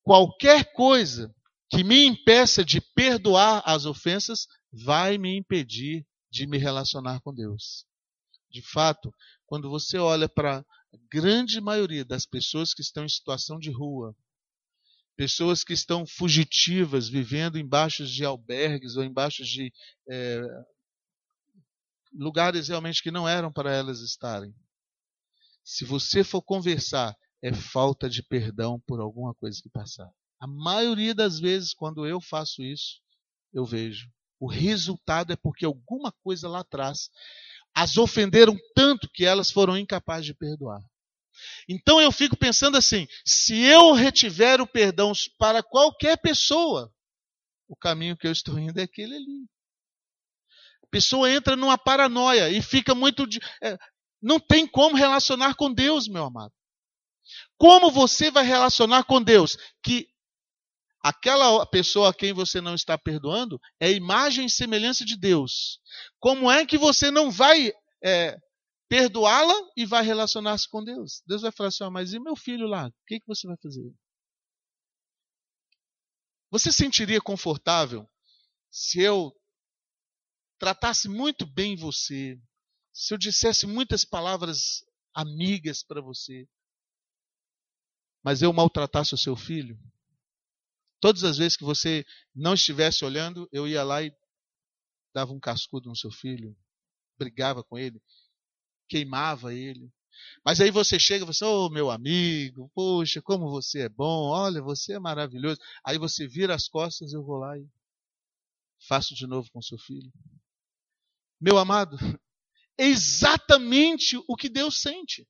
Qualquer 0.01 0.71
coisa 0.71 1.35
que 1.69 1.83
me 1.83 2.05
impeça 2.05 2.63
de 2.63 2.79
perdoar 2.79 3.61
as 3.65 3.85
ofensas 3.85 4.47
vai 4.71 5.17
me 5.17 5.35
impedir 5.35 6.05
de 6.29 6.47
me 6.47 6.57
relacionar 6.57 7.19
com 7.21 7.33
Deus. 7.33 7.85
De 8.49 8.61
fato, 8.61 9.13
quando 9.45 9.69
você 9.69 9.97
olha 9.97 10.29
para 10.29 10.59
a 10.59 10.65
grande 11.11 11.59
maioria 11.59 12.05
das 12.05 12.25
pessoas 12.25 12.73
que 12.73 12.81
estão 12.81 13.03
em 13.03 13.09
situação 13.09 13.59
de 13.59 13.71
rua, 13.71 14.15
pessoas 15.15 15.63
que 15.63 15.73
estão 15.73 16.05
fugitivas, 16.05 17.09
vivendo 17.09 17.57
embaixo 17.57 18.05
de 18.05 18.23
albergues 18.23 18.95
ou 18.95 19.03
embaixo 19.03 19.43
de 19.43 19.73
é, 20.09 20.41
lugares 22.13 22.67
realmente 22.67 23.01
que 23.01 23.11
não 23.11 23.27
eram 23.27 23.51
para 23.51 23.73
elas 23.73 23.99
estarem. 23.99 24.53
Se 25.63 25.83
você 25.83 26.23
for 26.23 26.41
conversar, 26.41 27.15
é 27.41 27.53
falta 27.53 28.09
de 28.09 28.23
perdão 28.23 28.79
por 28.87 29.01
alguma 29.01 29.33
coisa 29.33 29.61
que 29.61 29.69
passaram. 29.69 30.13
A 30.39 30.47
maioria 30.47 31.15
das 31.15 31.39
vezes, 31.39 31.73
quando 31.73 32.05
eu 32.05 32.21
faço 32.21 32.61
isso, 32.61 33.01
eu 33.53 33.65
vejo. 33.65 34.07
O 34.39 34.47
resultado 34.47 35.33
é 35.33 35.35
porque 35.35 35.65
alguma 35.65 36.11
coisa 36.23 36.47
lá 36.47 36.59
atrás 36.59 37.09
as 37.75 37.97
ofenderam 37.97 38.55
tanto 38.75 39.09
que 39.11 39.25
elas 39.25 39.51
foram 39.51 39.77
incapazes 39.77 40.25
de 40.25 40.33
perdoar. 40.33 40.81
Então 41.67 42.01
eu 42.01 42.11
fico 42.11 42.35
pensando 42.35 42.77
assim: 42.77 43.07
se 43.25 43.55
eu 43.55 43.93
retiver 43.93 44.61
o 44.61 44.67
perdão 44.67 45.11
para 45.37 45.61
qualquer 45.63 46.17
pessoa, 46.17 46.91
o 47.67 47.75
caminho 47.75 48.17
que 48.17 48.27
eu 48.27 48.31
estou 48.31 48.57
indo 48.57 48.79
é 48.79 48.83
aquele 48.83 49.15
ali. 49.15 49.47
A 50.83 50.87
pessoa 50.89 51.29
entra 51.29 51.55
numa 51.55 51.77
paranoia 51.77 52.49
e 52.49 52.61
fica 52.61 52.95
muito. 52.95 53.27
É, 53.61 53.77
não 54.21 54.39
tem 54.39 54.67
como 54.67 54.95
relacionar 54.95 55.55
com 55.55 55.71
Deus, 55.71 56.07
meu 56.07 56.23
amado. 56.23 56.53
Como 57.57 57.91
você 57.91 58.31
vai 58.31 58.45
relacionar 58.45 59.03
com 59.03 59.21
Deus? 59.21 59.57
Que 59.83 60.07
aquela 61.07 61.65
pessoa 61.65 62.09
a 62.09 62.13
quem 62.13 62.33
você 62.33 62.59
não 62.59 62.75
está 62.75 62.97
perdoando 62.97 63.59
é 63.79 63.91
imagem 63.91 64.45
e 64.45 64.49
semelhança 64.49 65.05
de 65.05 65.17
Deus. 65.17 65.79
Como 66.19 66.51
é 66.51 66.65
que 66.65 66.77
você 66.77 67.09
não 67.09 67.31
vai 67.31 67.71
é, 68.03 68.37
perdoá-la 68.89 69.53
e 69.75 69.85
vai 69.85 70.03
relacionar-se 70.03 70.67
com 70.69 70.83
Deus. 70.83 71.21
Deus 71.25 71.41
vai 71.41 71.51
falar 71.51 71.69
assim: 71.69 71.83
oh, 71.83 71.91
mas 71.91 72.13
e 72.13 72.19
meu 72.19 72.35
filho 72.35 72.67
lá? 72.67 72.87
O 72.87 72.93
que, 73.05 73.19
que 73.19 73.27
você 73.27 73.47
vai 73.47 73.57
fazer? 73.61 73.93
Você 76.49 76.71
sentiria 76.71 77.21
confortável 77.21 78.09
se 78.69 79.01
eu 79.01 79.33
tratasse 80.57 81.09
muito 81.09 81.45
bem 81.45 81.75
você, 81.75 82.39
se 82.93 83.13
eu 83.13 83.17
dissesse 83.17 83.67
muitas 83.67 84.05
palavras 84.05 84.83
amigas 85.13 85.83
para 85.83 86.01
você, 86.01 86.47
mas 88.23 88.41
eu 88.41 88.51
maltratasse 88.53 89.13
o 89.13 89.17
seu 89.17 89.35
filho? 89.35 89.77
Todas 90.99 91.23
as 91.23 91.37
vezes 91.37 91.55
que 91.55 91.63
você 91.63 92.05
não 92.35 92.53
estivesse 92.53 93.05
olhando, 93.05 93.47
eu 93.51 93.67
ia 93.67 93.83
lá 93.83 94.01
e 94.01 94.11
dava 95.13 95.31
um 95.31 95.39
cascudo 95.39 95.89
no 95.89 95.95
seu 95.95 96.11
filho, 96.11 96.55
brigava 97.17 97.63
com 97.63 97.77
ele, 97.77 98.01
queimava 98.89 99.53
ele. 99.53 99.91
Mas 100.43 100.59
aí 100.59 100.71
você 100.71 100.99
chega 100.99 101.23
e 101.23 101.27
você, 101.27 101.45
ô 101.45 101.65
oh, 101.65 101.69
meu 101.69 101.91
amigo, 101.91 102.71
poxa, 102.73 103.21
como 103.21 103.49
você 103.49 103.81
é 103.81 103.89
bom, 103.89 104.29
olha, 104.29 104.61
você 104.61 104.93
é 104.93 104.99
maravilhoso. 104.99 105.59
Aí 105.85 105.97
você 105.97 106.27
vira 106.27 106.55
as 106.55 106.67
costas, 106.67 107.13
eu 107.13 107.23
vou 107.23 107.37
lá 107.37 107.57
e 107.57 107.67
faço 108.87 109.13
de 109.13 109.27
novo 109.27 109.49
com 109.51 109.61
seu 109.61 109.77
filho. 109.77 110.11
Meu 111.39 111.57
amado, 111.57 111.97
é 112.77 112.85
exatamente 112.85 114.17
o 114.27 114.35
que 114.35 114.49
Deus 114.49 114.81
sente. 114.81 115.27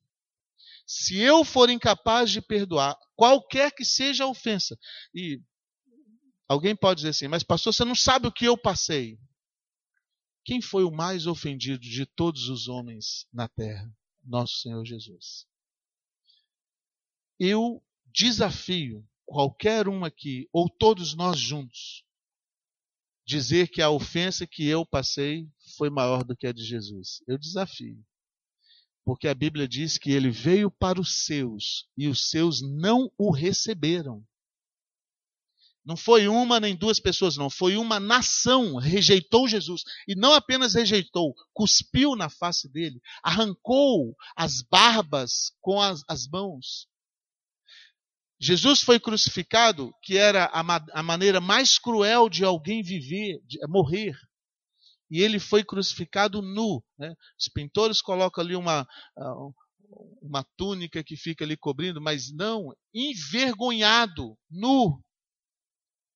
Se 0.86 1.18
eu 1.18 1.44
for 1.44 1.70
incapaz 1.70 2.32
de 2.32 2.42
perdoar 2.42 2.98
qualquer 3.16 3.72
que 3.72 3.84
seja 3.84 4.24
a 4.24 4.28
ofensa, 4.28 4.78
e 5.14 5.42
alguém 6.48 6.76
pode 6.76 7.00
dizer 7.00 7.10
assim, 7.10 7.28
mas 7.28 7.44
pastor, 7.44 7.74
você 7.74 7.84
não 7.84 7.96
sabe 7.96 8.28
o 8.28 8.32
que 8.32 8.46
eu 8.46 8.58
passei. 8.58 9.20
Quem 10.46 10.62
foi 10.62 10.84
o 10.84 10.92
mais 10.92 11.28
ofendido 11.28 11.80
de 11.80 12.06
todos 12.06 12.48
os 12.48 12.68
homens 12.68 13.28
na 13.34 13.48
terra? 13.48 13.94
Nosso 14.24 14.62
Senhor 14.62 14.84
Jesus. 14.86 15.46
Eu 17.40 17.84
desafio 18.06 19.06
qualquer 19.26 19.90
um 19.90 20.06
aqui, 20.06 20.48
ou 20.54 20.70
todos 20.70 21.14
nós 21.14 21.38
juntos, 21.38 22.06
dizer 23.26 23.68
que 23.68 23.82
a 23.82 23.90
ofensa 23.90 24.48
que 24.48 24.66
eu 24.66 24.86
passei 24.86 25.50
foi 25.76 25.90
maior 25.90 26.24
do 26.24 26.36
que 26.36 26.48
a 26.48 26.54
de 26.54 26.64
Jesus. 26.64 27.22
Eu 27.28 27.38
desafio. 27.38 28.02
Porque 29.04 29.28
a 29.28 29.36
Bíblia 29.36 29.68
diz 29.68 29.98
que 29.98 30.12
ele 30.12 30.32
veio 30.32 30.72
para 30.72 31.00
os 31.00 31.26
seus 31.26 31.90
e 31.98 32.08
os 32.08 32.30
seus 32.30 32.62
não 32.62 33.12
o 33.18 33.32
receberam. 33.32 34.26
Não 35.88 35.96
foi 35.96 36.28
uma 36.28 36.60
nem 36.60 36.76
duas 36.76 37.00
pessoas, 37.00 37.38
não. 37.38 37.50
Foi 37.50 37.78
uma 37.78 37.98
nação 37.98 38.76
rejeitou 38.76 39.48
Jesus. 39.48 39.84
E 40.06 40.16
não 40.16 40.34
apenas 40.34 40.74
rejeitou, 40.74 41.34
cuspiu 41.54 42.14
na 42.14 42.30
face 42.30 42.70
dele, 42.70 43.00
arrancou 43.24 44.14
as 44.36 44.62
barbas 44.62 45.54
com 45.62 45.82
as, 45.82 46.04
as 46.06 46.28
mãos. 46.28 46.90
Jesus 48.38 48.82
foi 48.82 49.00
crucificado, 49.00 49.94
que 50.04 50.18
era 50.18 50.52
a, 50.54 50.60
a 50.92 51.02
maneira 51.02 51.40
mais 51.40 51.80
cruel 51.80 52.28
de 52.28 52.44
alguém 52.44 52.84
viver, 52.84 53.40
de 53.46 53.58
morrer. 53.70 54.14
E 55.10 55.22
ele 55.22 55.40
foi 55.40 55.64
crucificado 55.64 56.42
nu. 56.42 56.84
Né? 57.00 57.16
Os 57.40 57.48
pintores 57.48 58.02
colocam 58.02 58.44
ali 58.44 58.58
uma, 58.58 58.86
uma 60.22 60.46
túnica 60.58 61.02
que 61.02 61.16
fica 61.16 61.46
ali 61.46 61.56
cobrindo, 61.56 62.02
mas 62.02 62.30
não, 62.34 62.76
envergonhado, 62.94 64.38
nu, 64.52 65.02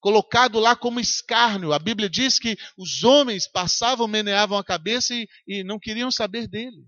colocado 0.02 0.60
lá 0.60 0.76
como 0.76 1.00
escárnio. 1.00 1.72
A 1.72 1.80
Bíblia 1.80 2.10
diz 2.10 2.38
que 2.38 2.58
os 2.78 3.04
homens 3.04 3.48
passavam, 3.48 4.08
meneavam 4.08 4.58
a 4.58 4.64
cabeça 4.64 5.14
e, 5.14 5.28
e 5.48 5.64
não 5.64 5.80
queriam 5.80 6.12
saber 6.12 6.48
dele. 6.48 6.86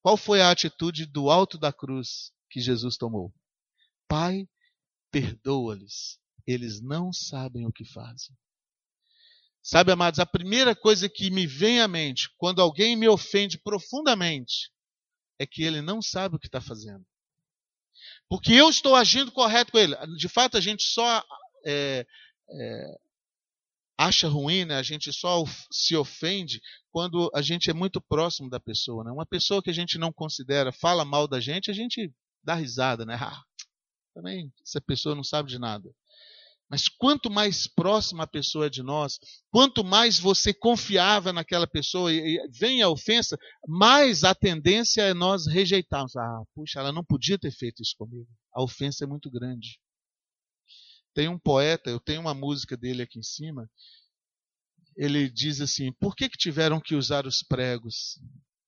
Qual 0.00 0.16
foi 0.16 0.40
a 0.40 0.50
atitude 0.50 1.04
do 1.04 1.28
alto 1.28 1.58
da 1.58 1.72
cruz 1.72 2.32
que 2.48 2.60
Jesus 2.60 2.96
tomou? 2.96 3.34
Pai, 4.08 4.48
perdoa-lhes, 5.10 6.18
eles 6.46 6.80
não 6.80 7.12
sabem 7.12 7.66
o 7.66 7.72
que 7.72 7.84
fazem. 7.84 8.34
Sabe, 9.62 9.92
amados, 9.92 10.18
a 10.18 10.26
primeira 10.26 10.74
coisa 10.74 11.08
que 11.08 11.30
me 11.30 11.46
vem 11.46 11.80
à 11.80 11.86
mente 11.86 12.28
quando 12.36 12.60
alguém 12.60 12.96
me 12.96 13.08
ofende 13.08 13.58
profundamente 13.58 14.72
é 15.38 15.46
que 15.46 15.62
ele 15.62 15.80
não 15.80 16.02
sabe 16.02 16.34
o 16.34 16.38
que 16.38 16.46
está 16.46 16.60
fazendo. 16.60 17.06
Porque 18.32 18.54
eu 18.54 18.70
estou 18.70 18.96
agindo 18.96 19.30
correto 19.30 19.72
com 19.72 19.78
ele. 19.78 19.94
De 20.16 20.26
fato, 20.26 20.56
a 20.56 20.60
gente 20.60 20.84
só 20.84 21.22
é, 21.66 22.06
é, 22.50 22.98
acha 23.98 24.26
ruim, 24.26 24.64
né? 24.64 24.76
a 24.76 24.82
gente 24.82 25.12
só 25.12 25.44
se 25.70 25.94
ofende 25.94 26.58
quando 26.90 27.30
a 27.34 27.42
gente 27.42 27.68
é 27.68 27.74
muito 27.74 28.00
próximo 28.00 28.48
da 28.48 28.58
pessoa. 28.58 29.04
Né? 29.04 29.12
Uma 29.12 29.26
pessoa 29.26 29.62
que 29.62 29.68
a 29.68 29.74
gente 29.74 29.98
não 29.98 30.10
considera 30.10 30.72
fala 30.72 31.04
mal 31.04 31.28
da 31.28 31.40
gente, 31.40 31.70
a 31.70 31.74
gente 31.74 32.10
dá 32.42 32.54
risada, 32.54 33.04
né? 33.04 33.18
Ah, 33.20 33.42
também 34.14 34.50
essa 34.66 34.80
pessoa 34.80 35.14
não 35.14 35.22
sabe 35.22 35.50
de 35.50 35.58
nada. 35.58 35.90
Mas 36.72 36.88
quanto 36.88 37.30
mais 37.30 37.66
próxima 37.66 38.24
a 38.24 38.26
pessoa 38.26 38.64
é 38.64 38.70
de 38.70 38.82
nós, 38.82 39.18
quanto 39.50 39.84
mais 39.84 40.18
você 40.18 40.54
confiava 40.54 41.30
naquela 41.30 41.66
pessoa 41.66 42.10
e, 42.10 42.38
vem 42.48 42.80
a 42.80 42.88
ofensa, 42.88 43.36
mais 43.68 44.24
a 44.24 44.34
tendência 44.34 45.02
é 45.02 45.12
nós 45.12 45.46
rejeitarmos. 45.46 46.16
Ah, 46.16 46.42
puxa, 46.54 46.80
ela 46.80 46.90
não 46.90 47.04
podia 47.04 47.38
ter 47.38 47.50
feito 47.50 47.82
isso 47.82 47.94
comigo. 47.98 48.26
A 48.54 48.62
ofensa 48.62 49.04
é 49.04 49.06
muito 49.06 49.30
grande. 49.30 49.78
Tem 51.12 51.28
um 51.28 51.38
poeta, 51.38 51.90
eu 51.90 52.00
tenho 52.00 52.22
uma 52.22 52.32
música 52.32 52.74
dele 52.74 53.02
aqui 53.02 53.18
em 53.18 53.22
cima. 53.22 53.70
Ele 54.96 55.28
diz 55.28 55.60
assim: 55.60 55.92
por 56.00 56.16
que, 56.16 56.26
que 56.26 56.38
tiveram 56.38 56.80
que 56.80 56.94
usar 56.94 57.26
os 57.26 57.42
pregos? 57.42 58.18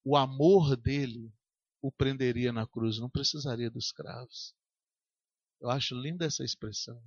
O 0.04 0.14
amor 0.14 0.76
dele 0.76 1.32
o 1.80 1.90
prenderia 1.90 2.52
na 2.52 2.66
cruz, 2.66 2.98
não 2.98 3.08
precisaria 3.08 3.70
dos 3.70 3.92
cravos. 3.92 4.54
Eu 5.58 5.70
acho 5.70 5.94
linda 5.94 6.26
essa 6.26 6.44
expressão. 6.44 7.02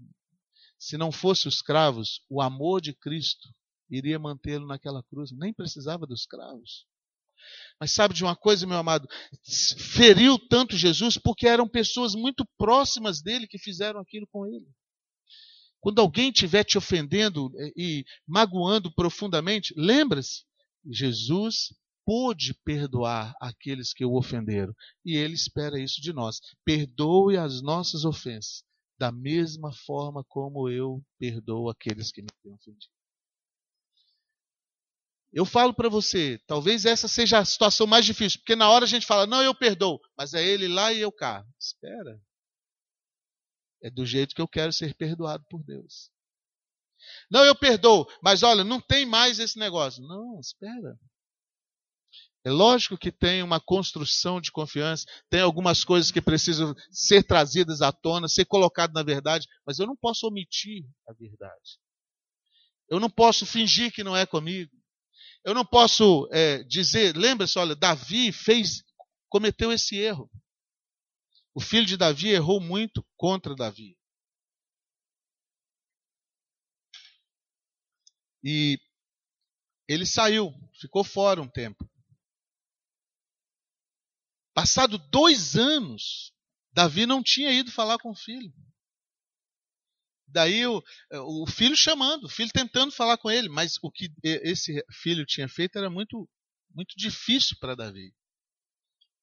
Se 0.78 0.98
não 0.98 1.12
fosse 1.12 1.48
os 1.48 1.62
cravos, 1.62 2.22
o 2.30 2.42
amor 2.42 2.82
de 2.82 2.94
Cristo 2.94 3.50
iria 3.90 4.20
mantê-lo 4.20 4.68
naquela 4.68 5.04
cruz, 5.04 5.32
nem 5.32 5.54
precisava 5.54 6.06
dos 6.06 6.26
cravos. 6.26 6.86
Mas 7.80 7.94
sabe 7.94 8.14
de 8.14 8.24
uma 8.24 8.36
coisa, 8.36 8.68
meu 8.68 8.78
amado? 8.78 9.08
Feriu 9.78 10.38
tanto 10.38 10.76
Jesus 10.76 11.18
porque 11.18 11.48
eram 11.48 11.68
pessoas 11.68 12.14
muito 12.14 12.46
próximas 12.58 13.22
dele 13.22 13.48
que 13.48 13.58
fizeram 13.58 14.00
aquilo 14.00 14.28
com 14.28 14.46
ele. 14.46 14.68
Quando 15.80 16.02
alguém 16.02 16.30
estiver 16.30 16.64
te 16.64 16.78
ofendendo 16.78 17.52
eh, 17.58 17.72
e 17.78 18.06
magoando 18.28 18.94
profundamente, 18.94 19.74
lembra-se, 19.78 20.44
Jesus 20.86 21.74
pôde 22.06 22.54
perdoar 22.64 23.36
aqueles 23.40 23.94
que 23.94 24.06
o 24.06 24.16
ofenderam. 24.16 24.74
E 25.06 25.16
ele 25.16 25.36
espera 25.36 25.80
isso 25.80 26.02
de 26.02 26.12
nós. 26.14 26.40
Perdoe 26.66 27.38
as 27.38 27.62
nossas 27.62 28.06
ofensas, 28.06 28.64
da 28.98 29.12
mesma 29.12 29.72
forma 29.72 30.24
como 30.28 30.70
eu 30.70 31.02
perdoo 31.20 31.70
aqueles 31.70 32.12
que 32.12 32.22
me 32.22 32.30
têm 32.42 32.54
ofendido. 32.54 32.92
Eu 35.32 35.46
falo 35.46 35.74
para 35.74 35.90
você, 35.90 36.40
talvez 36.48 36.86
essa 36.86 37.08
seja 37.08 37.40
a 37.40 37.46
situação 37.46 37.86
mais 37.86 38.06
difícil, 38.06 38.40
porque 38.40 38.56
na 38.56 38.70
hora 38.70 38.86
a 38.86 38.88
gente 38.88 39.06
fala, 39.06 39.28
não, 39.28 39.44
eu 39.44 39.54
perdoo, 39.54 40.00
mas 40.18 40.34
é 40.34 40.44
ele 40.44 40.68
lá 40.68 40.92
e 40.92 41.00
eu 41.00 41.12
cá. 41.12 41.46
Espera. 41.60 42.20
É 43.84 43.90
do 43.90 44.06
jeito 44.06 44.34
que 44.34 44.42
eu 44.42 44.48
quero 44.48 44.74
ser 44.74 44.96
perdoado 44.96 45.46
por 45.50 45.64
Deus. 45.64 46.10
Não, 47.30 47.46
eu 47.46 47.56
perdoo, 47.56 48.08
mas 48.24 48.42
olha, 48.42 48.64
não 48.64 48.82
tem 48.82 49.06
mais 49.06 49.38
esse 49.38 49.60
negócio. 49.60 50.02
Não, 50.04 50.40
espera. 50.40 50.98
É 52.48 52.50
lógico 52.50 52.98
que 52.98 53.12
tem 53.12 53.44
uma 53.44 53.60
construção 53.60 54.40
de 54.40 54.54
confiança, 54.54 55.06
tem 55.30 55.42
algumas 55.42 55.84
coisas 55.84 56.12
que 56.12 56.22
precisam 56.22 56.74
ser 56.90 57.22
trazidas 57.22 57.82
à 57.82 57.92
tona, 57.92 58.30
ser 58.30 58.46
colocadas 58.46 58.94
na 58.94 59.04
verdade, 59.04 59.46
mas 59.66 59.80
eu 59.80 59.86
não 59.86 59.98
posso 59.98 60.26
omitir 60.26 60.86
a 61.10 61.12
verdade. 61.12 61.78
Eu 62.88 63.02
não 63.02 63.10
posso 63.10 63.46
fingir 63.46 63.92
que 63.92 64.02
não 64.02 64.16
é 64.16 64.26
comigo. 64.26 64.72
Eu 65.44 65.54
não 65.54 65.66
posso 65.66 66.26
é, 66.32 66.64
dizer, 66.64 67.18
lembra-se, 67.18 67.60
olha, 67.60 67.76
Davi 67.76 68.32
fez, 68.32 68.82
cometeu 69.28 69.74
esse 69.74 69.98
erro. 69.98 70.32
O 71.54 71.60
filho 71.60 71.86
de 71.86 71.98
Davi 71.98 72.30
errou 72.30 72.62
muito 72.62 73.06
contra 73.18 73.54
Davi. 73.54 73.98
E 78.42 78.80
ele 79.86 80.06
saiu, 80.06 80.54
ficou 80.80 81.04
fora 81.04 81.42
um 81.42 81.50
tempo. 81.50 81.86
Passado 84.58 84.98
dois 84.98 85.56
anos, 85.56 86.34
Davi 86.74 87.06
não 87.06 87.22
tinha 87.22 87.52
ido 87.52 87.72
falar 87.72 88.00
com 88.00 88.10
o 88.10 88.16
filho. 88.16 88.52
Daí 90.26 90.66
o, 90.66 90.82
o 91.12 91.46
filho 91.46 91.78
chamando, 91.78 92.24
o 92.24 92.30
filho 92.30 92.50
tentando 92.52 92.92
falar 92.92 93.20
com 93.20 93.30
ele, 93.30 93.50
mas 93.50 93.78
o 93.84 93.92
que 93.92 94.10
esse 94.24 94.84
filho 94.92 95.28
tinha 95.28 95.48
feito 95.48 95.78
era 95.78 95.92
muito, 95.92 96.28
muito 96.74 96.96
difícil 96.98 97.56
para 97.60 97.76
Davi. 97.76 98.12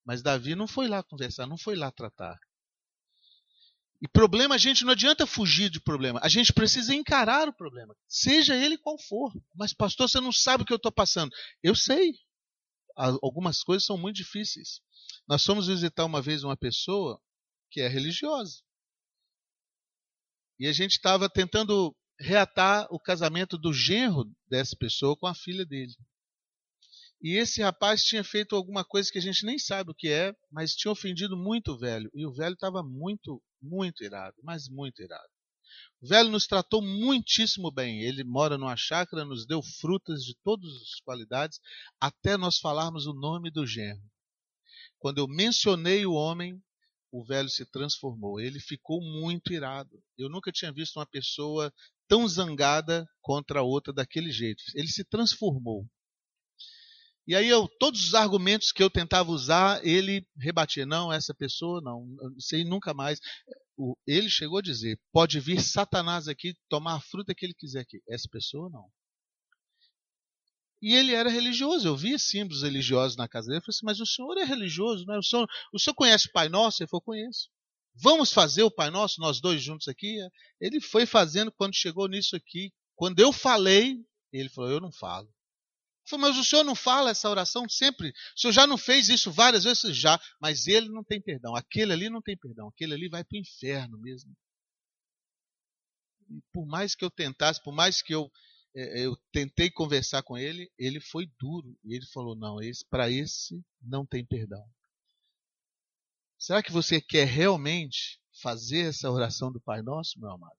Mas 0.05 0.23
Davi 0.23 0.55
não 0.55 0.69
foi 0.69 0.87
lá 0.87 1.03
conversar, 1.03 1.49
não 1.49 1.59
foi 1.59 1.75
lá 1.75 1.91
tratar. 1.91 2.39
E 4.01 4.07
problema, 4.07 4.55
a 4.55 4.59
gente 4.59 4.85
não 4.85 4.93
adianta 4.93 5.27
fugir 5.27 5.69
de 5.69 5.81
problema. 5.81 6.21
A 6.23 6.29
gente 6.29 6.53
precisa 6.53 6.95
encarar 6.95 7.49
o 7.49 7.53
problema, 7.53 7.93
seja 8.07 8.55
ele 8.55 8.79
qual 8.79 8.97
for. 9.01 9.33
Mas, 9.53 9.75
pastor, 9.75 10.09
você 10.09 10.21
não 10.21 10.31
sabe 10.31 10.63
o 10.63 10.67
que 10.67 10.73
eu 10.73 10.77
estou 10.77 10.93
passando. 10.93 11.35
Eu 11.61 11.75
sei. 11.75 12.15
Algumas 12.97 13.63
coisas 13.63 13.85
são 13.85 13.99
muito 13.99 14.17
difíceis. 14.17 14.81
Nós 15.29 15.45
fomos 15.45 15.67
visitar 15.67 16.05
uma 16.05 16.23
vez 16.23 16.45
uma 16.45 16.57
pessoa 16.57 17.21
que 17.71 17.81
é 17.81 17.89
religiosa. 17.89 18.63
E 20.59 20.67
a 20.67 20.73
gente 20.73 20.93
estava 20.93 21.29
tentando 21.29 21.95
reatar 22.19 22.87
o 22.91 23.01
casamento 23.01 23.59
do 23.59 23.73
genro 23.73 24.31
dessa 24.47 24.77
pessoa 24.77 25.17
com 25.17 25.27
a 25.27 25.35
filha 25.35 25.67
dele. 25.67 25.95
E 27.21 27.37
esse 27.37 27.63
rapaz 27.63 28.05
tinha 28.05 28.23
feito 28.23 28.55
alguma 28.55 28.85
coisa 28.85 29.11
que 29.11 29.19
a 29.19 29.23
gente 29.23 29.47
nem 29.47 29.59
sabe 29.59 29.91
o 29.91 29.95
que 29.95 30.09
é, 30.09 30.35
mas 30.51 30.75
tinha 30.75 30.93
ofendido 30.93 31.37
muito 31.37 31.73
o 31.73 31.79
velho. 31.79 32.11
E 32.15 32.27
o 32.27 32.33
velho 32.33 32.55
estava 32.55 32.83
muito, 32.83 33.43
muito 33.61 34.05
irado, 34.05 34.37
mas 34.43 34.69
muito 34.69 35.03
irado. 35.03 35.34
O 36.01 36.07
velho 36.07 36.29
nos 36.31 36.47
tratou 36.47 36.83
muitíssimo 36.83 37.71
bem. 37.71 38.03
Ele 38.03 38.23
mora 38.25 38.59
numa 38.59 38.77
chácara, 38.77 39.25
nos 39.25 39.47
deu 39.47 39.63
frutas 39.63 40.23
de 40.23 40.37
todas 40.45 40.71
as 40.71 41.01
qualidades, 41.05 41.59
até 42.01 42.37
nós 42.37 42.59
falarmos 42.59 43.07
o 43.07 43.15
nome 43.15 43.51
do 43.51 43.67
genro. 43.67 44.03
Quando 44.99 45.19
eu 45.19 45.29
mencionei 45.29 46.05
o 46.05 46.13
homem, 46.13 46.61
o 47.11 47.25
velho 47.25 47.49
se 47.49 47.65
transformou. 47.67 48.41
Ele 48.41 48.59
ficou 48.59 49.01
muito 49.01 49.53
irado. 49.53 50.03
Eu 50.19 50.29
nunca 50.29 50.51
tinha 50.51 50.73
visto 50.73 50.97
uma 50.97 51.07
pessoa 51.07 51.73
tão 52.09 52.27
zangada 52.27 53.07
contra 53.23 53.61
a 53.61 53.63
outra 53.63 53.93
daquele 53.93 54.33
jeito. 54.33 54.63
Ele 54.75 54.89
se 54.89 55.05
transformou. 55.05 55.87
E 57.27 57.35
aí 57.35 57.49
eu, 57.49 57.67
todos 57.79 58.09
os 58.09 58.15
argumentos 58.15 58.71
que 58.71 58.83
eu 58.83 58.91
tentava 58.91 59.31
usar, 59.31 59.85
ele 59.87 60.27
rebatia. 60.37 60.85
Não, 60.85 61.13
essa 61.13 61.33
pessoa 61.33 61.81
não, 61.81 62.05
isso 62.37 62.55
aí 62.55 62.65
nunca 62.65 62.93
mais. 62.93 63.19
Ele 64.07 64.29
chegou 64.29 64.59
a 64.59 64.63
dizer: 64.63 64.99
pode 65.13 65.41
vir 65.41 65.61
Satanás 65.61 66.29
aqui 66.29 66.55
tomar 66.69 66.97
a 66.97 67.01
fruta 67.01 67.35
que 67.35 67.45
ele 67.45 67.55
quiser 67.55 67.81
aqui. 67.81 68.01
Essa 68.09 68.29
pessoa 68.31 68.69
não. 68.71 68.89
E 70.83 70.93
ele 70.93 71.15
era 71.15 71.31
religioso, 71.31 71.89
eu 71.89 71.97
via 71.97 72.19
símbolos 72.19 72.63
religiosos 72.63 73.17
na 73.17 73.27
casa 73.27 73.47
dele. 73.47 73.59
Eu 73.59 73.63
falei 73.63 73.75
assim, 73.75 73.87
mas 73.87 74.01
o 74.01 74.07
senhor 74.07 74.37
é 74.37 74.45
religioso, 74.45 75.07
não 75.07 75.15
é? 75.15 75.19
O 75.19 75.23
senhor, 75.23 75.49
o 75.73 75.79
senhor 75.79 75.95
conhece 75.95 76.29
o 76.29 76.33
Pai 76.33 76.49
Nosso? 76.51 76.83
Ele 76.83 76.91
falou, 76.91 77.01
conheço. 77.01 77.49
Vamos 77.95 78.33
fazer 78.33 78.65
o 78.65 78.71
Pai 78.71 78.91
Nosso, 78.91 79.19
nós 79.19 79.41
dois 79.41 79.63
juntos 79.63 79.89
aqui? 79.89 80.19
Ele 80.61 80.81
foi 80.83 81.07
fazendo 81.07 81.51
quando 81.51 81.75
chegou 81.75 82.07
nisso 82.07 82.37
aqui. 82.37 82.71
Quando 82.95 83.19
eu 83.19 83.33
falei, 83.33 83.97
ele 84.31 84.51
falou, 84.51 84.71
eu 84.71 84.81
não 84.81 84.93
falo. 84.93 85.33
Falei, 86.07 86.29
mas 86.29 86.39
o 86.39 86.45
senhor 86.45 86.65
não 86.65 86.75
fala 86.75 87.11
essa 87.11 87.31
oração 87.31 87.69
sempre? 87.69 88.11
O 88.37 88.41
senhor 88.41 88.53
já 88.53 88.67
não 88.67 88.77
fez 88.77 89.09
isso 89.09 89.33
várias 89.33 89.65
vezes? 89.65 89.97
Já, 89.97 90.21
mas 90.41 90.67
ele 90.67 90.89
não 90.89 91.03
tem 91.03 91.21
perdão. 91.21 91.57
Aquele 91.57 91.93
ali 91.93 92.11
não 92.11 92.21
tem 92.21 92.37
perdão. 92.37 92.69
Aquele 92.69 92.95
ali 92.95 93.09
vai 93.09 93.25
para 93.25 93.37
o 93.37 93.41
inferno 93.41 93.99
mesmo. 93.99 94.37
E 96.29 96.41
por 96.53 96.67
mais 96.67 96.95
que 96.95 97.05
eu 97.05 97.11
tentasse, 97.11 97.63
por 97.63 97.73
mais 97.73 98.03
que 98.03 98.15
eu 98.15 98.31
é, 98.75 99.07
eu 99.07 99.17
tentei 99.31 99.71
conversar 99.71 100.23
com 100.25 100.37
ele, 100.37 100.71
ele 100.77 101.01
foi 101.01 101.31
duro 101.39 101.79
e 101.85 101.95
ele 101.95 102.07
falou: 102.07 102.35
não, 102.35 102.61
esse 102.61 102.85
para 102.85 103.09
esse 103.09 103.65
não 103.81 104.05
tem 104.05 104.25
perdão. 104.25 104.65
Será 106.37 106.63
que 106.63 106.73
você 106.73 107.01
quer 107.01 107.27
realmente 107.27 108.21
fazer 108.43 108.89
essa 108.89 109.11
oração 109.11 109.53
do 109.53 109.61
Pai 109.61 109.81
Nosso, 109.81 110.19
meu 110.19 110.31
amado? 110.31 110.59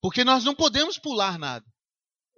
Porque 0.00 0.22
nós 0.22 0.44
não 0.44 0.54
podemos 0.54 0.98
pular 0.98 1.38
nada. 1.38 1.66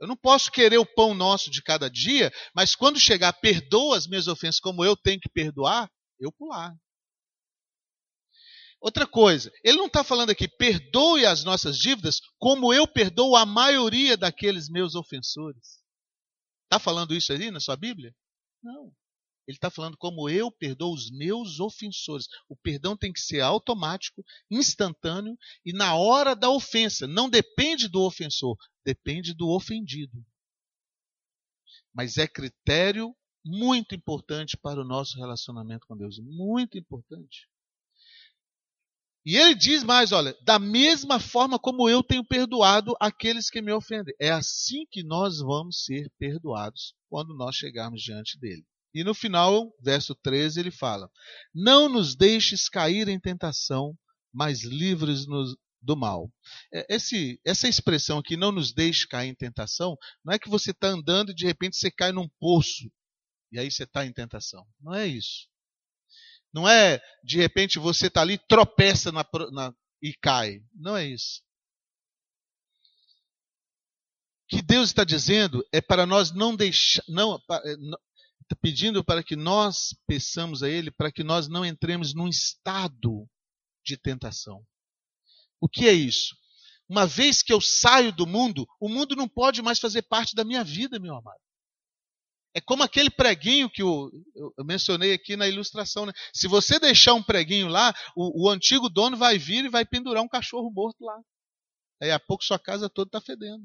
Eu 0.02 0.08
não 0.08 0.16
posso 0.16 0.50
querer 0.50 0.78
o 0.78 0.84
pão 0.84 1.14
nosso 1.14 1.48
de 1.48 1.62
cada 1.62 1.88
dia, 1.88 2.32
mas 2.52 2.74
quando 2.74 2.98
chegar, 2.98 3.32
perdoa 3.34 3.96
as 3.96 4.04
minhas 4.04 4.26
ofensas 4.26 4.58
como 4.58 4.84
eu 4.84 4.96
tenho 4.96 5.20
que 5.20 5.28
perdoar, 5.28 5.88
eu 6.18 6.32
pular. 6.32 6.74
Outra 8.80 9.06
coisa, 9.06 9.48
ele 9.62 9.76
não 9.76 9.86
está 9.86 10.02
falando 10.02 10.30
aqui, 10.30 10.48
perdoe 10.48 11.24
as 11.24 11.44
nossas 11.44 11.78
dívidas 11.78 12.20
como 12.36 12.74
eu 12.74 12.84
perdoo 12.84 13.36
a 13.36 13.46
maioria 13.46 14.16
daqueles 14.16 14.68
meus 14.68 14.96
ofensores. 14.96 15.80
Está 16.64 16.80
falando 16.80 17.14
isso 17.14 17.32
aí 17.32 17.52
na 17.52 17.60
sua 17.60 17.76
Bíblia? 17.76 18.12
Não. 18.60 18.92
Ele 19.46 19.56
está 19.56 19.70
falando 19.70 19.96
como 19.96 20.28
eu 20.28 20.50
perdoo 20.50 20.94
os 20.94 21.10
meus 21.10 21.58
ofensores. 21.58 22.26
O 22.48 22.56
perdão 22.56 22.96
tem 22.96 23.12
que 23.12 23.20
ser 23.20 23.40
automático, 23.40 24.24
instantâneo 24.50 25.36
e 25.64 25.72
na 25.72 25.94
hora 25.94 26.34
da 26.34 26.50
ofensa. 26.50 27.06
Não 27.06 27.28
depende 27.28 27.88
do 27.88 28.02
ofensor, 28.02 28.56
depende 28.84 29.34
do 29.34 29.48
ofendido. 29.48 30.24
Mas 31.92 32.16
é 32.16 32.26
critério 32.26 33.14
muito 33.44 33.94
importante 33.94 34.56
para 34.56 34.80
o 34.80 34.84
nosso 34.84 35.18
relacionamento 35.18 35.86
com 35.86 35.96
Deus. 35.96 36.18
Muito 36.18 36.78
importante. 36.78 37.48
E 39.24 39.36
ele 39.36 39.54
diz 39.54 39.84
mais: 39.84 40.12
olha, 40.12 40.36
da 40.42 40.58
mesma 40.58 41.20
forma 41.20 41.58
como 41.58 41.88
eu 41.88 42.02
tenho 42.02 42.24
perdoado 42.24 42.94
aqueles 43.00 43.50
que 43.50 43.62
me 43.62 43.72
ofendem. 43.72 44.14
É 44.20 44.30
assim 44.30 44.84
que 44.90 45.02
nós 45.02 45.38
vamos 45.38 45.84
ser 45.84 46.10
perdoados 46.18 46.94
quando 47.08 47.34
nós 47.34 47.54
chegarmos 47.56 48.02
diante 48.02 48.38
dele. 48.38 48.64
E 48.94 49.02
no 49.02 49.14
final, 49.14 49.74
verso 49.80 50.14
13, 50.14 50.60
ele 50.60 50.70
fala: 50.70 51.10
Não 51.54 51.88
nos 51.88 52.14
deixes 52.14 52.68
cair 52.68 53.08
em 53.08 53.18
tentação, 53.18 53.96
mas 54.32 54.62
livres-nos 54.62 55.56
do 55.82 55.96
mal. 55.96 56.32
É, 56.72 56.94
esse, 56.94 57.40
essa 57.44 57.68
expressão 57.68 58.18
aqui, 58.18 58.36
não 58.36 58.52
nos 58.52 58.72
deixe 58.72 59.06
cair 59.06 59.28
em 59.28 59.34
tentação, 59.34 59.96
não 60.24 60.32
é 60.32 60.38
que 60.38 60.48
você 60.48 60.70
está 60.70 60.88
andando 60.88 61.32
e 61.32 61.34
de 61.34 61.44
repente 61.44 61.76
você 61.76 61.90
cai 61.90 62.12
num 62.12 62.28
poço 62.38 62.90
e 63.50 63.58
aí 63.58 63.70
você 63.70 63.82
está 63.82 64.06
em 64.06 64.12
tentação. 64.12 64.66
Não 64.80 64.94
é 64.94 65.06
isso. 65.06 65.48
Não 66.52 66.68
é 66.68 67.00
de 67.24 67.38
repente 67.38 67.78
você 67.78 68.06
está 68.06 68.20
ali, 68.22 68.38
tropeça 68.38 69.10
na, 69.10 69.26
na, 69.50 69.74
e 70.00 70.14
cai. 70.14 70.62
Não 70.74 70.96
é 70.96 71.06
isso. 71.06 71.42
O 74.44 74.56
que 74.56 74.62
Deus 74.62 74.90
está 74.90 75.02
dizendo 75.02 75.66
é 75.72 75.80
para 75.80 76.04
nós 76.04 76.30
não 76.30 76.54
deixar, 76.54 77.02
não, 77.08 77.36
está 77.36 77.62
pedindo 78.60 79.04
para 79.04 79.22
que 79.22 79.36
nós 79.36 79.94
peçamos 80.06 80.62
a 80.62 80.68
Ele 80.68 80.90
para 80.90 81.12
que 81.12 81.22
nós 81.22 81.48
não 81.48 81.64
entremos 81.64 82.14
num 82.14 82.28
estado 82.28 83.28
de 83.84 83.96
tentação. 83.96 84.64
O 85.60 85.68
que 85.68 85.86
é 85.86 85.92
isso? 85.92 86.36
Uma 86.88 87.06
vez 87.06 87.42
que 87.42 87.52
eu 87.52 87.60
saio 87.60 88.12
do 88.12 88.26
mundo, 88.26 88.66
o 88.80 88.88
mundo 88.88 89.16
não 89.16 89.28
pode 89.28 89.62
mais 89.62 89.78
fazer 89.78 90.02
parte 90.02 90.34
da 90.34 90.44
minha 90.44 90.62
vida, 90.62 90.98
meu 90.98 91.14
amado. 91.14 91.40
É 92.54 92.60
como 92.60 92.82
aquele 92.82 93.08
preguinho 93.08 93.70
que 93.70 93.82
eu, 93.82 94.10
eu 94.34 94.64
mencionei 94.64 95.14
aqui 95.14 95.36
na 95.36 95.48
ilustração. 95.48 96.04
Né? 96.04 96.12
Se 96.34 96.46
você 96.46 96.78
deixar 96.78 97.14
um 97.14 97.22
preguinho 97.22 97.68
lá, 97.68 97.94
o, 98.14 98.44
o, 98.44 98.50
antigo 98.50 98.90
dono 98.90 99.16
vai 99.16 99.38
vir 99.38 99.64
e 99.64 99.70
vai 99.70 99.86
pendurar 99.86 100.22
um 100.22 100.28
cachorro 100.28 100.70
morto 100.70 101.02
lá. 101.02 101.18
Aí 102.02 102.10
a 102.10 102.20
pouco 102.20 102.44
sua 102.44 102.58
casa 102.58 102.90
toda 102.90 103.08
está 103.08 103.20
fedendo. 103.20 103.64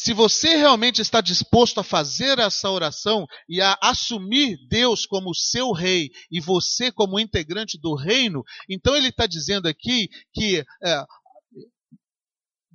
Se 0.00 0.12
você 0.12 0.54
realmente 0.54 1.02
está 1.02 1.20
disposto 1.20 1.80
a 1.80 1.82
fazer 1.82 2.38
essa 2.38 2.70
oração 2.70 3.26
e 3.48 3.60
a 3.60 3.76
assumir 3.82 4.56
Deus 4.68 5.04
como 5.04 5.34
seu 5.34 5.72
rei 5.72 6.12
e 6.30 6.40
você 6.40 6.92
como 6.92 7.18
integrante 7.18 7.76
do 7.76 7.96
reino, 7.96 8.44
então 8.68 8.94
ele 8.94 9.08
está 9.08 9.26
dizendo 9.26 9.66
aqui 9.66 10.08
que 10.32 10.64
é, 10.84 11.04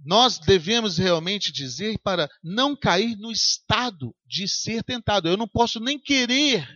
nós 0.05 0.37
devemos 0.37 0.97
realmente 0.97 1.49
dizer 1.49 1.97
para 2.03 2.29
não 2.43 2.75
cair 2.75 3.15
no 3.15 3.31
estado 3.31 4.13
de 4.27 4.45
ser 4.45 4.83
tentado. 4.83 5.29
Eu 5.29 5.37
não 5.37 5.47
posso 5.47 5.79
nem 5.79 5.97
querer 5.97 6.67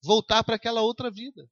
voltar 0.00 0.44
para 0.44 0.54
aquela 0.54 0.80
outra 0.80 1.10
vida. 1.10 1.44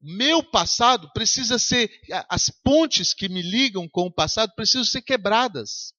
Meu 0.00 0.42
passado 0.42 1.12
precisa 1.12 1.58
ser, 1.58 1.90
as 2.30 2.48
pontes 2.64 3.12
que 3.12 3.28
me 3.28 3.42
ligam 3.42 3.86
com 3.86 4.06
o 4.06 4.12
passado 4.12 4.54
precisam 4.56 4.86
ser 4.86 5.02
quebradas. 5.02 5.92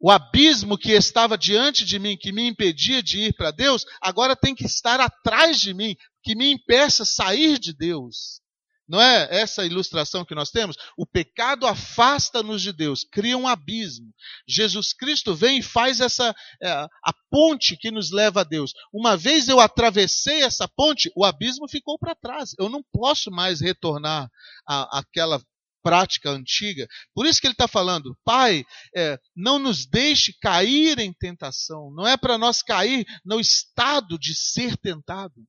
O 0.00 0.10
abismo 0.10 0.76
que 0.76 0.92
estava 0.92 1.38
diante 1.38 1.84
de 1.84 1.98
mim, 1.98 2.16
que 2.16 2.32
me 2.32 2.46
impedia 2.46 3.02
de 3.02 3.20
ir 3.20 3.34
para 3.34 3.50
Deus, 3.50 3.84
agora 4.00 4.36
tem 4.36 4.54
que 4.54 4.66
estar 4.66 5.00
atrás 5.00 5.60
de 5.60 5.72
mim, 5.72 5.96
que 6.22 6.34
me 6.34 6.50
impeça 6.50 7.04
sair 7.04 7.58
de 7.58 7.72
Deus. 7.72 8.42
Não 8.86 9.00
é 9.00 9.28
essa 9.30 9.64
ilustração 9.64 10.24
que 10.24 10.34
nós 10.34 10.50
temos? 10.50 10.76
O 10.96 11.06
pecado 11.06 11.66
afasta-nos 11.66 12.60
de 12.60 12.70
Deus, 12.70 13.02
cria 13.02 13.36
um 13.36 13.48
abismo. 13.48 14.12
Jesus 14.46 14.92
Cristo 14.92 15.34
vem 15.34 15.60
e 15.60 15.62
faz 15.62 16.00
essa 16.00 16.34
é, 16.62 16.68
a 16.68 17.12
ponte 17.30 17.76
que 17.78 17.90
nos 17.90 18.10
leva 18.10 18.42
a 18.42 18.44
Deus. 18.44 18.74
Uma 18.92 19.16
vez 19.16 19.48
eu 19.48 19.58
atravessei 19.58 20.42
essa 20.42 20.68
ponte, 20.68 21.10
o 21.16 21.24
abismo 21.24 21.66
ficou 21.66 21.98
para 21.98 22.14
trás. 22.14 22.50
Eu 22.58 22.68
não 22.68 22.84
posso 22.92 23.30
mais 23.30 23.60
retornar 23.60 24.28
à, 24.68 24.98
àquela 24.98 25.40
prática 25.84 26.30
antiga. 26.30 26.88
Por 27.14 27.26
isso 27.26 27.40
que 27.40 27.46
ele 27.46 27.52
está 27.52 27.68
falando, 27.68 28.18
Pai, 28.24 28.64
é, 28.96 29.20
não 29.36 29.58
nos 29.58 29.84
deixe 29.84 30.32
cair 30.40 30.98
em 30.98 31.12
tentação. 31.12 31.92
Não 31.94 32.06
é 32.06 32.16
para 32.16 32.38
nós 32.38 32.62
cair 32.62 33.06
no 33.22 33.38
estado 33.38 34.18
de 34.18 34.34
ser 34.34 34.78
tentado. 34.78 35.46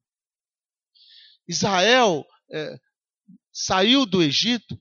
Israel 1.48 2.26
é, 2.52 2.78
saiu 3.54 4.06
do 4.06 4.22
Egito 4.22 4.78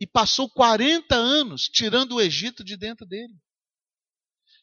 e 0.00 0.06
passou 0.06 0.48
40 0.48 1.16
anos 1.16 1.62
tirando 1.64 2.12
o 2.12 2.20
Egito 2.20 2.62
de 2.62 2.76
dentro 2.76 3.04
dele. 3.04 3.34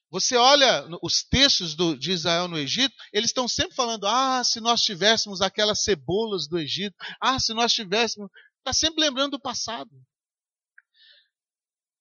Você 0.10 0.36
olha 0.38 0.88
os 1.02 1.24
textos 1.24 1.74
do, 1.74 1.98
de 1.98 2.12
Israel 2.12 2.48
no 2.48 2.58
Egito, 2.58 2.96
eles 3.12 3.32
estão 3.32 3.48
sempre 3.48 3.76
falando: 3.76 4.06
ah, 4.06 4.44
se 4.44 4.62
nós 4.62 4.82
tivéssemos 4.82 5.42
aquelas 5.42 5.84
cebolas 5.84 6.48
do 6.48 6.60
Egito, 6.60 6.96
ah, 7.20 7.40
se 7.40 7.54
nós 7.54 7.74
tivéssemos. 7.74 8.30
Está 8.64 8.72
sempre 8.72 9.04
lembrando 9.04 9.32
do 9.32 9.42
passado. 9.42 9.92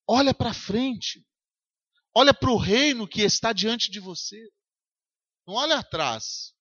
Olha 0.06 0.32
para 0.32 0.54
frente. 0.54 1.26
Olha 2.14 2.32
para 2.32 2.52
o 2.52 2.56
reino 2.56 3.08
que 3.08 3.22
está 3.22 3.52
diante 3.52 3.90
de 3.90 3.98
você. 3.98 4.40
Não 5.44 5.54
olha 5.54 5.80
atrás. 5.80 6.54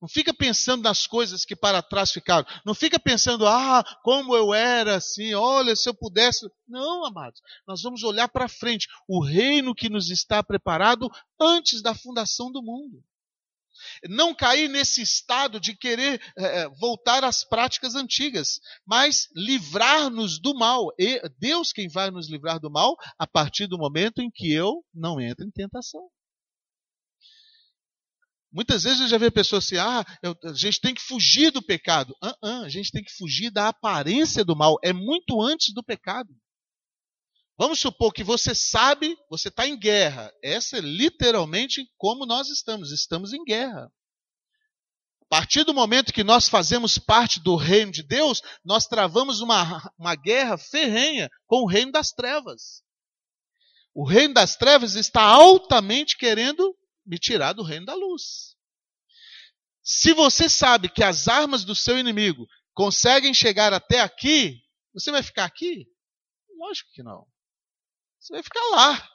Não 0.00 0.08
fica 0.08 0.32
pensando 0.32 0.84
nas 0.84 1.04
coisas 1.04 1.44
que 1.44 1.56
para 1.56 1.82
trás 1.82 2.12
ficaram. 2.12 2.46
Não 2.64 2.76
fica 2.76 2.98
pensando, 3.00 3.44
ah, 3.44 3.82
como 4.04 4.36
eu 4.36 4.54
era 4.54 4.96
assim, 4.96 5.34
olha, 5.34 5.74
se 5.74 5.88
eu 5.88 5.94
pudesse. 5.94 6.48
Não, 6.68 7.04
amados. 7.04 7.40
Nós 7.66 7.82
vamos 7.82 8.04
olhar 8.04 8.28
para 8.28 8.48
frente. 8.48 8.86
O 9.08 9.20
reino 9.20 9.74
que 9.74 9.90
nos 9.90 10.10
está 10.10 10.44
preparado 10.44 11.10
antes 11.40 11.82
da 11.82 11.92
fundação 11.92 12.52
do 12.52 12.62
mundo 12.62 13.04
não 14.08 14.34
cair 14.34 14.68
nesse 14.68 15.02
estado 15.02 15.60
de 15.60 15.76
querer 15.76 16.20
é, 16.36 16.68
voltar 16.68 17.24
às 17.24 17.44
práticas 17.44 17.94
antigas, 17.94 18.60
mas 18.86 19.28
livrar-nos 19.34 20.38
do 20.40 20.54
mal. 20.54 20.92
E 20.98 21.20
Deus 21.38 21.72
quem 21.72 21.88
vai 21.88 22.10
nos 22.10 22.30
livrar 22.30 22.58
do 22.60 22.70
mal 22.70 22.96
a 23.18 23.26
partir 23.26 23.66
do 23.66 23.78
momento 23.78 24.20
em 24.20 24.30
que 24.30 24.52
eu 24.52 24.84
não 24.94 25.20
entro 25.20 25.46
em 25.46 25.50
tentação. 25.50 26.08
Muitas 28.52 28.82
vezes 28.82 29.00
eu 29.00 29.08
já 29.08 29.16
vi 29.16 29.30
pessoas 29.30 29.64
assim, 29.64 29.76
ah, 29.76 30.04
eu, 30.22 30.36
a 30.44 30.52
gente 30.52 30.80
tem 30.80 30.92
que 30.92 31.00
fugir 31.00 31.52
do 31.52 31.62
pecado. 31.62 32.16
Uh 32.22 32.46
-uh, 32.46 32.64
a 32.64 32.68
gente 32.68 32.90
tem 32.90 33.02
que 33.02 33.12
fugir 33.12 33.50
da 33.50 33.68
aparência 33.68 34.44
do 34.44 34.56
mal. 34.56 34.76
É 34.82 34.92
muito 34.92 35.40
antes 35.40 35.72
do 35.72 35.84
pecado. 35.84 36.34
Vamos 37.60 37.78
supor 37.78 38.14
que 38.14 38.24
você 38.24 38.54
sabe, 38.54 39.14
você 39.28 39.48
está 39.48 39.68
em 39.68 39.78
guerra. 39.78 40.32
Essa 40.42 40.78
é 40.78 40.80
literalmente 40.80 41.86
como 41.98 42.24
nós 42.24 42.48
estamos. 42.48 42.90
Estamos 42.90 43.34
em 43.34 43.44
guerra. 43.44 43.92
A 45.20 45.26
partir 45.28 45.62
do 45.64 45.74
momento 45.74 46.10
que 46.10 46.24
nós 46.24 46.48
fazemos 46.48 46.96
parte 46.96 47.38
do 47.38 47.56
reino 47.56 47.92
de 47.92 48.02
Deus, 48.02 48.40
nós 48.64 48.86
travamos 48.86 49.42
uma, 49.42 49.92
uma 49.98 50.14
guerra 50.14 50.56
ferrenha 50.56 51.28
com 51.46 51.56
o 51.56 51.66
reino 51.66 51.92
das 51.92 52.12
trevas. 52.12 52.82
O 53.92 54.08
reino 54.08 54.32
das 54.32 54.56
trevas 54.56 54.94
está 54.94 55.20
altamente 55.20 56.16
querendo 56.16 56.74
me 57.04 57.18
tirar 57.18 57.52
do 57.52 57.62
reino 57.62 57.84
da 57.84 57.94
luz. 57.94 58.56
Se 59.82 60.14
você 60.14 60.48
sabe 60.48 60.88
que 60.88 61.04
as 61.04 61.28
armas 61.28 61.62
do 61.62 61.74
seu 61.74 61.98
inimigo 61.98 62.46
conseguem 62.72 63.34
chegar 63.34 63.74
até 63.74 64.00
aqui, 64.00 64.62
você 64.94 65.10
vai 65.10 65.22
ficar 65.22 65.44
aqui? 65.44 65.86
Lógico 66.56 66.88
que 66.94 67.02
não. 67.02 67.28
Você 68.20 68.34
vai 68.34 68.42
ficar 68.42 68.64
lá. 68.70 69.10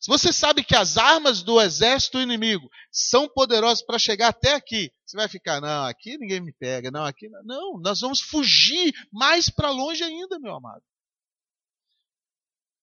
Se 0.00 0.08
você 0.08 0.32
sabe 0.32 0.62
que 0.62 0.76
as 0.76 0.96
armas 0.96 1.42
do 1.42 1.60
exército 1.60 2.20
inimigo 2.20 2.68
são 2.92 3.28
poderosas 3.28 3.84
para 3.84 3.98
chegar 3.98 4.28
até 4.28 4.54
aqui, 4.54 4.92
você 5.04 5.16
vai 5.16 5.28
ficar, 5.28 5.60
não, 5.60 5.86
aqui 5.86 6.16
ninguém 6.18 6.40
me 6.40 6.52
pega, 6.52 6.90
não, 6.90 7.04
aqui 7.04 7.28
não. 7.28 7.42
Não, 7.42 7.80
nós 7.80 8.00
vamos 8.00 8.20
fugir 8.20 8.94
mais 9.12 9.50
para 9.50 9.70
longe 9.70 10.04
ainda, 10.04 10.38
meu 10.38 10.54
amado. 10.54 10.82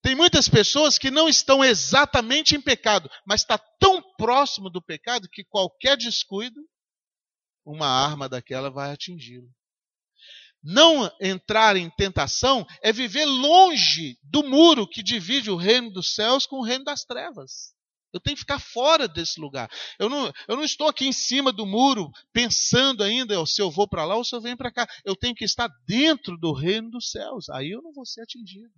Tem 0.02 0.14
muitas 0.14 0.50
pessoas 0.50 0.98
que 0.98 1.10
não 1.10 1.30
estão 1.30 1.64
exatamente 1.64 2.56
em 2.56 2.62
pecado, 2.62 3.10
mas 3.26 3.42
está 3.42 3.58
tão 3.58 4.02
próximo 4.18 4.70
do 4.70 4.82
pecado 4.82 5.30
que 5.32 5.44
qualquer 5.44 5.98
descuido, 5.98 6.62
uma 7.66 7.88
arma 7.88 8.28
daquela 8.28 8.70
vai 8.70 8.92
atingi-lo. 8.92 9.50
Não 10.68 11.08
entrar 11.22 11.78
em 11.78 11.92
tentação 11.92 12.66
é 12.82 12.92
viver 12.92 13.26
longe 13.26 14.18
do 14.24 14.44
muro 14.44 14.90
que 14.90 15.04
divide 15.04 15.52
o 15.52 15.56
reino 15.56 15.92
dos 15.92 16.16
céus 16.16 16.48
com 16.48 16.56
o 16.56 16.64
reino 16.64 16.84
das 16.84 17.04
trevas. 17.04 17.76
Eu 18.12 18.20
tenho 18.20 18.36
que 18.36 18.42
ficar 18.42 18.58
fora 18.58 19.08
desse 19.08 19.40
lugar. 19.40 19.70
Eu 20.00 20.10
não, 20.10 20.34
eu 20.48 20.56
não 20.56 20.64
estou 20.64 20.88
aqui 20.88 21.06
em 21.06 21.12
cima 21.12 21.52
do 21.52 21.68
muro 21.68 22.10
pensando 22.34 23.04
ainda 23.04 23.46
se 23.46 23.62
eu 23.62 23.70
vou 23.70 23.88
para 23.88 24.06
lá 24.06 24.16
ou 24.16 24.24
se 24.24 24.36
eu 24.36 24.42
venho 24.42 24.58
para 24.58 24.72
cá. 24.72 24.88
Eu 25.04 25.16
tenho 25.16 25.36
que 25.36 25.46
estar 25.46 25.70
dentro 25.86 26.36
do 26.36 26.52
reino 26.52 26.90
dos 26.90 27.12
céus. 27.12 27.48
Aí 27.50 27.70
eu 27.70 27.84
não 27.84 27.94
vou 27.94 28.06
ser 28.06 28.22
atingido. 28.22 28.74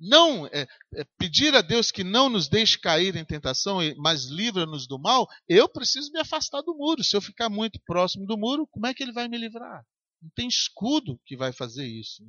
Não 0.00 0.48
é, 0.48 0.66
é, 0.96 1.04
pedir 1.16 1.54
a 1.54 1.60
Deus 1.60 1.92
que 1.92 2.02
não 2.02 2.28
nos 2.28 2.48
deixe 2.48 2.76
cair 2.80 3.14
em 3.14 3.24
tentação, 3.24 3.78
mas 3.98 4.24
livra-nos 4.24 4.88
do 4.88 4.98
mal. 4.98 5.28
Eu 5.48 5.68
preciso 5.68 6.10
me 6.10 6.18
afastar 6.18 6.62
do 6.62 6.74
muro. 6.74 7.04
Se 7.04 7.14
eu 7.14 7.22
ficar 7.22 7.48
muito 7.48 7.78
próximo 7.86 8.26
do 8.26 8.36
muro, 8.36 8.66
como 8.72 8.88
é 8.88 8.94
que 8.94 9.04
ele 9.04 9.12
vai 9.12 9.28
me 9.28 9.38
livrar? 9.38 9.84
Não 10.22 10.30
tem 10.30 10.46
escudo 10.46 11.20
que 11.26 11.36
vai 11.36 11.52
fazer 11.52 11.84
isso. 11.84 12.24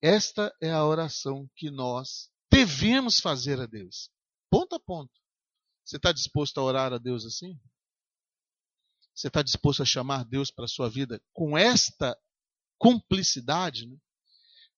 Esta 0.00 0.54
é 0.62 0.70
a 0.70 0.84
oração 0.84 1.48
que 1.54 1.70
nós 1.70 2.30
devemos 2.50 3.20
fazer 3.20 3.60
a 3.60 3.66
Deus. 3.66 4.10
Ponto 4.50 4.74
a 4.74 4.80
ponto. 4.80 5.12
Você 5.84 5.98
está 5.98 6.12
disposto 6.12 6.58
a 6.58 6.62
orar 6.62 6.92
a 6.92 6.98
Deus 6.98 7.26
assim? 7.26 7.60
Você 9.14 9.28
está 9.28 9.42
disposto 9.42 9.82
a 9.82 9.86
chamar 9.86 10.24
Deus 10.24 10.50
para 10.50 10.64
a 10.64 10.68
sua 10.68 10.88
vida 10.88 11.22
com 11.32 11.56
esta 11.56 12.18
cumplicidade? 12.78 13.86
Né? 13.86 13.96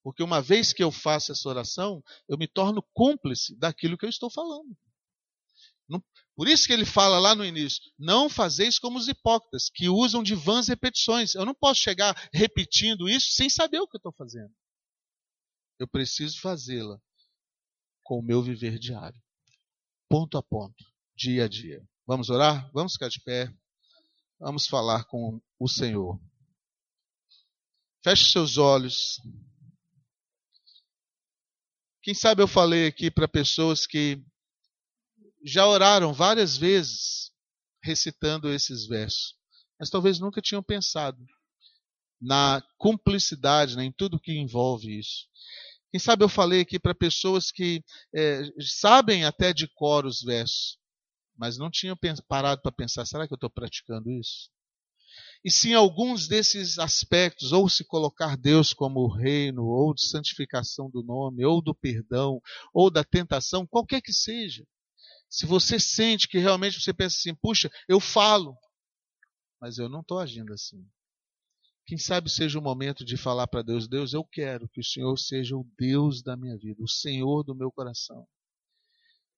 Porque 0.03 0.23
uma 0.23 0.41
vez 0.41 0.73
que 0.73 0.83
eu 0.83 0.91
faço 0.91 1.33
essa 1.33 1.49
oração, 1.49 2.03
eu 2.29 2.37
me 2.37 2.49
torno 2.49 2.83
cúmplice 2.93 3.57
daquilo 3.57 3.97
que 3.97 4.05
eu 4.05 4.11
estou 4.11 4.31
falando. 4.31 4.77
Por 6.39 6.47
isso 6.47 6.67
que 6.67 6.73
ele 6.73 6.85
fala 6.85 7.19
lá 7.19 7.35
no 7.35 7.45
início: 7.45 7.83
não 7.99 8.29
fazeis 8.29 8.79
como 8.79 8.99
os 8.99 9.09
hipócritas, 9.09 9.69
que 9.75 9.89
usam 9.89 10.23
de 10.23 10.35
vãs 10.35 10.69
repetições. 10.69 11.35
Eu 11.35 11.45
não 11.45 11.55
posso 11.55 11.81
chegar 11.81 12.15
repetindo 12.33 13.09
isso 13.09 13.33
sem 13.33 13.51
saber 13.51 13.81
o 13.81 13.89
que 13.89 13.97
eu 13.97 13.99
estou 13.99 14.13
fazendo. 14.13 14.55
Eu 15.81 15.89
preciso 15.89 16.41
fazê-la 16.41 17.01
com 18.05 18.19
o 18.19 18.23
meu 18.23 18.43
viver 18.43 18.79
diário, 18.79 19.21
ponto 20.09 20.39
a 20.39 20.43
ponto, 20.43 20.85
dia 21.17 21.45
a 21.45 21.49
dia. 21.49 21.85
Vamos 22.07 22.31
orar? 22.31 22.71
Vamos 22.73 22.93
ficar 22.95 23.09
de 23.09 23.21
pé. 23.21 23.53
Vamos 24.41 24.67
falar 24.67 25.05
com 25.05 25.41
o 25.59 25.69
Senhor. 25.69 26.21
Feche 28.05 28.31
seus 28.31 28.57
olhos. 28.57 29.21
Quem 32.01 32.15
sabe 32.15 32.43
eu 32.43 32.49
falei 32.49 32.87
aqui 32.87 33.11
para 33.11 33.27
pessoas 33.27 33.87
que 33.87 34.25
já 35.45 35.67
oraram 35.67 36.13
várias 36.13 36.57
vezes 36.57 37.31
recitando 37.83 38.53
esses 38.53 38.87
versos, 38.87 39.35
mas 39.79 39.91
talvez 39.91 40.19
nunca 40.19 40.41
tinham 40.41 40.63
pensado 40.63 41.19
na 42.21 42.63
cumplicidade, 42.77 43.77
né, 43.77 43.85
em 43.85 43.93
tudo 43.93 44.21
que 44.21 44.33
envolve 44.33 44.99
isso. 44.99 45.27
Quem 45.91 46.01
sabe 46.01 46.25
eu 46.25 46.29
falei 46.29 46.61
aqui 46.61 46.79
para 46.79 46.95
pessoas 46.95 47.51
que 47.51 47.83
é, 48.15 48.43
sabem 48.61 49.25
até 49.25 49.53
de 49.53 49.67
cor 49.69 50.05
os 50.05 50.21
versos, 50.21 50.79
mas 51.37 51.57
não 51.57 51.71
tinham 51.71 51.97
parado 52.27 52.61
para 52.61 52.73
pensar: 52.73 53.07
será 53.07 53.27
que 53.27 53.33
eu 53.33 53.37
estou 53.37 53.49
praticando 53.49 54.11
isso? 54.11 54.51
E 55.45 55.51
se 55.51 55.71
em 55.71 55.75
alguns 55.75 56.27
desses 56.29 56.79
aspectos, 56.79 57.53
ou 57.53 57.69
se 57.69 57.85
colocar 57.85 58.37
Deus 58.37 58.75
como 58.75 59.09
reino, 59.09 59.65
ou 59.65 59.95
de 59.95 60.07
santificação 60.07 60.91
do 60.91 61.03
nome, 61.03 61.45
ou 61.45 61.63
do 61.63 61.75
perdão, 61.75 62.41
ou 62.75 62.91
da 62.91 63.05
tentação, 63.05 63.67
qualquer 63.67 64.03
que 64.03 64.13
seja, 64.13 64.65
se 65.29 65.47
você 65.47 65.79
sente 65.79 66.29
que 66.29 66.39
realmente 66.39 66.81
você 66.81 66.93
pensa 66.93 67.17
assim, 67.17 67.35
puxa, 67.35 67.71
eu 67.89 68.01
falo, 68.01 68.57
mas 69.61 69.79
eu 69.79 69.89
não 69.89 70.01
estou 70.01 70.19
agindo 70.19 70.53
assim. 70.53 70.87
Quem 71.87 71.97
sabe 71.97 72.29
seja 72.29 72.59
o 72.59 72.63
momento 72.63 73.05
de 73.05 73.17
falar 73.17 73.47
para 73.47 73.63
Deus: 73.63 73.89
Deus, 73.89 74.13
eu 74.13 74.23
quero 74.23 74.69
que 74.69 74.81
o 74.81 74.85
Senhor 74.85 75.17
seja 75.19 75.57
o 75.57 75.67
Deus 75.79 76.23
da 76.23 76.37
minha 76.37 76.57
vida, 76.57 76.83
o 76.83 76.89
Senhor 76.89 77.43
do 77.43 77.55
meu 77.55 77.73
coração. 77.73 78.27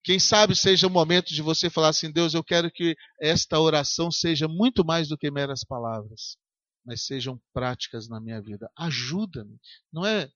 Quem 0.03 0.19
sabe 0.19 0.57
seja 0.57 0.87
o 0.87 0.91
momento 0.91 1.33
de 1.33 1.43
você 1.43 1.71
falar 1.71 1.91
assim: 1.91 2.11
Deus, 2.11 2.35
eu 2.35 2.43
quero 2.43 2.71
que 2.71 2.97
esta 3.21 3.61
oração 3.61 4.11
seja 4.11 4.49
muito 4.49 4.85
mais 4.85 5.09
do 5.09 5.17
que 5.17 5.31
meras 5.31 5.63
palavras, 5.63 6.37
mas 6.85 7.05
sejam 7.05 7.41
práticas 7.53 8.09
na 8.09 8.21
minha 8.21 8.43
vida. 8.43 8.69
Ajuda-me. 8.77 9.57
Não 9.93 10.05
é 10.05 10.29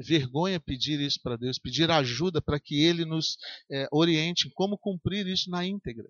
vergonha 0.00 0.60
pedir 0.60 1.00
isso 1.00 1.20
para 1.22 1.36
Deus, 1.36 1.58
pedir 1.58 1.90
ajuda 1.90 2.40
para 2.40 2.60
que 2.60 2.82
Ele 2.82 3.04
nos 3.04 3.36
é, 3.70 3.86
oriente 3.92 4.48
em 4.48 4.50
como 4.50 4.78
cumprir 4.78 5.26
isso 5.26 5.50
na 5.50 5.64
íntegra. 5.64 6.08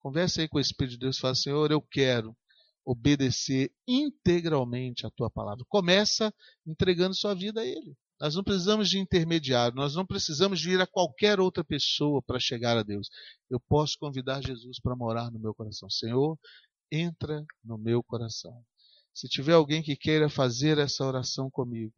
Converse 0.00 0.40
aí 0.40 0.48
com 0.48 0.58
o 0.58 0.60
Espírito 0.60 0.92
de 0.92 0.98
Deus 0.98 1.16
e 1.16 1.20
fala: 1.20 1.34
Senhor, 1.34 1.70
eu 1.70 1.80
quero 1.80 2.36
obedecer 2.84 3.72
integralmente 3.86 5.06
a 5.06 5.10
tua 5.10 5.30
palavra. 5.30 5.64
Começa 5.68 6.34
entregando 6.66 7.14
sua 7.14 7.34
vida 7.34 7.60
a 7.60 7.66
Ele. 7.66 7.96
Nós 8.20 8.36
não 8.36 8.44
precisamos 8.44 8.88
de 8.88 9.00
intermediário, 9.00 9.74
nós 9.74 9.94
não 9.94 10.06
precisamos 10.06 10.60
de 10.60 10.70
ir 10.70 10.80
a 10.80 10.86
qualquer 10.86 11.40
outra 11.40 11.64
pessoa 11.64 12.22
para 12.22 12.38
chegar 12.38 12.76
a 12.76 12.82
Deus. 12.82 13.08
Eu 13.50 13.58
posso 13.58 13.98
convidar 13.98 14.40
Jesus 14.44 14.78
para 14.80 14.94
morar 14.94 15.30
no 15.30 15.40
meu 15.40 15.52
coração. 15.52 15.90
Senhor, 15.90 16.38
entra 16.90 17.44
no 17.64 17.76
meu 17.76 18.02
coração. 18.02 18.62
Se 19.12 19.28
tiver 19.28 19.54
alguém 19.54 19.82
que 19.82 19.96
queira 19.96 20.28
fazer 20.28 20.78
essa 20.78 21.04
oração 21.04 21.50
comigo, 21.50 21.94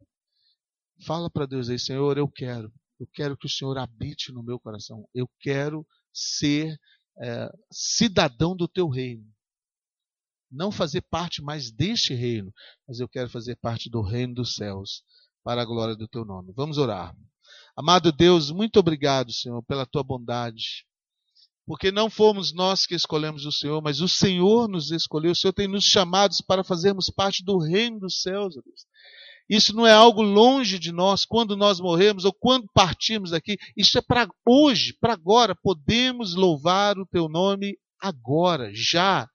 fala 1.03 1.29
para 1.29 1.45
Deus 1.45 1.69
aí, 1.69 1.79
Senhor, 1.79 2.17
eu 2.17 2.27
quero. 2.27 2.71
Eu 2.99 3.07
quero 3.13 3.37
que 3.37 3.45
o 3.45 3.49
Senhor 3.49 3.77
habite 3.77 4.31
no 4.31 4.43
meu 4.43 4.59
coração. 4.59 5.07
Eu 5.13 5.29
quero 5.39 5.85
ser 6.13 6.79
é, 7.21 7.49
cidadão 7.71 8.55
do 8.55 8.67
teu 8.67 8.87
reino. 8.87 9.25
Não 10.49 10.71
fazer 10.71 11.01
parte 11.01 11.41
mais 11.41 11.71
deste 11.71 12.13
reino, 12.13 12.53
mas 12.87 12.99
eu 12.99 13.09
quero 13.09 13.29
fazer 13.29 13.57
parte 13.57 13.89
do 13.89 14.01
reino 14.01 14.35
dos 14.35 14.55
céus 14.55 15.03
para 15.43 15.61
a 15.61 15.65
glória 15.65 15.95
do 15.95 16.07
teu 16.07 16.23
nome. 16.23 16.53
Vamos 16.55 16.77
orar. 16.77 17.15
Amado 17.75 18.11
Deus, 18.11 18.51
muito 18.51 18.79
obrigado, 18.79 19.33
Senhor, 19.33 19.61
pela 19.63 19.85
tua 19.85 20.03
bondade. 20.03 20.85
Porque 21.65 21.91
não 21.91 22.09
fomos 22.09 22.53
nós 22.53 22.85
que 22.85 22.95
escolhemos 22.95 23.45
o 23.45 23.51
Senhor, 23.51 23.81
mas 23.81 23.99
o 23.99 24.07
Senhor 24.07 24.69
nos 24.69 24.91
escolheu. 24.91 25.31
O 25.31 25.35
Senhor 25.35 25.51
tem 25.51 25.67
nos 25.67 25.83
chamados 25.83 26.39
para 26.39 26.63
fazermos 26.63 27.11
parte 27.13 27.43
do 27.43 27.57
reino 27.57 27.99
dos 27.99 28.21
céus. 28.21 28.53
Deus. 28.53 28.85
Isso 29.49 29.75
não 29.75 29.85
é 29.85 29.93
algo 29.93 30.21
longe 30.21 30.79
de 30.79 30.91
nós, 30.91 31.23
quando 31.23 31.55
nós 31.55 31.79
morremos 31.79 32.25
ou 32.25 32.33
quando 32.33 32.67
partirmos 32.73 33.31
daqui. 33.31 33.57
Isso 33.77 33.97
é 33.97 34.01
para 34.01 34.27
hoje, 34.45 34.93
para 34.99 35.13
agora. 35.13 35.55
Podemos 35.55 36.35
louvar 36.35 36.97
o 36.97 37.05
teu 37.05 37.29
nome 37.29 37.77
agora, 37.99 38.71
já. 38.73 39.27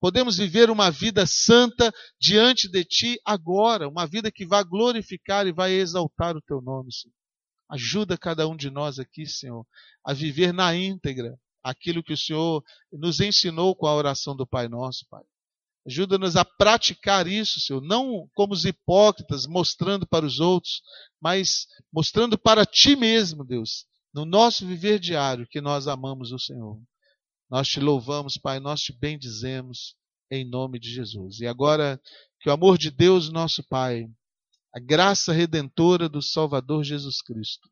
Podemos 0.00 0.36
viver 0.36 0.70
uma 0.70 0.90
vida 0.90 1.26
santa 1.26 1.92
diante 2.20 2.68
de 2.68 2.84
Ti 2.84 3.20
agora, 3.24 3.88
uma 3.88 4.06
vida 4.06 4.30
que 4.30 4.46
vai 4.46 4.64
glorificar 4.64 5.46
e 5.46 5.52
vai 5.52 5.72
exaltar 5.72 6.36
o 6.36 6.42
Teu 6.42 6.60
nome, 6.60 6.92
Senhor. 6.92 7.14
Ajuda 7.68 8.16
cada 8.16 8.48
um 8.48 8.56
de 8.56 8.70
nós 8.70 8.98
aqui, 8.98 9.26
Senhor, 9.26 9.66
a 10.04 10.14
viver 10.14 10.54
na 10.54 10.74
íntegra 10.74 11.38
aquilo 11.62 12.02
que 12.02 12.12
o 12.12 12.16
Senhor 12.16 12.62
nos 12.92 13.20
ensinou 13.20 13.76
com 13.76 13.86
a 13.86 13.94
oração 13.94 14.34
do 14.34 14.46
Pai 14.46 14.68
Nosso, 14.68 15.04
Pai. 15.10 15.22
Ajuda-nos 15.88 16.36
a 16.36 16.44
praticar 16.44 17.26
isso, 17.26 17.60
Senhor, 17.60 17.80
não 17.80 18.28
como 18.34 18.52
os 18.52 18.66
hipócritas, 18.66 19.46
mostrando 19.46 20.06
para 20.06 20.26
os 20.26 20.38
outros, 20.38 20.82
mas 21.18 21.66
mostrando 21.90 22.36
para 22.36 22.66
Ti 22.66 22.94
mesmo, 22.94 23.42
Deus, 23.42 23.86
no 24.12 24.26
nosso 24.26 24.66
viver 24.66 24.98
diário, 24.98 25.48
que 25.48 25.62
nós 25.62 25.88
amamos 25.88 26.30
o 26.30 26.38
Senhor. 26.38 26.78
Nós 27.48 27.68
te 27.68 27.80
louvamos, 27.80 28.36
Pai, 28.36 28.60
nós 28.60 28.82
te 28.82 28.92
bendizemos 28.92 29.96
em 30.30 30.44
nome 30.44 30.78
de 30.78 30.90
Jesus. 30.92 31.40
E 31.40 31.46
agora, 31.46 31.98
que 32.38 32.50
o 32.50 32.52
amor 32.52 32.76
de 32.76 32.90
Deus, 32.90 33.30
nosso 33.30 33.66
Pai, 33.66 34.06
a 34.74 34.78
graça 34.78 35.32
redentora 35.32 36.06
do 36.06 36.20
Salvador 36.20 36.84
Jesus 36.84 37.22
Cristo 37.22 37.66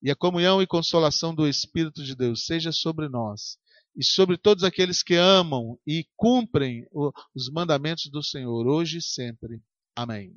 e 0.00 0.08
a 0.08 0.14
comunhão 0.14 0.62
e 0.62 0.68
consolação 0.68 1.34
do 1.34 1.48
Espírito 1.48 2.04
de 2.04 2.14
Deus 2.14 2.46
seja 2.46 2.70
sobre 2.70 3.08
nós 3.08 3.58
e 3.96 4.04
sobre 4.04 4.36
todos 4.36 4.62
aqueles 4.62 5.02
que 5.02 5.14
amam 5.14 5.78
e 5.86 6.06
cumprem 6.16 6.86
os 7.34 7.50
mandamentos 7.50 8.10
do 8.10 8.22
Senhor, 8.22 8.66
hoje 8.66 8.98
e 8.98 9.02
sempre. 9.02 9.60
Amém. 9.96 10.36